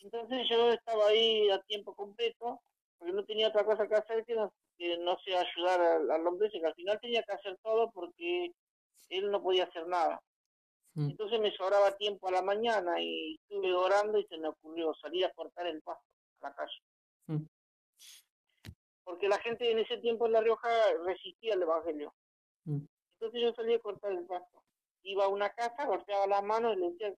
Entonces 0.00 0.48
yo 0.48 0.70
estaba 0.70 1.08
ahí 1.08 1.50
a 1.50 1.60
tiempo 1.62 1.94
completo, 1.94 2.60
porque 2.98 3.12
no 3.12 3.24
tenía 3.24 3.48
otra 3.48 3.64
cosa 3.64 3.86
que 3.86 3.94
hacer 3.94 4.24
que 4.24 4.34
no, 4.34 4.52
que 4.76 4.96
no 4.98 5.18
sea 5.20 5.40
ayudar 5.40 5.80
al, 5.80 6.26
hombre, 6.26 6.50
que 6.50 6.64
al 6.64 6.74
final 6.74 6.98
tenía 7.00 7.22
que 7.22 7.32
hacer 7.32 7.58
todo 7.62 7.90
porque 7.90 8.52
él 9.08 9.30
no 9.30 9.42
podía 9.42 9.64
hacer 9.64 9.86
nada. 9.86 10.20
Entonces 10.94 11.38
me 11.38 11.52
sobraba 11.52 11.96
tiempo 11.96 12.26
a 12.26 12.32
la 12.32 12.42
mañana 12.42 13.00
y 13.00 13.36
estuve 13.36 13.72
orando 13.72 14.18
y 14.18 14.26
se 14.26 14.36
me 14.36 14.48
ocurrió 14.48 14.92
salir 14.94 15.24
a 15.26 15.32
cortar 15.32 15.68
el 15.68 15.80
pasto 15.80 16.04
a 16.40 16.48
la 16.48 16.54
calle. 16.54 17.46
Porque 19.04 19.28
la 19.28 19.38
gente 19.38 19.70
en 19.70 19.78
ese 19.78 19.98
tiempo 19.98 20.26
en 20.26 20.32
La 20.32 20.40
Rioja 20.40 20.68
resistía 21.04 21.54
al 21.54 21.62
Evangelio. 21.62 22.12
Entonces 23.20 23.42
yo 23.42 23.52
salí 23.52 23.74
a 23.74 23.80
cortar 23.80 24.12
el 24.12 24.24
pasto. 24.26 24.62
Iba 25.02 25.24
a 25.24 25.28
una 25.28 25.50
casa, 25.50 25.86
golpeaba 25.86 26.26
la 26.28 26.40
mano 26.40 26.72
y 26.72 26.76
le 26.76 26.90
decía, 26.90 27.12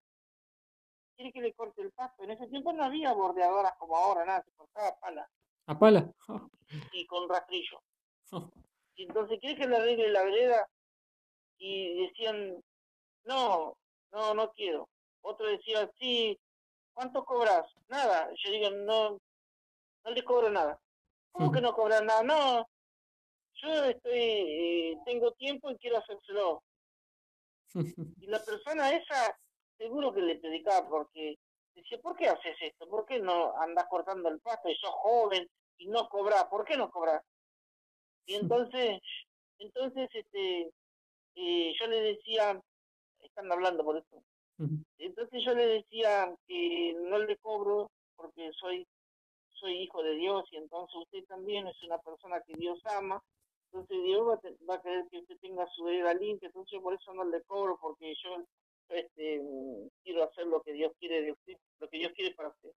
¿quiere 1.14 1.32
que 1.32 1.42
le 1.42 1.52
corte 1.52 1.82
el 1.82 1.92
pasto? 1.92 2.22
En 2.22 2.30
ese 2.30 2.46
tiempo 2.46 2.72
no 2.72 2.84
había 2.84 3.12
bordeadoras 3.12 3.74
como 3.78 3.96
ahora, 3.96 4.24
nada, 4.24 4.42
se 4.42 4.52
cortaba 4.52 4.88
a 4.88 4.98
pala. 4.98 5.30
¿A 5.66 5.78
pala? 5.78 6.10
Y 6.92 7.06
con 7.06 7.28
rastrillo. 7.28 7.82
Y 8.96 9.04
entonces, 9.04 9.38
¿quiere 9.40 9.56
que 9.56 9.66
le 9.66 9.76
arregle 9.76 10.10
la 10.10 10.22
vereda? 10.24 10.68
Y 11.56 12.06
decían, 12.06 12.62
no, 13.24 13.74
no, 14.12 14.34
no 14.34 14.50
quiero. 14.52 14.90
Otro 15.22 15.46
decía, 15.46 15.90
sí, 15.98 16.38
¿cuánto 16.92 17.24
cobras? 17.24 17.66
Nada. 17.88 18.28
Yo 18.34 18.50
digo, 18.50 18.68
no, 18.70 19.18
no 20.04 20.10
le 20.10 20.22
cobro 20.22 20.50
nada. 20.50 20.78
¿Cómo 21.32 21.50
que 21.50 21.62
no 21.62 21.72
cobras 21.72 22.02
nada? 22.02 22.22
No, 22.22 22.68
yo 23.62 23.84
estoy, 23.84 24.18
eh, 24.18 24.98
tengo 25.04 25.32
tiempo 25.32 25.70
y 25.70 25.76
quiero 25.76 25.98
hacérselo. 25.98 26.62
y 27.74 28.26
la 28.26 28.42
persona 28.44 28.92
esa 28.94 29.36
seguro 29.78 30.12
que 30.12 30.20
le 30.20 30.36
predicaba 30.36 30.88
porque 30.88 31.36
decía, 31.74 31.98
¿por 32.00 32.16
qué 32.16 32.28
haces 32.28 32.56
esto? 32.60 32.86
¿Por 32.88 33.06
qué 33.06 33.18
no 33.18 33.56
andas 33.58 33.86
cortando 33.88 34.28
el 34.28 34.40
pasto 34.40 34.68
y 34.68 34.76
sos 34.76 34.90
joven 34.90 35.48
y 35.78 35.86
no 35.86 36.08
cobras? 36.08 36.44
¿Por 36.44 36.64
qué 36.64 36.76
no 36.76 36.90
cobras? 36.90 37.22
Y 38.26 38.34
entonces, 38.34 39.00
entonces 39.58 40.08
este, 40.12 40.70
eh, 41.34 41.72
yo 41.80 41.86
le 41.86 42.00
decía, 42.00 42.60
están 43.20 43.50
hablando 43.50 43.84
por 43.84 43.96
esto. 43.96 44.22
Entonces 44.98 45.42
yo 45.42 45.54
le 45.54 45.66
decía 45.66 46.30
que 46.46 46.94
no 46.94 47.18
le 47.18 47.38
cobro 47.38 47.90
porque 48.14 48.50
soy 48.60 48.86
soy 49.60 49.82
hijo 49.82 50.02
de 50.02 50.14
Dios 50.14 50.44
y 50.50 50.56
entonces 50.56 50.94
usted 50.96 51.24
también 51.26 51.66
es 51.66 51.82
una 51.82 51.98
persona 51.98 52.40
que 52.46 52.54
Dios 52.54 52.78
ama. 52.84 53.22
Entonces 53.72 54.02
Dios 54.02 54.26
va 54.26 54.34
a, 54.34 54.40
va 54.68 54.74
a 54.74 54.82
querer 54.82 55.06
que 55.10 55.18
usted 55.18 55.36
tenga 55.40 55.66
su 55.68 55.84
vida 55.84 56.12
limpia, 56.14 56.48
entonces 56.48 56.80
por 56.80 56.94
eso 56.94 57.14
no 57.14 57.24
le 57.24 57.40
cobro 57.42 57.78
porque 57.80 58.14
yo 58.22 58.44
este, 58.88 59.40
quiero 60.02 60.24
hacer 60.24 60.46
lo 60.46 60.60
que 60.62 60.72
Dios 60.72 60.92
quiere 60.98 61.22
de 61.22 61.32
usted, 61.32 61.56
lo 61.78 61.88
que 61.88 61.98
Dios 61.98 62.12
quiere 62.14 62.34
para 62.34 62.48
usted. 62.48 62.70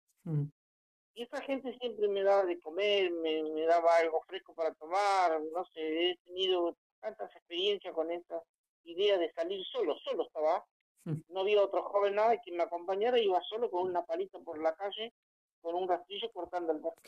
Y 1.15 1.23
esa 1.23 1.41
gente 1.43 1.77
siempre 1.79 2.09
me 2.09 2.23
daba 2.23 2.45
de 2.45 2.59
comer, 2.61 3.11
me, 3.11 3.43
me, 3.43 3.63
daba 3.63 3.97
algo 3.97 4.23
fresco 4.27 4.55
para 4.55 4.73
tomar, 4.75 5.41
no 5.53 5.65
sé, 5.73 6.11
he 6.11 6.17
tenido 6.25 6.77
tantas 7.01 7.35
experiencias 7.37 7.95
con 7.95 8.11
esta 8.11 8.43
idea 8.85 9.19
de 9.19 9.33
salir 9.33 9.65
solo, 9.67 9.97
solo 9.99 10.25
estaba, 10.25 10.65
no 11.05 11.41
había 11.41 11.63
otro 11.63 11.83
joven 11.83 12.15
nada 12.15 12.41
que 12.41 12.53
me 12.53 12.63
acompañara, 12.63 13.19
iba 13.19 13.41
solo 13.43 13.71
con 13.71 13.89
una 13.89 14.05
palita 14.05 14.39
por 14.39 14.63
la 14.63 14.75
calle, 14.75 15.13
con 15.61 15.75
un 15.75 15.89
rastrillo 15.89 16.31
cortando 16.33 16.73
el 16.73 16.79
bosque. 16.79 17.01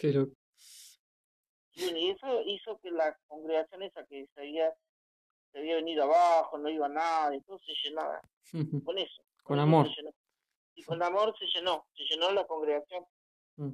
Y 1.77 2.11
eso 2.11 2.43
hizo 2.47 2.79
que 2.79 2.91
la 2.91 3.16
congregación 3.27 3.83
esa 3.83 4.05
que 4.07 4.27
se 4.35 4.41
había, 4.41 4.72
se 5.53 5.59
había 5.59 5.77
venido 5.77 6.05
abajo, 6.05 6.59
no 6.59 6.68
iba 6.70 6.89
nada, 6.89 7.35
entonces 7.35 7.66
se 7.66 7.89
llenaba 7.89 8.20
con 8.85 8.99
eso. 8.99 9.22
Con, 9.43 9.59
amor. 9.59 9.89
Y 10.75 10.85
con 10.85 11.03
amor 11.03 11.35
se 11.39 11.47
llenó, 11.47 11.85
se 11.95 12.05
llenó 12.05 12.31
la 12.33 12.47
congregación. 12.47 13.05
Mm. 13.57 13.72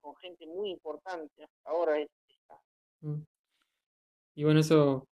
con 0.00 0.16
gente 0.16 0.46
muy 0.46 0.70
importante, 0.70 1.48
ahora 1.64 1.98
está. 1.98 2.60
Mm. 3.00 3.22
Y 4.34 4.44
bueno, 4.44 4.60
eso 4.60 5.06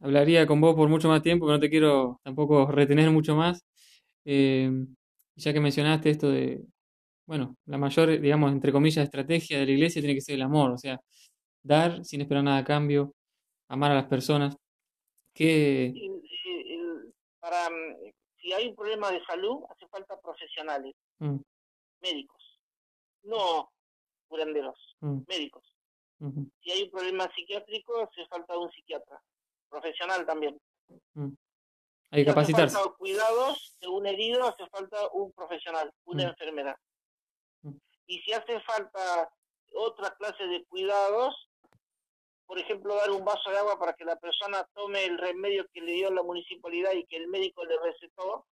hablaría 0.00 0.46
con 0.46 0.60
vos 0.60 0.74
por 0.74 0.88
mucho 0.88 1.08
más 1.08 1.22
tiempo, 1.22 1.46
pero 1.46 1.56
no 1.56 1.60
te 1.60 1.70
quiero 1.70 2.20
tampoco 2.22 2.66
retener 2.66 3.10
mucho 3.10 3.34
más. 3.36 3.64
Eh, 4.24 4.70
ya 5.36 5.52
que 5.52 5.60
mencionaste 5.60 6.10
esto 6.10 6.30
de, 6.30 6.62
bueno, 7.30 7.56
la 7.66 7.78
mayor, 7.78 8.18
digamos, 8.18 8.50
entre 8.50 8.72
comillas, 8.72 9.04
estrategia 9.04 9.60
de 9.60 9.64
la 9.64 9.70
iglesia 9.70 10.02
tiene 10.02 10.16
que 10.16 10.20
ser 10.20 10.34
el 10.34 10.42
amor, 10.42 10.72
o 10.72 10.76
sea, 10.76 11.00
dar 11.62 12.04
sin 12.04 12.22
esperar 12.22 12.42
nada 12.42 12.58
a 12.58 12.64
cambio, 12.64 13.14
amar 13.68 13.92
a 13.92 13.94
las 13.94 14.06
personas. 14.06 14.56
Que... 15.32 15.94
Para, 17.38 17.70
mm, 17.70 18.10
si 18.36 18.52
hay 18.52 18.66
un 18.66 18.74
problema 18.74 19.12
de 19.12 19.24
salud, 19.24 19.60
hace 19.68 19.86
falta 19.86 20.20
profesionales, 20.20 20.92
mm. 21.20 21.36
médicos, 22.02 22.58
no 23.22 23.70
curanderos, 24.26 24.96
mm. 24.98 25.18
médicos. 25.28 25.62
Si 26.60 26.72
hay 26.72 26.82
un 26.82 26.90
problema 26.90 27.30
psiquiátrico, 27.32 28.00
hace 28.00 28.26
falta 28.26 28.58
un 28.58 28.72
psiquiatra, 28.72 29.22
profesional 29.68 30.26
también. 30.26 30.60
Hay 32.10 32.24
que 32.24 32.26
capacitarse. 32.26 32.76
Hace 32.76 32.84
falta 32.84 32.98
cuidados 32.98 33.76
de 33.80 33.86
un 33.86 34.04
herido, 34.04 34.48
hace 34.48 34.66
falta 34.66 34.96
un 35.12 35.30
profesional, 35.30 35.92
una 36.06 36.24
enfermedad. 36.24 36.74
Y 38.10 38.18
si 38.22 38.32
hace 38.32 38.60
falta 38.62 39.32
otra 39.72 40.10
clase 40.16 40.44
de 40.44 40.64
cuidados, 40.64 41.48
por 42.44 42.58
ejemplo, 42.58 42.96
dar 42.96 43.08
un 43.12 43.24
vaso 43.24 43.50
de 43.50 43.58
agua 43.58 43.78
para 43.78 43.92
que 43.92 44.04
la 44.04 44.16
persona 44.16 44.68
tome 44.74 45.04
el 45.04 45.16
remedio 45.16 45.68
que 45.72 45.80
le 45.80 45.92
dio 45.92 46.10
la 46.10 46.24
municipalidad 46.24 46.90
y 46.92 47.06
que 47.06 47.18
el 47.18 47.28
médico 47.28 47.64
le 47.64 47.78
recetó, 47.78 48.48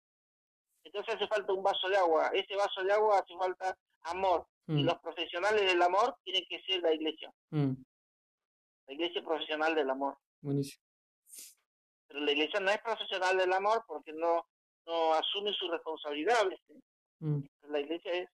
entonces 0.84 1.16
hace 1.16 1.26
falta 1.26 1.52
un 1.52 1.64
vaso 1.64 1.88
de 1.88 1.96
agua. 1.96 2.28
Ese 2.28 2.54
vaso 2.54 2.84
de 2.84 2.92
agua 2.92 3.18
hace 3.18 3.36
falta 3.36 3.76
amor. 4.02 4.46
Y 4.68 4.84
mm. 4.84 4.86
los 4.86 4.98
profesionales 5.00 5.62
del 5.62 5.82
amor 5.82 6.16
tienen 6.22 6.44
que 6.48 6.62
ser 6.62 6.80
la 6.80 6.94
iglesia. 6.94 7.34
Mm. 7.50 7.72
La 8.86 8.92
iglesia 8.94 9.24
profesional 9.24 9.74
del 9.74 9.90
amor. 9.90 10.18
Buenísimo. 10.40 10.84
Pero 12.06 12.20
la 12.20 12.30
iglesia 12.30 12.60
no 12.60 12.70
es 12.70 12.80
profesional 12.80 13.36
del 13.36 13.52
amor 13.52 13.82
porque 13.88 14.12
no, 14.12 14.46
no 14.86 15.14
asume 15.14 15.52
su 15.52 15.68
responsabilidad. 15.68 16.48
Mm. 17.18 17.40
La 17.70 17.80
iglesia 17.80 18.12
es 18.12 18.28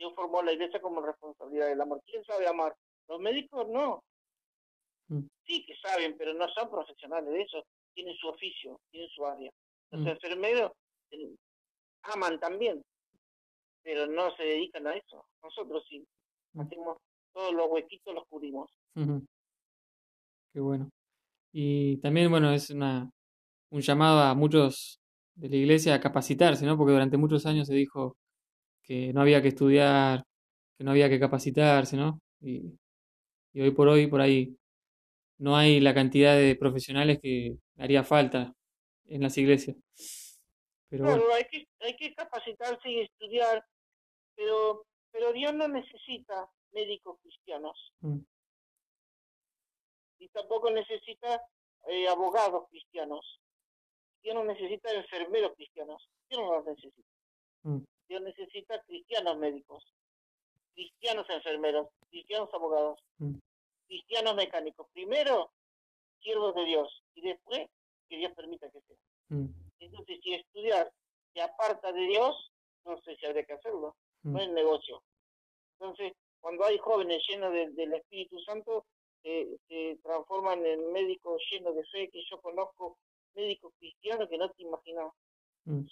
Dios 0.00 0.14
formó 0.14 0.42
la 0.42 0.52
iglesia 0.52 0.80
como 0.80 1.02
responsabilidad 1.02 1.68
del 1.68 1.80
amor. 1.82 2.00
¿Quién 2.06 2.24
sabe 2.24 2.48
amar? 2.48 2.74
Los 3.06 3.20
médicos 3.20 3.68
no. 3.68 4.02
Mm. 5.08 5.26
Sí 5.44 5.66
que 5.66 5.74
saben, 5.76 6.16
pero 6.16 6.32
no 6.32 6.48
son 6.48 6.70
profesionales 6.70 7.30
de 7.30 7.42
eso. 7.42 7.62
Tienen 7.92 8.16
su 8.16 8.28
oficio, 8.28 8.80
tienen 8.90 9.10
su 9.10 9.26
área. 9.26 9.50
Los 9.90 10.00
mm. 10.00 10.08
enfermeros 10.08 10.72
aman 12.02 12.40
también, 12.40 12.82
pero 13.82 14.06
no 14.06 14.34
se 14.36 14.42
dedican 14.44 14.86
a 14.86 14.94
eso. 14.94 15.22
Nosotros 15.42 15.84
sí. 15.86 16.02
Mm. 16.54 16.60
Hacemos 16.60 16.96
todos 17.34 17.52
los 17.52 17.66
huequitos, 17.68 18.14
los 18.14 18.24
cubrimos. 18.26 18.70
Qué 18.94 20.60
bueno. 20.60 20.88
Y 21.52 21.98
también, 21.98 22.30
bueno, 22.30 22.52
es 22.52 22.70
una, 22.70 23.10
un 23.70 23.80
llamado 23.82 24.20
a 24.20 24.34
muchos 24.34 24.98
de 25.34 25.50
la 25.50 25.56
iglesia 25.56 25.94
a 25.94 26.00
capacitarse, 26.00 26.64
¿no? 26.64 26.78
Porque 26.78 26.92
durante 26.92 27.18
muchos 27.18 27.44
años 27.44 27.66
se 27.66 27.74
dijo 27.74 28.16
que 28.90 29.12
no 29.12 29.20
había 29.20 29.40
que 29.40 29.46
estudiar, 29.46 30.24
que 30.76 30.82
no 30.82 30.90
había 30.90 31.08
que 31.08 31.20
capacitarse, 31.20 31.96
¿no? 31.96 32.18
Y, 32.40 32.76
hoy 33.54 33.70
por 33.70 33.86
hoy, 33.86 34.08
por 34.08 34.20
ahí, 34.20 34.56
no 35.38 35.56
hay 35.56 35.78
la 35.78 35.94
cantidad 35.94 36.34
de 36.34 36.56
profesionales 36.56 37.20
que 37.22 37.56
haría 37.78 38.02
falta 38.02 38.52
en 39.04 39.22
las 39.22 39.38
iglesias. 39.38 39.76
Pero 40.88 41.04
claro, 41.04 41.32
hay, 41.32 41.44
que, 41.44 41.68
hay 41.78 41.94
que 41.94 42.12
capacitarse 42.16 42.90
y 42.90 43.02
estudiar, 43.02 43.64
pero, 44.34 44.84
pero 45.12 45.32
Dios 45.32 45.54
no 45.54 45.68
necesita 45.68 46.50
médicos 46.72 47.20
cristianos. 47.22 47.92
Mm. 48.00 48.18
Y 50.18 50.28
tampoco 50.30 50.68
necesita 50.68 51.40
eh, 51.86 52.08
abogados 52.08 52.64
cristianos. 52.70 53.38
Dios 54.20 54.34
no 54.34 54.42
necesita 54.42 54.92
enfermeros 54.92 55.52
cristianos. 55.54 56.02
Dios 56.28 56.42
no 56.42 56.56
los 56.56 56.64
necesita. 56.64 57.08
Mm. 57.62 57.84
Dios 58.10 58.22
necesita 58.22 58.82
cristianos 58.82 59.38
médicos, 59.38 59.84
cristianos 60.74 61.30
enfermeros, 61.30 61.86
cristianos 62.10 62.52
abogados, 62.52 62.98
mm. 63.18 63.36
cristianos 63.86 64.34
mecánicos. 64.34 64.88
Primero, 64.92 65.52
siervos 66.20 66.56
de 66.56 66.64
Dios 66.64 67.04
y 67.14 67.20
después 67.20 67.68
que 68.08 68.16
Dios 68.16 68.32
permita 68.34 68.68
que 68.68 68.80
sea. 68.80 68.96
Mm. 69.28 69.46
Entonces, 69.78 70.18
si 70.24 70.34
estudiar 70.34 70.92
se 71.32 71.40
aparta 71.40 71.92
de 71.92 72.00
Dios, 72.00 72.50
no 72.84 73.00
sé 73.02 73.14
si 73.14 73.26
habría 73.26 73.44
que 73.44 73.52
hacerlo. 73.52 73.94
No 74.24 74.32
mm. 74.32 74.42
es 74.42 74.48
negocio. 74.50 75.02
Entonces, 75.78 76.12
cuando 76.40 76.64
hay 76.64 76.78
jóvenes 76.78 77.22
llenos 77.28 77.52
del 77.52 77.94
Espíritu 77.94 78.40
Santo, 78.40 78.86
eh, 79.22 79.56
se 79.68 80.00
transforman 80.02 80.66
en 80.66 80.92
médicos 80.92 81.40
llenos 81.48 81.76
de 81.76 81.84
fe, 81.84 82.10
que 82.10 82.24
yo 82.28 82.40
conozco 82.40 82.98
médicos 83.34 83.72
cristianos 83.78 84.28
que 84.28 84.36
no 84.36 84.50
te 84.50 84.64
imaginas. 84.64 85.12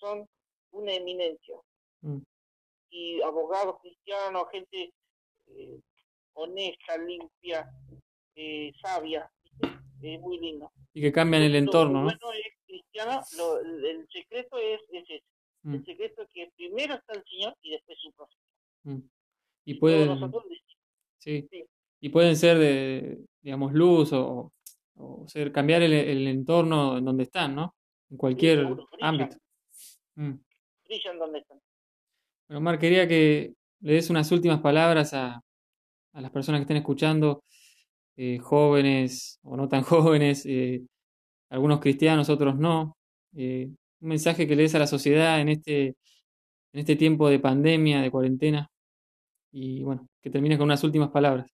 Son 0.00 0.28
una 0.72 0.92
eminencia. 0.92 1.54
Mm. 2.00 2.18
y 2.90 3.20
abogados 3.22 3.76
cristianos, 3.82 4.46
gente 4.52 4.92
eh, 5.48 5.80
honesta, 6.34 6.96
limpia, 6.96 7.68
eh, 8.36 8.72
sabia, 8.80 9.30
es 10.00 10.20
muy 10.20 10.38
lindo. 10.38 10.70
Y 10.94 11.00
que 11.00 11.12
cambian 11.12 11.42
el 11.42 11.56
entorno, 11.56 12.00
¿no? 12.00 12.04
Bueno, 12.04 12.32
es 12.32 12.54
cristiano, 12.66 13.22
el 13.84 14.08
secreto 14.08 14.58
es, 14.58 14.80
ese. 14.90 15.22
El 15.64 15.80
mm. 15.80 15.84
secreto 15.84 16.22
es 16.22 16.28
que 16.32 16.52
primero 16.56 16.94
está 16.94 17.14
el 17.14 17.24
Señor 17.24 17.56
y 17.62 17.72
después 17.72 17.98
su 18.00 18.12
profeta. 18.12 18.42
Mm. 18.84 19.00
Y, 19.64 19.74
pueden, 19.74 20.32
sí. 21.18 21.48
Y 22.00 22.08
pueden 22.08 22.36
ser 22.36 22.58
de, 22.58 23.18
digamos, 23.40 23.72
luz 23.72 24.12
o, 24.12 24.52
o 24.96 25.28
ser, 25.28 25.52
cambiar 25.52 25.82
el, 25.82 25.92
el, 25.92 26.26
entorno 26.26 26.96
en 26.96 27.04
donde 27.04 27.24
están, 27.24 27.54
¿no? 27.54 27.74
En 28.10 28.16
cualquier 28.16 28.66
ámbito. 29.00 29.36
Mm. 30.14 30.34
Brillan 30.84 31.18
donde 31.18 31.40
están. 31.40 31.60
Bueno, 32.48 32.60
Omar, 32.60 32.78
quería 32.78 33.06
que 33.06 33.52
le 33.80 33.92
des 33.92 34.08
unas 34.08 34.32
últimas 34.32 34.60
palabras 34.60 35.12
a, 35.12 35.42
a 36.14 36.20
las 36.20 36.30
personas 36.30 36.60
que 36.60 36.62
estén 36.62 36.78
escuchando, 36.78 37.42
eh, 38.16 38.38
jóvenes 38.38 39.38
o 39.42 39.54
no 39.54 39.68
tan 39.68 39.82
jóvenes, 39.84 40.46
eh, 40.46 40.82
algunos 41.50 41.80
cristianos, 41.80 42.30
otros 42.30 42.56
no. 42.56 42.96
Eh, 43.36 43.68
un 44.00 44.08
mensaje 44.08 44.46
que 44.46 44.56
le 44.56 44.62
des 44.62 44.74
a 44.74 44.78
la 44.78 44.86
sociedad 44.86 45.40
en 45.40 45.50
este, 45.50 45.86
en 45.88 46.80
este 46.80 46.96
tiempo 46.96 47.28
de 47.28 47.38
pandemia, 47.38 48.00
de 48.00 48.10
cuarentena. 48.10 48.70
Y 49.52 49.82
bueno, 49.82 50.06
que 50.22 50.30
termines 50.30 50.56
con 50.56 50.66
unas 50.66 50.82
últimas 50.84 51.10
palabras. 51.10 51.50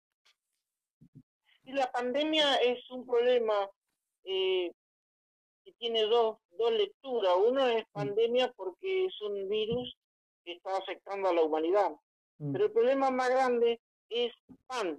La 1.64 1.90
pandemia 1.90 2.55
es 2.57 2.88
un 2.90 3.05
problema 3.05 3.68
que 4.22 4.72
tiene 5.78 6.03
dos, 6.03 6.38
dos 6.57 6.72
lecturas. 6.72 7.32
Uno 7.45 7.66
es 7.66 7.84
pandemia 7.92 8.53
porque 8.57 9.07
es 9.07 9.20
un 9.22 9.49
virus 9.49 9.97
está 10.53 10.76
afectando 10.76 11.28
a 11.28 11.32
la 11.32 11.42
humanidad. 11.42 11.90
Mm. 12.38 12.53
Pero 12.53 12.64
el 12.66 12.72
problema 12.72 13.11
más 13.11 13.30
grande 13.30 13.80
es 14.09 14.32
pan. 14.66 14.99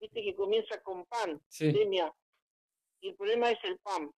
Viste 0.00 0.22
que 0.22 0.34
comienza 0.34 0.80
con 0.82 1.04
pan, 1.06 1.40
pandemia. 1.58 2.12
Y 3.00 3.08
el 3.10 3.16
problema 3.16 3.50
es 3.50 3.58
el 3.64 3.78
pan. 3.78 4.10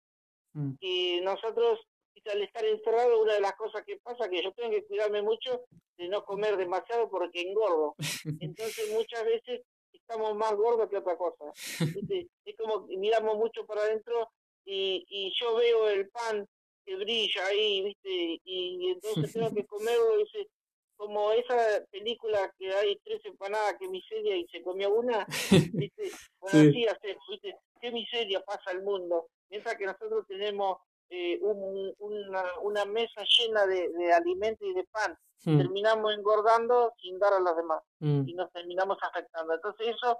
Mm. 0.54 0.74
Y 0.80 1.22
nosotros, 1.22 1.80
al 2.26 2.42
estar 2.42 2.66
encerrado, 2.66 3.22
una 3.22 3.34
de 3.34 3.42
las 3.42 3.56
cosas 3.56 3.84
que 3.86 3.98
pasa 3.98 4.26
es 4.26 4.32
que 4.32 4.44
yo 4.44 4.52
tengo 4.54 4.72
que 4.72 4.86
cuidarme 4.86 5.22
mucho 5.22 5.66
de 5.98 6.08
no 6.08 6.24
comer 6.24 6.58
demasiado 6.58 7.10
porque 7.10 7.42
engordo. 7.42 7.96
Entonces 8.42 8.92
muchas 8.94 9.24
veces 9.26 9.62
estamos 9.94 10.36
más 10.36 10.54
gordos 10.56 10.90
que 10.90 10.98
otra 10.98 11.18
cosa. 11.18 11.46
Es 12.46 12.56
como 12.58 12.88
que 12.88 12.98
miramos 12.98 13.38
mucho 13.38 13.66
para 13.66 13.82
adentro 13.82 14.30
y, 14.66 15.06
y 15.10 15.34
yo 15.40 15.56
veo 15.56 15.90
el 15.90 16.10
pan 16.10 16.48
que 16.86 16.96
brilla 16.96 17.46
ahí, 17.48 17.84
¿viste? 17.84 18.42
Y, 18.46 18.92
entonces 18.92 19.34
tengo 19.34 19.54
que 19.54 19.66
comerlo, 19.66 20.18
dice, 20.18 20.48
como 20.96 21.32
esa 21.32 21.86
película 21.92 22.52
que 22.58 22.74
hay 22.74 22.98
tres 23.04 23.24
empanadas, 23.26 23.76
que 23.80 23.88
miseria, 23.88 24.36
y 24.36 24.48
se 24.48 24.62
comió 24.64 24.94
una, 24.94 25.26
¿viste? 25.74 26.12
Bueno, 26.40 26.70
así 26.70 26.88
hacer, 26.88 27.18
¿viste? 27.30 27.58
Qué 27.82 27.92
miseria 27.92 28.42
pasa 28.42 28.72
el 28.72 28.84
mundo. 28.84 29.28
Mientras 29.50 29.76
que 29.76 29.86
nosotros 29.86 30.26
tenemos 30.28 30.78
eh, 31.10 31.40
una, 31.42 32.44
una, 32.62 32.86
mesa 32.86 33.24
llena 33.38 33.66
de, 33.68 33.90
de 33.90 34.14
alimentos 34.14 34.68
y 34.68 34.74
de 34.74 34.84
pan, 34.86 35.18
hmm. 35.46 35.58
terminamos 35.58 36.14
engordando 36.14 36.94
sin 37.02 37.20
dar 37.20 37.34
a 37.34 37.40
los 37.40 37.56
demás 37.56 37.84
hmm. 38.00 38.28
y 38.28 38.34
nos 38.34 38.52
terminamos 38.52 38.98
afectando. 39.02 39.54
Entonces 39.54 39.96
eso, 39.96 40.18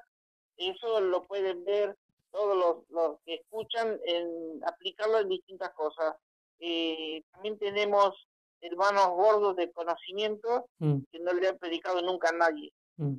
eso 0.58 1.02
lo 1.02 1.24
pueden 1.24 1.64
ver 1.64 1.96
todos 2.32 2.58
los, 2.58 2.90
los 2.90 3.20
que 3.26 3.36
escuchan 3.36 4.00
en 4.06 4.62
aplicarlo 4.66 5.20
en 5.20 5.30
distintas 5.30 5.74
cosas. 5.74 6.16
Eh, 6.60 7.24
también 7.32 7.58
tenemos 7.58 8.28
hermanos 8.66 9.10
gordos 9.10 9.56
de 9.56 9.72
conocimiento 9.72 10.68
mm. 10.80 11.00
que 11.12 11.20
no 11.20 11.34
le 11.34 11.48
han 11.48 11.58
predicado 11.58 12.02
nunca 12.02 12.30
a 12.30 12.34
nadie. 12.34 12.72
Mm. 12.98 13.18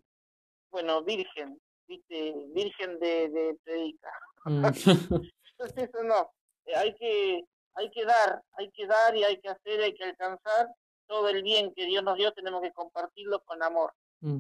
Bueno, 0.71 1.03
virgen, 1.03 1.61
¿viste? 1.87 2.35
Virgen 2.49 2.99
de, 2.99 3.29
de 3.29 3.57
predica. 3.65 4.11
Mm. 4.45 4.65
Entonces 5.59 5.89
eso 5.89 6.03
no, 6.03 6.31
hay 6.75 6.95
que, 6.95 7.45
hay 7.75 7.91
que 7.91 8.05
dar, 8.05 8.43
hay 8.53 8.71
que 8.71 8.87
dar 8.87 9.17
y 9.17 9.25
hay 9.25 9.41
que 9.41 9.49
hacer, 9.49 9.81
hay 9.81 9.95
que 9.95 10.05
alcanzar 10.05 10.69
todo 11.07 11.29
el 11.29 11.43
bien 11.43 11.73
que 11.75 11.87
Dios 11.87 12.03
nos 12.03 12.17
dio, 12.17 12.33
tenemos 12.33 12.63
que 12.63 12.73
compartirlo 12.73 13.41
con 13.45 13.63
amor. 13.63 13.93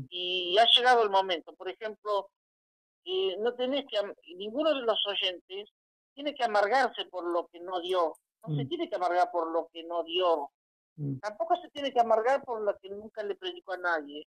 Y 0.08 0.56
ha 0.58 0.66
llegado 0.74 1.04
el 1.04 1.10
momento, 1.10 1.54
por 1.54 1.68
ejemplo, 1.68 2.28
eh, 3.04 3.36
no 3.38 3.54
tenés 3.54 3.84
que, 3.88 4.00
ninguno 4.34 4.74
de 4.74 4.80
los 4.80 4.98
oyentes 5.06 5.70
tiene 6.12 6.34
que 6.34 6.42
amargarse 6.42 7.04
por 7.04 7.24
lo 7.24 7.46
que 7.46 7.60
no 7.60 7.80
dio, 7.80 8.16
no 8.46 8.56
se 8.56 8.64
tiene 8.64 8.88
que 8.88 8.96
amargar 8.96 9.30
por 9.30 9.52
lo 9.52 9.68
que 9.72 9.84
no 9.84 10.02
dio, 10.02 10.50
Mm. 10.96 11.18
Tampoco 11.18 11.56
se 11.56 11.68
tiene 11.70 11.92
que 11.92 12.00
amargar 12.00 12.44
por 12.44 12.60
lo 12.60 12.76
que 12.78 12.88
nunca 12.90 13.22
le 13.22 13.34
predicó 13.34 13.72
a 13.74 13.78
nadie. 13.78 14.26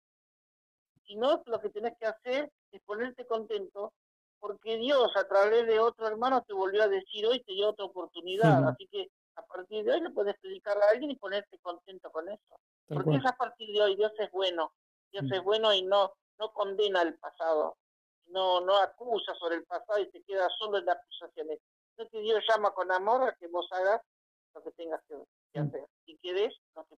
Sino 1.06 1.42
lo 1.46 1.60
que 1.60 1.70
tienes 1.70 1.98
que 1.98 2.06
hacer 2.06 2.52
es 2.72 2.82
ponerte 2.82 3.26
contento 3.26 3.94
porque 4.40 4.78
Dios 4.78 5.10
a 5.16 5.28
través 5.28 5.66
de 5.66 5.80
otro 5.80 6.08
hermano 6.08 6.44
te 6.44 6.54
volvió 6.54 6.84
a 6.84 6.88
decir 6.88 7.26
hoy, 7.26 7.42
te 7.44 7.54
dio 7.54 7.70
otra 7.70 7.86
oportunidad. 7.86 8.68
Así 8.68 8.88
que 8.88 9.10
a 9.36 9.42
partir 9.44 9.84
de 9.84 9.94
hoy 9.94 10.02
le 10.02 10.10
puedes 10.12 10.38
predicar 10.40 10.78
a 10.78 10.90
alguien 10.90 11.12
y 11.12 11.16
ponerte 11.16 11.58
contento 11.60 12.12
con 12.12 12.30
eso. 12.30 12.60
porque 12.88 13.16
es 13.16 13.26
a 13.26 13.36
partir 13.36 13.74
de 13.74 13.82
hoy, 13.82 13.96
Dios 13.96 14.12
es 14.20 14.32
bueno. 14.32 14.72
Dios 15.12 15.26
mm. 15.26 15.34
es 15.34 15.44
bueno 15.44 15.74
y 15.74 15.84
no, 15.84 16.12
no 16.40 16.54
condena 16.54 17.02
el 17.02 17.16
pasado. 17.16 17.78
No, 18.28 18.62
no 18.62 18.78
acusa 18.78 19.34
sobre 19.36 19.56
el 19.56 19.64
pasado 19.64 20.00
y 20.00 20.12
te 20.12 20.22
queda 20.24 20.48
solo 20.60 20.78
en 20.78 20.86
las 20.86 20.98
acusaciones. 20.98 21.60
Entonces 21.92 22.22
Dios 22.22 22.44
llama 22.48 22.72
con 22.72 22.92
amor 22.92 23.24
a 23.24 23.36
que 23.36 23.48
vos 23.48 23.68
hagas 23.72 24.02
lo 24.54 24.62
que 24.62 24.72
tengas 24.72 25.02
que, 25.08 25.16
hacer 25.60 25.88
y 26.06 26.18
que 26.18 26.34
des 26.34 26.54
lo 26.76 26.86
que, 26.86 26.96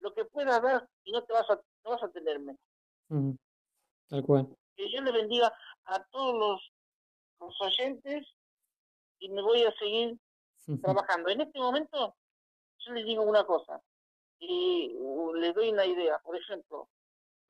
lo 0.00 0.14
que 0.14 0.24
puedas 0.24 0.62
dar 0.62 0.88
y 1.04 1.12
no 1.12 1.22
te 1.22 1.32
vas 1.32 1.48
a, 1.50 1.54
no 1.84 1.90
vas 1.90 2.02
a 2.02 2.10
tener 2.10 2.38
menos. 2.38 3.38
Tal 4.08 4.22
cual. 4.24 4.56
Que 4.76 4.90
yo 4.90 5.00
le 5.02 5.12
bendiga 5.12 5.52
a 5.84 6.04
todos 6.06 6.34
los, 6.34 6.72
los 7.40 7.60
oyentes 7.60 8.26
y 9.18 9.28
me 9.28 9.42
voy 9.42 9.62
a 9.62 9.72
seguir 9.72 10.18
trabajando. 10.82 11.28
En 11.28 11.40
este 11.40 11.58
momento, 11.58 12.14
yo 12.78 12.92
les 12.92 13.04
digo 13.04 13.22
una 13.22 13.44
cosa 13.44 13.80
y 14.38 14.96
les 15.34 15.54
doy 15.54 15.70
una 15.70 15.86
idea. 15.86 16.18
Por 16.18 16.36
ejemplo, 16.36 16.88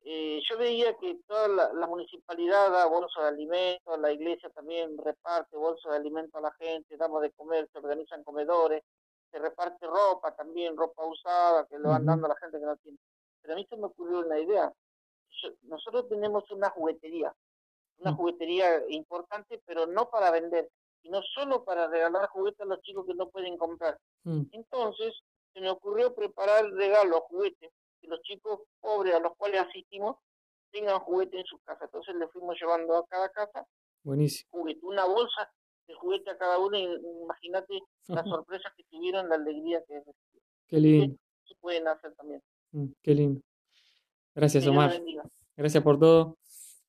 eh, 0.05 0.41
yo 0.49 0.57
veía 0.57 0.95
que 0.97 1.17
toda 1.25 1.47
la, 1.47 1.87
municipalidad 1.87 2.71
da 2.71 2.85
bolsas 2.87 3.23
de 3.23 3.29
alimentos, 3.29 3.99
la 3.99 4.11
iglesia 4.11 4.49
también 4.49 4.97
reparte 4.97 5.55
bolsas 5.55 5.91
de 5.91 5.97
alimentos 5.97 6.35
a 6.35 6.41
la 6.41 6.51
gente, 6.53 6.97
damos 6.97 7.21
de 7.21 7.31
comer, 7.31 7.69
se 7.71 7.77
organizan 7.79 8.23
comedores, 8.23 8.83
se 9.33 9.39
reparte 9.39 9.87
ropa 9.87 10.35
también, 10.35 10.77
ropa 10.77 11.03
usada, 11.05 11.65
que 11.65 11.79
lo 11.79 11.89
van 11.89 12.05
dando 12.05 12.27
a 12.27 12.29
la 12.29 12.35
gente 12.35 12.59
que 12.59 12.65
no 12.65 12.77
tiene. 12.77 12.99
Pero 13.41 13.55
a 13.55 13.57
mí 13.57 13.65
se 13.67 13.75
me 13.75 13.87
ocurrió 13.87 14.19
una 14.19 14.39
idea. 14.39 14.71
nosotros 15.63 16.07
tenemos 16.07 16.49
una 16.51 16.69
juguetería, 16.69 17.33
una 17.97 18.11
mm. 18.11 18.15
juguetería 18.15 18.83
importante, 18.89 19.59
pero 19.65 19.87
no 19.87 20.07
para 20.11 20.29
vender, 20.29 20.69
sino 21.01 21.19
solo 21.23 21.63
para 21.63 21.87
regalar 21.87 22.27
juguetes 22.29 22.61
a 22.61 22.65
los 22.65 22.81
chicos 22.81 23.07
que 23.07 23.15
no 23.15 23.29
pueden 23.29 23.57
comprar. 23.57 23.97
Mm. 24.23 24.43
Entonces, 24.51 25.13
se 25.51 25.61
me 25.61 25.71
ocurrió 25.71 26.13
preparar 26.13 26.65
regalos, 26.71 27.21
juguetes, 27.21 27.71
que 27.99 28.07
los 28.07 28.21
chicos 28.21 28.59
pobres 28.79 29.15
a 29.15 29.19
los 29.19 29.35
cuales 29.35 29.61
asistimos 29.61 30.17
tengan 30.71 30.99
juguetes 30.99 31.39
en 31.39 31.45
su 31.45 31.57
casa. 31.59 31.85
Entonces 31.85 32.15
le 32.15 32.27
fuimos 32.27 32.55
llevando 32.59 32.97
a 32.97 33.07
cada 33.07 33.29
casa 33.29 33.65
Buenísimo. 34.03 34.51
juguete, 34.51 34.85
una 34.85 35.05
bolsa 35.05 35.51
de 35.87 35.93
juguete 35.93 36.29
a 36.31 36.37
cada 36.37 36.59
uno. 36.59 36.77
Imagínate 36.77 37.79
las 38.07 38.27
sorpresas 38.27 38.71
que 38.75 38.83
tuvieron, 38.89 39.29
la 39.29 39.35
alegría 39.35 39.81
que 39.87 40.01
Qué 40.67 40.79
lindo. 40.79 41.15
Se 41.45 41.55
pueden 41.55 41.87
hacer 41.87 42.13
también. 42.15 42.41
Mm, 42.71 42.87
qué 43.01 43.13
lindo. 43.13 43.41
Gracias, 44.35 44.65
Omar. 44.65 45.01
Gracias 45.55 45.83
por 45.83 45.99
todo, 45.99 46.37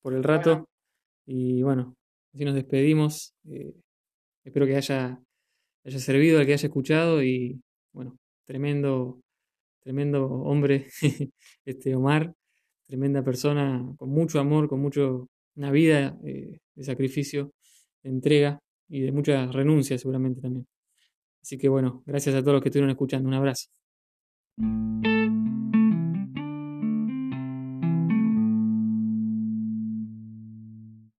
por 0.01 0.15
el 0.15 0.25
rato. 0.25 0.69
Y 1.27 1.63
bueno, 1.63 1.95
así 2.33 2.45
nos 2.45 2.55
despedimos. 2.55 3.35
Eh, 3.49 3.75
espero 4.45 4.67
que 4.67 4.77
haya, 4.77 5.21
haya 5.85 5.99
servido 5.99 6.39
al 6.39 6.47
que 6.47 6.55
haya 6.55 6.67
escuchado 6.67 7.23
y 7.23 7.61
bueno, 7.93 8.17
tremendo, 8.45 9.21
tremendo 9.81 10.27
hombre, 10.27 10.87
este 11.65 11.95
Omar, 11.95 12.35
tremenda 12.87 13.23
persona, 13.23 13.85
con 13.99 14.11
mucho 14.11 14.41
amor, 14.41 14.69
con 14.69 14.81
mucho, 14.81 15.29
una 15.57 15.71
vida 15.71 16.19
eh, 16.25 16.59
de 16.75 16.85
sacrificio, 16.85 17.53
de 18.03 18.11
entrega 18.11 18.64
y 18.89 19.01
de 19.01 19.13
muchas 19.13 19.53
renuncias 19.53 20.01
seguramente 20.01 20.41
también. 20.41 20.67
Así 21.43 21.59
que 21.59 21.69
bueno, 21.69 22.03
gracias 22.07 22.35
a 22.35 22.41
todos 22.41 22.55
los 22.55 22.63
que 22.63 22.71
estuvieron 22.71 22.91
escuchando. 22.91 23.29
Un 23.29 23.35
abrazo. 23.35 23.69